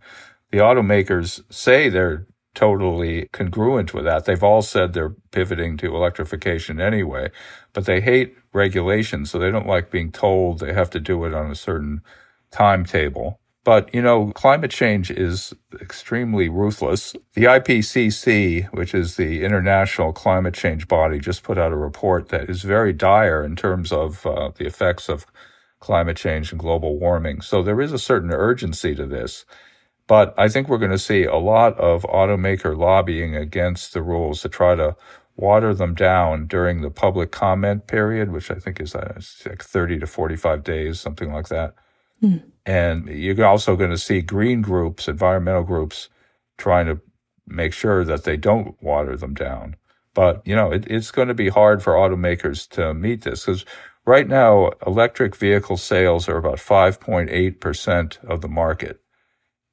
The 0.53 0.59
automakers 0.59 1.43
say 1.53 1.89
they're 1.89 2.27
totally 2.55 3.29
congruent 3.33 3.93
with 3.93 4.05
that. 4.05 4.25
They've 4.25 4.43
all 4.43 4.63
said 4.63 4.93
they're 4.93 5.17
pivoting 5.33 5.77
to 5.79 5.95
electrification 5.95 6.81
anyway, 6.81 7.31
but 7.73 7.85
they 7.85 8.01
hate 8.01 8.37
regulations, 8.53 9.31
so 9.31 9.39
they 9.41 9.51
don't 9.51 9.67
like 9.67 9.91
being 9.91 10.13
told 10.13 10.61
they 10.61 10.73
have 10.73 10.91
to 10.91 11.01
do 11.01 11.25
it 11.25 11.35
on 11.35 11.51
a 11.51 11.57
certain 11.57 12.01
timetable. 12.53 13.41
But, 13.65 13.95
you 13.95 14.03
know, 14.03 14.33
climate 14.33 14.71
change 14.71 15.11
is 15.11 15.55
extremely 15.81 16.49
ruthless. 16.51 17.15
The 17.35 17.45
IPCC, 17.45 18.73
which 18.75 18.95
is 18.95 19.17
the 19.17 19.45
international 19.45 20.13
climate 20.13 20.55
change 20.55 20.89
body, 20.89 21.19
just 21.19 21.43
put 21.43 21.59
out 21.59 21.73
a 21.73 21.77
report 21.77 22.29
that 22.31 22.51
is 22.51 22.63
very 22.63 22.93
dire 22.93 23.45
in 23.45 23.57
terms 23.57 23.93
of 23.93 24.27
uh, 24.27 24.51
the 24.57 24.67
effects 24.67 25.09
of 25.09 25.27
climate 25.81 26.17
change 26.17 26.53
and 26.53 26.61
global 26.61 26.99
warming. 26.99 27.41
So 27.43 27.63
there 27.63 27.81
is 27.81 27.93
a 27.93 27.99
certain 27.99 28.33
urgency 28.33 28.95
to 28.97 29.07
this. 29.07 29.47
But 30.07 30.35
I 30.39 30.49
think 30.49 30.69
we're 30.69 30.79
going 30.79 30.91
to 30.91 30.99
see 30.99 31.25
a 31.25 31.37
lot 31.37 31.79
of 31.79 32.03
automaker 32.05 32.77
lobbying 32.77 33.37
against 33.37 33.95
the 33.95 34.03
rules 34.03 34.43
to 34.43 34.49
try 34.51 34.75
to 34.75 34.97
water 35.37 35.75
them 35.75 35.95
down 35.95 36.47
during 36.47 36.83
the 36.83 36.91
public 36.91 37.33
comment 37.33 37.87
period, 37.87 38.31
which 38.31 38.51
I 38.51 38.57
think 38.57 38.81
is 38.81 38.95
uh, 38.95 39.21
like 39.47 39.63
30 39.63 40.01
to 40.01 40.07
45 40.07 40.63
days, 40.65 41.01
something 41.01 41.33
like 41.33 41.49
that. 41.49 41.75
And 42.67 43.09
you're 43.09 43.45
also 43.45 43.77
going 43.77 43.91
to 43.91 43.99
see 43.99 44.23
green 44.23 44.63
groups, 44.63 45.09
environmental 45.09 45.65
groups, 45.65 46.09
trying 46.57 46.87
to 46.87 47.01
make 47.47 47.73
sure 47.73 48.05
that 48.05 48.25
they 48.25 48.37
don't 48.37 48.81
water 48.83 49.17
them 49.17 49.35
down. 49.35 49.77
But, 50.15 50.47
you 50.47 50.55
know, 50.57 50.73
it, 50.73 50.87
it's 50.89 51.11
going 51.11 51.29
to 51.29 51.35
be 51.35 51.49
hard 51.49 51.83
for 51.83 51.95
automakers 51.95 52.69
to 52.71 52.95
meet 52.95 53.23
this 53.23 53.45
because 53.45 53.65
right 54.07 54.29
now, 54.29 54.71
electric 54.87 55.37
vehicle 55.37 55.77
sales 55.77 56.29
are 56.29 56.37
about 56.39 56.59
5.8% 56.59 58.25
of 58.25 58.41
the 58.41 58.49
market. 58.49 59.01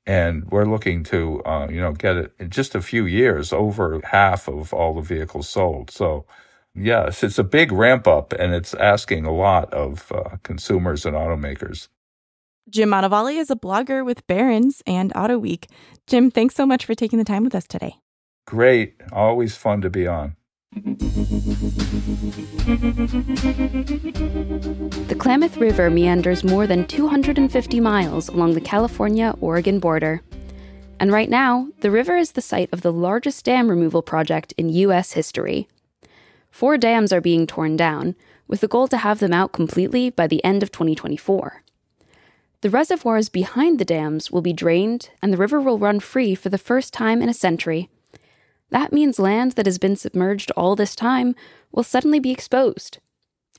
And 0.05 0.49
we're 0.51 0.65
looking 0.65 1.03
to, 1.05 1.43
uh, 1.45 1.67
you 1.69 1.79
know, 1.79 1.93
get 1.93 2.17
it 2.17 2.33
in 2.39 2.49
just 2.49 2.75
a 2.75 2.81
few 2.81 3.05
years 3.05 3.53
over 3.53 4.01
half 4.05 4.49
of 4.49 4.73
all 4.73 4.95
the 4.95 5.01
vehicles 5.01 5.47
sold. 5.47 5.91
So, 5.91 6.25
yes, 6.75 7.23
it's 7.23 7.39
a 7.39 7.43
big 7.43 7.71
ramp 7.71 8.07
up 8.07 8.33
and 8.33 8.53
it's 8.53 8.73
asking 8.73 9.25
a 9.25 9.33
lot 9.33 9.71
of 9.73 10.11
uh, 10.11 10.37
consumers 10.43 11.05
and 11.05 11.15
automakers. 11.15 11.87
Jim 12.70 12.89
Motavalli 12.89 13.38
is 13.38 13.49
a 13.49 13.55
blogger 13.55 14.05
with 14.05 14.26
Barron's 14.28 14.84
and 14.86 15.12
Auto 15.16 15.38
Week. 15.38 15.68
Jim, 16.07 16.30
thanks 16.30 16.55
so 16.55 16.66
much 16.66 16.86
for 16.86 16.93
taking 16.93 17.20
the 17.20 17.26
time 17.26 17.43
with 17.43 17.55
us 17.55 17.68
today. 17.68 17.95
Great. 18.45 18.95
Always 19.12 19.55
fun 19.55 19.82
to 19.82 19.89
be 19.89 20.07
on. 20.07 20.36
The 25.07 25.18
Klamath 25.20 25.57
River 25.57 25.89
meanders 25.89 26.43
more 26.43 26.66
than 26.66 26.86
250 26.88 27.80
miles 27.82 28.30
along 28.30 28.53
the 28.53 28.62
California 28.62 29.36
Oregon 29.41 29.80
border. 29.80 30.22
And 30.99 31.12
right 31.12 31.30
now, 31.30 31.68
the 31.82 31.91
river 31.91 32.16
is 32.16 32.34
the 32.34 32.41
site 32.41 32.70
of 32.72 32.82
the 32.82 32.93
largest 32.93 33.43
dam 33.43 33.70
removal 33.70 34.01
project 34.01 34.53
in 34.55 34.70
U.S. 34.70 35.14
history. 35.14 35.68
Four 36.51 36.78
dams 36.78 37.12
are 37.12 37.22
being 37.22 37.47
torn 37.47 37.76
down, 37.76 38.16
with 38.47 38.62
the 38.62 38.68
goal 38.68 38.88
to 38.89 38.97
have 38.97 39.20
them 39.20 39.34
out 39.34 39.51
completely 39.51 40.09
by 40.09 40.28
the 40.28 40.43
end 40.45 40.62
of 40.64 40.72
2024. 40.72 41.64
The 42.62 42.70
reservoirs 42.70 43.28
behind 43.28 43.80
the 43.80 43.86
dams 43.86 44.30
will 44.30 44.43
be 44.43 44.53
drained, 44.53 45.09
and 45.20 45.34
the 45.34 45.38
river 45.38 45.59
will 45.59 45.80
run 45.80 45.99
free 45.99 46.36
for 46.36 46.49
the 46.49 46.59
first 46.59 46.93
time 46.93 47.20
in 47.20 47.28
a 47.28 47.34
century. 47.34 47.89
That 48.70 48.93
means 48.93 49.18
land 49.18 49.53
that 49.53 49.66
has 49.66 49.80
been 49.80 49.95
submerged 49.95 50.51
all 50.51 50.76
this 50.76 50.95
time 50.95 51.34
will 51.72 51.82
suddenly 51.82 52.20
be 52.20 52.30
exposed. 52.30 52.99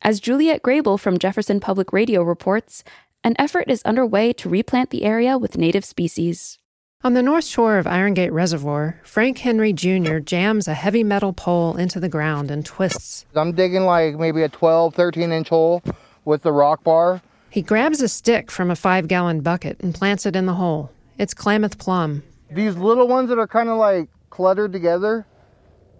As 0.03 0.21
Juliet 0.21 0.63
Grable 0.63 1.01
from 1.01 1.19
Jefferson 1.19 1.59
Public 1.59 1.93
Radio 1.93 2.23
reports, 2.23 2.85
an 3.25 3.35
effort 3.41 3.69
is 3.69 3.83
underway 3.83 4.33
to 4.35 4.49
replant 4.49 4.91
the 4.91 5.03
area 5.03 5.37
with 5.37 5.59
native 5.59 5.85
species. 5.85 6.59
On 7.03 7.15
the 7.15 7.23
north 7.25 7.45
shore 7.45 7.79
of 7.79 7.89
Iron 7.89 8.15
Gate 8.15 8.33
Reservoir, 8.33 9.01
Frank 9.03 9.39
Henry 9.39 9.73
Jr. 9.73 10.19
jams 10.19 10.69
a 10.69 10.75
heavy 10.75 11.03
metal 11.03 11.33
pole 11.33 11.77
into 11.77 11.99
the 11.99 12.09
ground 12.09 12.53
and 12.53 12.65
twists. 12.65 13.27
I'm 13.35 13.51
digging 13.51 13.83
like 13.83 14.17
maybe 14.17 14.43
a 14.43 14.49
12, 14.49 14.95
13 14.95 15.33
inch 15.33 15.49
hole 15.49 15.83
with 16.25 16.43
the 16.43 16.53
rock 16.53 16.85
bar 16.85 17.21
he 17.53 17.61
grabs 17.61 18.01
a 18.01 18.09
stick 18.09 18.51
from 18.51 18.71
a 18.71 18.77
five 18.77 19.07
gallon 19.09 19.43
bucket 19.43 19.79
and 19.81 19.95
plants 19.95 20.25
it 20.25 20.35
in 20.35 20.47
the 20.47 20.55
hole. 20.55 20.91
It's 21.19 21.35
Klamath 21.35 21.77
plum. 21.77 22.23
These 22.51 22.77
little 22.77 23.07
ones 23.07 23.29
that 23.29 23.39
are 23.39 23.47
kind 23.47 23.69
of 23.69 23.77
like 23.77 24.09
cluttered 24.31 24.73
together 24.73 25.27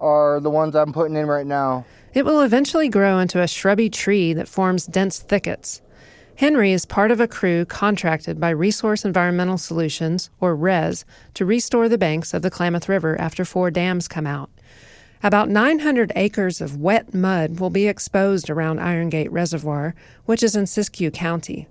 are 0.01 0.41
the 0.41 0.49
ones 0.49 0.75
I'm 0.75 0.95
putting 0.95 1.15
in 1.15 1.27
right 1.27 1.47
now. 1.47 1.85
It 2.15 2.25
will 2.25 2.41
eventually 2.41 2.89
grow 2.89 3.19
into 3.19 3.43
a 3.43 3.47
shrubby 3.47 3.91
tree 3.91 4.33
that 4.33 4.49
forms 4.49 4.87
dense 4.87 5.19
thickets. 5.19 5.83
Henry 6.37 6.73
is 6.73 6.87
part 6.87 7.11
of 7.11 7.21
a 7.21 7.29
crew 7.29 7.67
contracted 7.67 8.41
by 8.41 8.49
Resource 8.49 9.05
Environmental 9.05 9.59
Solutions, 9.59 10.31
or 10.41 10.57
RES, 10.57 11.05
to 11.35 11.45
restore 11.45 11.91
the 11.91 11.99
banks 11.99 12.33
of 12.33 12.41
the 12.41 12.51
Klamath 12.51 12.89
River 12.89 13.21
after 13.21 13.45
four 13.45 13.71
dams 13.71 14.09
come 14.09 14.27
out. 14.27 14.49
About 15.25 15.49
900 15.49 16.11
acres 16.17 16.61
of 16.61 16.81
wet 16.81 17.15
mud 17.15 17.61
will 17.61 17.71
be 17.71 17.87
exposed 17.87 18.51
around 18.51 18.81
Iron 18.81 19.09
Gate 19.09 19.31
Reservoir, 19.31 19.95
which 20.25 20.43
is 20.43 20.57
in 20.57 20.65
Siskiyou 20.65 21.13
County. 21.15 21.69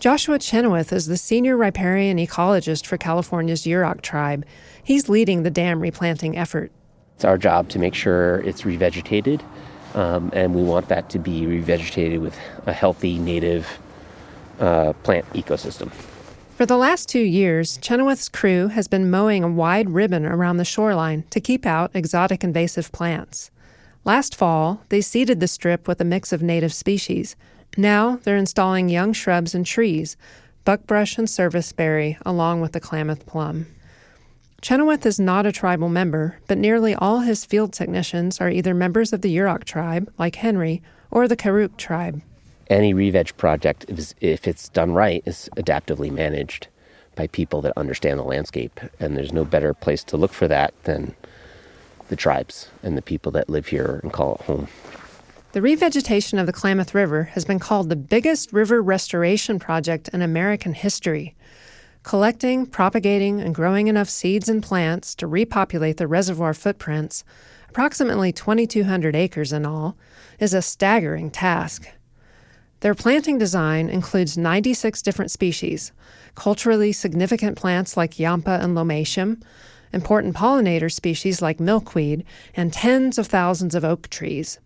Joshua 0.00 0.40
Chenoweth 0.40 0.92
is 0.92 1.06
the 1.06 1.16
senior 1.16 1.56
riparian 1.56 2.18
ecologist 2.18 2.84
for 2.84 2.96
California's 2.96 3.62
Yurok 3.62 4.00
tribe. 4.00 4.44
He's 4.82 5.08
leading 5.08 5.44
the 5.44 5.50
dam 5.50 5.78
replanting 5.78 6.36
effort. 6.36 6.72
It's 7.14 7.24
our 7.24 7.38
job 7.38 7.68
to 7.68 7.78
make 7.78 7.94
sure 7.94 8.40
it's 8.40 8.62
revegetated, 8.62 9.42
um, 9.94 10.32
and 10.34 10.52
we 10.52 10.64
want 10.64 10.88
that 10.88 11.08
to 11.10 11.20
be 11.20 11.42
revegetated 11.42 12.20
with 12.20 12.36
a 12.66 12.72
healthy 12.72 13.16
native 13.16 13.78
uh, 14.58 14.92
plant 15.04 15.24
ecosystem. 15.34 15.92
For 16.62 16.66
the 16.66 16.76
last 16.76 17.08
two 17.08 17.18
years, 17.18 17.76
Chenoweth's 17.78 18.28
crew 18.28 18.68
has 18.68 18.86
been 18.86 19.10
mowing 19.10 19.42
a 19.42 19.50
wide 19.50 19.90
ribbon 19.90 20.24
around 20.24 20.58
the 20.58 20.64
shoreline 20.64 21.24
to 21.30 21.40
keep 21.40 21.66
out 21.66 21.90
exotic 21.92 22.44
invasive 22.44 22.92
plants. 22.92 23.50
Last 24.04 24.36
fall, 24.36 24.84
they 24.88 25.00
seeded 25.00 25.40
the 25.40 25.48
strip 25.48 25.88
with 25.88 26.00
a 26.00 26.04
mix 26.04 26.32
of 26.32 26.40
native 26.40 26.72
species. 26.72 27.34
Now 27.76 28.20
they're 28.22 28.36
installing 28.36 28.88
young 28.88 29.12
shrubs 29.12 29.56
and 29.56 29.66
trees, 29.66 30.16
buckbrush 30.64 31.18
and 31.18 31.28
serviceberry, 31.28 32.16
along 32.24 32.60
with 32.60 32.74
the 32.74 32.80
Klamath 32.80 33.26
plum. 33.26 33.66
Chenoweth 34.60 35.04
is 35.04 35.18
not 35.18 35.46
a 35.46 35.50
tribal 35.50 35.88
member, 35.88 36.38
but 36.46 36.58
nearly 36.58 36.94
all 36.94 37.22
his 37.22 37.44
field 37.44 37.72
technicians 37.72 38.40
are 38.40 38.48
either 38.48 38.72
members 38.72 39.12
of 39.12 39.22
the 39.22 39.36
Yurok 39.36 39.64
tribe, 39.64 40.12
like 40.16 40.36
Henry, 40.36 40.80
or 41.10 41.26
the 41.26 41.36
Karuk 41.36 41.76
tribe 41.76 42.22
any 42.68 42.94
re-veg 42.94 43.36
project, 43.36 43.86
if 44.20 44.48
it's 44.48 44.68
done 44.68 44.92
right, 44.92 45.22
is 45.26 45.48
adaptively 45.56 46.10
managed 46.10 46.68
by 47.14 47.26
people 47.26 47.60
that 47.62 47.76
understand 47.76 48.18
the 48.18 48.24
landscape. 48.24 48.80
And 48.98 49.16
there's 49.16 49.32
no 49.32 49.44
better 49.44 49.74
place 49.74 50.02
to 50.04 50.16
look 50.16 50.32
for 50.32 50.48
that 50.48 50.72
than 50.84 51.14
the 52.08 52.16
tribes 52.16 52.68
and 52.82 52.96
the 52.96 53.02
people 53.02 53.32
that 53.32 53.48
live 53.48 53.66
here 53.66 54.00
and 54.02 54.12
call 54.12 54.34
it 54.36 54.42
home. 54.42 54.68
The 55.52 55.60
revegetation 55.60 56.40
of 56.40 56.46
the 56.46 56.52
Klamath 56.52 56.94
River 56.94 57.24
has 57.24 57.44
been 57.44 57.58
called 57.58 57.90
the 57.90 57.96
biggest 57.96 58.52
river 58.52 58.80
restoration 58.80 59.58
project 59.58 60.08
in 60.08 60.22
American 60.22 60.72
history. 60.72 61.34
Collecting, 62.02 62.66
propagating, 62.66 63.40
and 63.40 63.54
growing 63.54 63.86
enough 63.86 64.08
seeds 64.08 64.48
and 64.48 64.62
plants 64.62 65.14
to 65.16 65.26
repopulate 65.26 65.98
the 65.98 66.08
reservoir 66.08 66.54
footprints, 66.54 67.22
approximately 67.68 68.32
2,200 68.32 69.14
acres 69.14 69.52
in 69.52 69.66
all, 69.66 69.96
is 70.38 70.54
a 70.54 70.62
staggering 70.62 71.30
task. 71.30 71.86
Their 72.82 72.96
planting 72.96 73.38
design 73.38 73.88
includes 73.88 74.36
96 74.36 75.02
different 75.02 75.30
species, 75.30 75.92
culturally 76.34 76.90
significant 76.90 77.56
plants 77.56 77.96
like 77.96 78.18
Yampa 78.18 78.58
and 78.60 78.76
Lomatium, 78.76 79.40
important 79.92 80.34
pollinator 80.34 80.90
species 80.90 81.40
like 81.40 81.60
milkweed, 81.60 82.24
and 82.56 82.72
tens 82.72 83.18
of 83.18 83.28
thousands 83.28 83.76
of 83.76 83.84
oak 83.84 84.08
trees. 84.08 84.58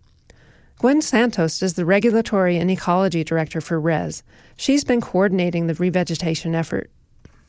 Gwen 0.79 1.03
Santos 1.03 1.63
is 1.63 1.75
the 1.75 1.85
Regulatory 1.85 2.57
and 2.57 2.71
Ecology 2.71 3.23
Director 3.23 3.61
for 3.61 3.79
RES. 3.79 4.23
She's 4.57 4.83
been 4.83 5.03
coordinating 5.03 5.67
the 5.67 5.75
revegetation 5.75 6.55
effort. 6.55 6.91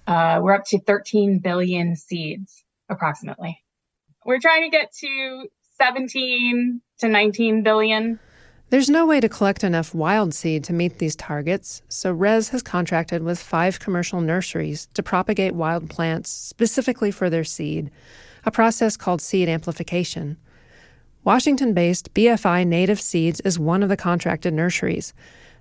Uh, 0.05 0.41
we're 0.43 0.53
up 0.53 0.65
to 0.65 0.79
13 0.79 1.39
billion 1.39 1.95
seeds, 1.95 2.65
approximately. 2.89 3.63
We're 4.25 4.41
trying 4.41 4.63
to 4.63 4.69
get 4.69 4.91
to 4.99 5.47
17 5.77 6.81
to 6.99 7.07
19 7.07 7.63
billion 7.63 8.19
there's 8.69 8.89
no 8.89 9.05
way 9.05 9.21
to 9.21 9.29
collect 9.29 9.63
enough 9.63 9.93
wild 9.93 10.33
seed 10.33 10.63
to 10.65 10.73
meet 10.73 10.99
these 10.99 11.15
targets, 11.15 11.81
so 11.87 12.11
Res 12.11 12.49
has 12.49 12.61
contracted 12.61 13.23
with 13.23 13.39
five 13.39 13.79
commercial 13.79 14.19
nurseries 14.19 14.87
to 14.93 15.01
propagate 15.01 15.55
wild 15.55 15.89
plants 15.89 16.29
specifically 16.29 17.09
for 17.09 17.29
their 17.29 17.45
seed, 17.45 17.89
a 18.45 18.51
process 18.51 18.97
called 18.97 19.21
seed 19.21 19.47
amplification. 19.47 20.35
Washington 21.23 21.73
based 21.73 22.13
BFI 22.13 22.67
Native 22.67 22.99
Seeds 22.99 23.39
is 23.41 23.57
one 23.57 23.83
of 23.83 23.89
the 23.89 23.97
contracted 23.97 24.53
nurseries. 24.53 25.13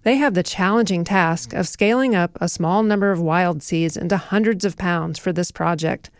They 0.03 0.17
have 0.17 0.35
the 0.35 0.43
challenging 0.43 1.05
task 1.05 1.53
of 1.53 1.69
scaling 1.69 2.15
up 2.15 2.37
a 2.41 2.49
small 2.49 2.83
number 2.83 3.13
of 3.13 3.21
wild 3.21 3.63
seeds 3.63 3.97
into 3.97 4.17
hundreds 4.17 4.65
of 4.65 4.77
pounds 4.77 5.19
for 5.19 5.33
this 5.33 5.51
project. 5.51 6.11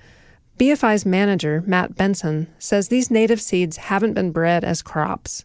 BFI's 0.59 1.05
manager, 1.05 1.63
Matt 1.67 1.97
Benson, 1.97 2.47
says 2.59 2.89
these 2.89 3.11
native 3.11 3.41
seeds 3.41 3.77
haven't 3.77 4.15
been 4.15 4.31
bred 4.31 4.65
as 4.65 4.83
crops. 4.83 5.45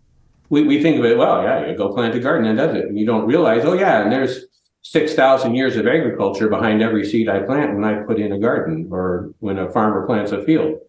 We, 0.51 0.63
we 0.63 0.83
think 0.83 0.99
of 0.99 1.05
it, 1.05 1.17
well, 1.17 1.41
yeah, 1.41 1.65
you 1.65 1.77
go 1.77 1.93
plant 1.93 2.13
a 2.13 2.19
garden 2.19 2.45
and 2.45 2.57
does 2.57 2.75
it. 2.75 2.85
And 2.85 2.99
you 2.99 3.05
don't 3.05 3.25
realize, 3.25 3.63
oh, 3.63 3.73
yeah, 3.73 4.03
and 4.03 4.11
there's 4.11 4.45
6,000 4.81 5.55
years 5.55 5.77
of 5.77 5.87
agriculture 5.87 6.49
behind 6.49 6.83
every 6.83 7.05
seed 7.05 7.29
I 7.29 7.39
plant 7.39 7.73
when 7.73 7.85
I 7.85 8.03
put 8.03 8.19
in 8.19 8.33
a 8.33 8.37
garden 8.37 8.89
or 8.91 9.33
when 9.39 9.57
a 9.57 9.71
farmer 9.71 10.05
plants 10.05 10.33
a 10.33 10.43
field, 10.43 10.79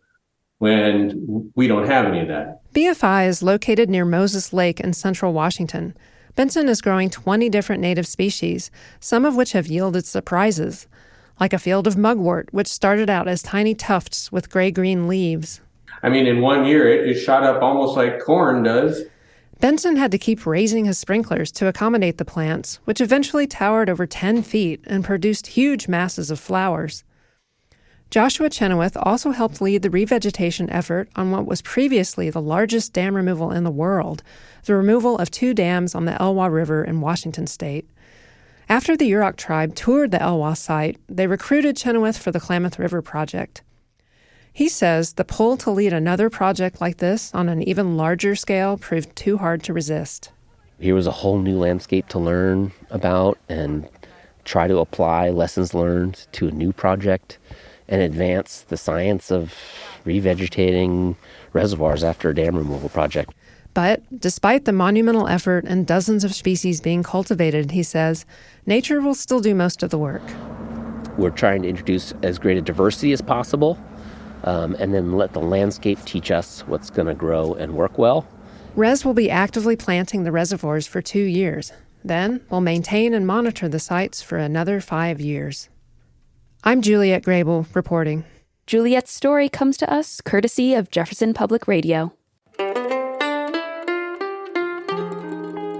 when 0.58 1.52
we 1.54 1.68
don't 1.68 1.86
have 1.86 2.06
any 2.06 2.20
of 2.20 2.28
that. 2.28 2.60
BFI 2.74 3.28
is 3.28 3.40
located 3.40 3.88
near 3.88 4.04
Moses 4.04 4.52
Lake 4.52 4.80
in 4.80 4.92
central 4.94 5.32
Washington. 5.32 5.96
Benson 6.34 6.68
is 6.68 6.80
growing 6.80 7.08
20 7.08 7.48
different 7.48 7.82
native 7.82 8.08
species, 8.08 8.70
some 8.98 9.24
of 9.24 9.36
which 9.36 9.52
have 9.52 9.68
yielded 9.68 10.06
surprises, 10.06 10.88
like 11.38 11.52
a 11.52 11.58
field 11.58 11.86
of 11.86 11.96
mugwort, 11.96 12.48
which 12.52 12.66
started 12.66 13.08
out 13.08 13.28
as 13.28 13.42
tiny 13.42 13.76
tufts 13.76 14.32
with 14.32 14.50
gray 14.50 14.72
green 14.72 15.06
leaves. 15.06 15.60
I 16.02 16.08
mean, 16.08 16.26
in 16.26 16.40
one 16.40 16.64
year, 16.64 16.88
it, 16.88 17.08
it 17.08 17.20
shot 17.20 17.44
up 17.44 17.62
almost 17.62 17.96
like 17.96 18.20
corn 18.24 18.64
does. 18.64 19.02
Benson 19.62 19.94
had 19.94 20.10
to 20.10 20.18
keep 20.18 20.44
raising 20.44 20.86
his 20.86 20.98
sprinklers 20.98 21.52
to 21.52 21.68
accommodate 21.68 22.18
the 22.18 22.24
plants, 22.24 22.80
which 22.84 23.00
eventually 23.00 23.46
towered 23.46 23.88
over 23.88 24.08
10 24.08 24.42
feet 24.42 24.80
and 24.88 25.04
produced 25.04 25.46
huge 25.46 25.86
masses 25.86 26.32
of 26.32 26.40
flowers. 26.40 27.04
Joshua 28.10 28.50
Chenoweth 28.50 28.96
also 28.96 29.30
helped 29.30 29.60
lead 29.60 29.82
the 29.82 29.88
revegetation 29.88 30.66
effort 30.72 31.08
on 31.14 31.30
what 31.30 31.46
was 31.46 31.62
previously 31.62 32.28
the 32.28 32.42
largest 32.42 32.92
dam 32.92 33.14
removal 33.14 33.52
in 33.52 33.62
the 33.62 33.70
world, 33.70 34.24
the 34.64 34.74
removal 34.74 35.16
of 35.16 35.30
two 35.30 35.54
dams 35.54 35.94
on 35.94 36.06
the 36.06 36.18
Elwha 36.20 36.52
River 36.52 36.82
in 36.82 37.00
Washington 37.00 37.46
state. 37.46 37.88
After 38.68 38.96
the 38.96 39.08
Yurok 39.08 39.36
tribe 39.36 39.76
toured 39.76 40.10
the 40.10 40.18
Elwha 40.18 40.56
site, 40.56 40.98
they 41.08 41.28
recruited 41.28 41.76
Chenoweth 41.76 42.18
for 42.18 42.32
the 42.32 42.40
Klamath 42.40 42.80
River 42.80 43.00
project. 43.00 43.62
He 44.55 44.68
says 44.68 45.14
the 45.14 45.24
pull 45.24 45.57
to 45.59 45.70
lead 45.70 45.94
another 45.94 46.28
project 46.28 46.80
like 46.80 46.98
this 46.98 47.34
on 47.34 47.48
an 47.48 47.62
even 47.62 47.96
larger 47.96 48.34
scale 48.34 48.76
proved 48.76 49.16
too 49.16 49.38
hard 49.38 49.62
to 49.64 49.72
resist. 49.72 50.30
Here 50.78 50.94
was 50.94 51.07
a 51.07 51.11
whole 51.12 51.38
new 51.38 51.59
landscape 51.59 52.09
to 52.09 52.18
learn 52.18 52.72
about 52.90 53.38
and 53.48 53.88
try 54.44 54.68
to 54.68 54.78
apply 54.78 55.30
lessons 55.30 55.72
learned 55.72 56.26
to 56.32 56.48
a 56.48 56.50
new 56.50 56.72
project 56.72 57.38
and 57.88 58.03
advance 58.03 58.66
the 58.68 58.76
science 58.76 59.30
of 59.30 59.55
revegetating 60.05 61.16
reservoirs 61.55 62.05
after 62.05 62.28
a 62.28 62.34
dam 62.34 62.55
removal 62.55 62.90
project. 62.90 63.32
But 63.72 64.03
despite 64.20 64.66
the 64.66 64.72
monumental 64.72 65.28
effort 65.28 65.64
and 65.64 65.86
dozens 65.86 66.24
of 66.24 66.34
species 66.34 66.82
being 66.82 67.03
cultivated, 67.03 67.70
he 67.70 67.82
says, 67.82 68.26
nature 68.66 69.00
will 69.00 69.14
still 69.14 69.40
do 69.40 69.55
most 69.55 69.82
of 69.82 69.88
the 69.88 69.98
work. 69.98 70.22
We're 71.16 71.30
trying 71.30 71.62
to 71.62 71.68
introduce 71.68 72.12
as 72.22 72.38
great 72.38 72.59
a 72.59 72.62
diversity 72.62 73.12
as 73.12 73.22
possible 73.22 73.78
um, 74.45 74.74
and 74.78 74.93
then 74.93 75.12
let 75.12 75.32
the 75.32 75.40
landscape 75.40 75.99
teach 76.05 76.30
us 76.30 76.62
what's 76.66 76.90
going 76.90 77.09
to 77.09 77.14
grow 77.14 77.55
and 77.55 77.74
work 77.74 77.99
well. 77.99 78.26
RES 78.74 79.05
will 79.05 79.14
be 79.14 79.30
actively 79.30 79.76
planting 79.76 80.24
the 80.24 80.32
reservoirs 80.32 80.86
for 80.86 81.03
two 81.03 81.22
years. 81.22 81.72
Then 82.05 82.40
we'll 82.51 82.61
maintain 82.61 83.14
and 83.14 83.26
monitor 83.26 83.68
the 83.68 83.78
sites 83.78 84.22
for 84.22 84.38
another 84.38 84.80
five 84.80 85.20
years. 85.20 85.68
I'm 86.64 86.80
Juliet 86.80 87.22
Grable 87.22 87.66
reporting. 87.74 88.24
Juliet's 88.66 89.12
story 89.12 89.49
comes 89.49 89.76
to 89.78 89.93
us 89.93 90.20
courtesy 90.20 90.74
of 90.74 90.90
Jefferson 90.90 91.34
Public 91.34 91.68
Radio. 91.68 92.12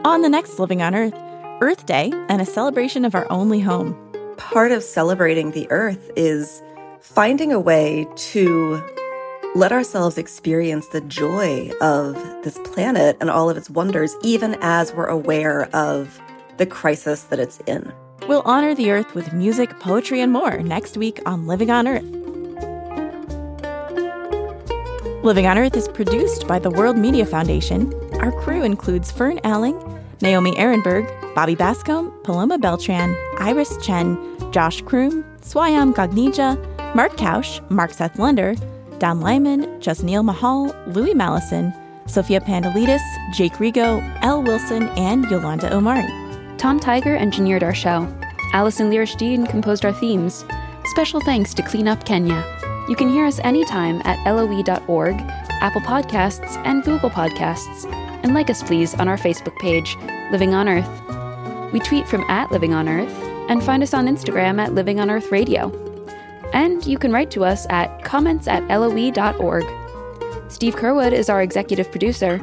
On 0.05 0.21
the 0.21 0.29
next 0.29 0.59
Living 0.59 0.83
on 0.83 0.95
Earth, 0.95 1.15
Earth 1.61 1.87
Day 1.87 2.13
and 2.29 2.43
a 2.43 2.47
celebration 2.47 3.05
of 3.05 3.15
our 3.15 3.31
only 3.31 3.61
home. 3.61 3.97
Part 4.37 4.73
of 4.73 4.83
celebrating 4.83 5.53
the 5.53 5.71
Earth 5.71 6.11
is 6.17 6.61
finding 7.03 7.53
a 7.53 7.59
way 7.59 8.07
to 8.15 8.81
let 9.55 9.73
ourselves 9.73 10.17
experience 10.17 10.87
the 10.89 11.01
joy 11.03 11.71
of 11.81 12.15
this 12.43 12.59
planet 12.65 13.17
and 13.21 13.29
all 13.29 13.51
of 13.51 13.57
its 13.57 13.69
wonders, 13.69 14.15
even 14.23 14.57
as 14.63 14.95
we're 14.95 15.07
aware 15.07 15.65
of 15.75 16.21
the 16.57 16.65
crisis 16.65 17.25
that 17.25 17.41
it's 17.41 17.59
in. 17.67 17.93
We'll 18.29 18.43
honor 18.45 18.75
the 18.75 18.93
Earth 18.93 19.15
with 19.15 19.33
music, 19.33 19.69
poetry, 19.81 20.21
and 20.21 20.33
more 20.33 20.63
next 20.63 20.97
week 20.97 21.21
on 21.27 21.49
Living 21.49 21.71
on 21.71 21.89
Earth. 21.89 22.05
Living 25.25 25.47
on 25.47 25.59
Earth 25.59 25.77
is 25.77 25.89
produced 25.89 26.47
by 26.47 26.61
the 26.61 26.71
World 26.71 26.97
Media 26.97 27.27
Foundation. 27.27 27.93
Our 28.21 28.33
crew 28.43 28.63
includes 28.63 29.11
Fern 29.11 29.41
Alling, 29.45 29.77
Naomi 30.21 30.53
Ehrenberg, 30.53 31.35
Bobby 31.35 31.57
Bascomb, 31.57 32.13
Paloma 32.23 32.59
Beltran, 32.59 33.17
Iris 33.39 33.77
Chen, 33.85 34.17
Josh 34.53 34.83
Kroom, 34.83 35.25
Swayam 35.41 35.93
Gagneja, 35.93 36.72
Mark 36.95 37.17
Kausch, 37.17 37.61
Mark 37.71 37.91
Seth 37.91 38.19
Lunder, 38.19 38.55
Don 38.99 39.21
Lyman, 39.21 39.65
Jasneel 39.81 40.23
Mahal, 40.23 40.75
Louis 40.89 41.15
Mallison, 41.15 41.73
Sophia 42.07 42.41
Pandalidis, 42.41 43.01
Jake 43.33 43.55
Rigo, 43.55 44.03
L. 44.23 44.43
Wilson, 44.43 44.89
and 44.91 45.25
Yolanda 45.31 45.75
Omari. 45.75 46.07
Tom 46.59 46.79
Tiger 46.79 47.17
engineered 47.17 47.63
our 47.63 47.75
show. 47.75 48.07
Allison 48.53 48.91
Lirish 48.91 49.17
composed 49.49 49.87
our 49.87 49.93
themes. 49.93 50.45
Special 50.85 51.21
thanks 51.23 51.55
to 51.55 51.63
Clean 51.63 51.89
Up 51.89 52.05
Kenya. 52.05 52.45
You 52.89 52.97
can 52.97 53.09
hear 53.09 53.25
us 53.25 53.41
anytime 53.41 54.03
at 54.05 54.23
loe.org, 54.27 55.15
Apple 55.63 55.81
Podcasts, 55.81 56.61
and 56.67 56.85
Google 56.85 57.11
Podcasts. 57.11 57.91
And 58.23 58.35
like 58.35 58.51
us, 58.51 58.63
please, 58.63 58.95
on 58.95 59.09
our 59.09 59.17
Facebook 59.17 59.59
page, 59.61 59.97
Living 60.31 60.55
on 60.55 60.69
Earth. 60.69 61.73
We 61.73 61.81
tweet 61.81 62.07
from 62.07 62.23
at 62.29 62.53
Living 62.53 62.75
on 62.75 62.89
Earth 62.89 63.17
and 63.49 63.65
find 63.65 63.83
us 63.83 63.95
on 63.95 64.07
Instagram 64.07 64.61
at 64.61 64.75
Living 64.75 65.01
on 65.01 65.11
Earth 65.11 65.33
Radio. 65.33 65.82
And 66.53 66.87
you 66.87 66.99
can 66.99 67.13
write 67.13 67.31
to 67.33 67.45
us 67.45 67.67
at 67.71 68.05
comments 68.05 68.47
at 68.47 68.67
loe.org. 68.69 69.65
Steve 70.51 70.77
Curwood 70.77 71.13
is 71.13 71.31
our 71.31 71.43
executive 71.43 71.91
producer. 71.91 72.41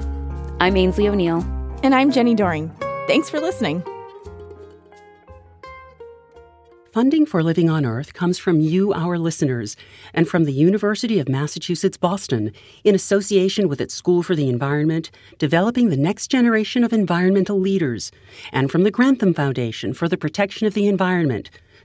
I'm 0.59 0.73
Aynsley 0.73 1.07
O'Neill. 1.07 1.45
And 1.83 1.93
I'm 1.93 2.11
Jenni 2.11 2.35
Doering. 2.35 2.71
Thanks 3.07 3.29
for 3.29 3.39
listening. 3.39 3.83
Funding 6.91 7.27
for 7.27 7.43
Living 7.43 7.69
on 7.69 7.85
Earth 7.85 8.13
comes 8.13 8.39
from 8.39 8.59
you, 8.59 8.93
our 8.93 9.19
listeners, 9.19 9.75
and 10.11 10.27
from 10.27 10.45
the 10.45 10.51
University 10.51 11.19
of 11.19 11.29
Massachusetts 11.29 11.97
Boston, 11.97 12.51
in 12.83 12.95
association 12.95 13.69
with 13.69 13.79
its 13.79 13.93
School 13.93 14.23
for 14.23 14.35
the 14.35 14.49
Environment, 14.49 15.11
developing 15.37 15.89
the 15.89 15.97
next 15.97 16.29
generation 16.29 16.83
of 16.83 16.91
environmental 16.91 17.59
leaders, 17.59 18.11
and 18.51 18.71
from 18.71 18.83
the 18.83 18.91
Grantham 18.91 19.35
Foundation 19.35 19.93
for 19.93 20.07
the 20.07 20.17
Protection 20.17 20.65
of 20.65 20.73
the 20.73 20.87
Environment, 20.87 21.51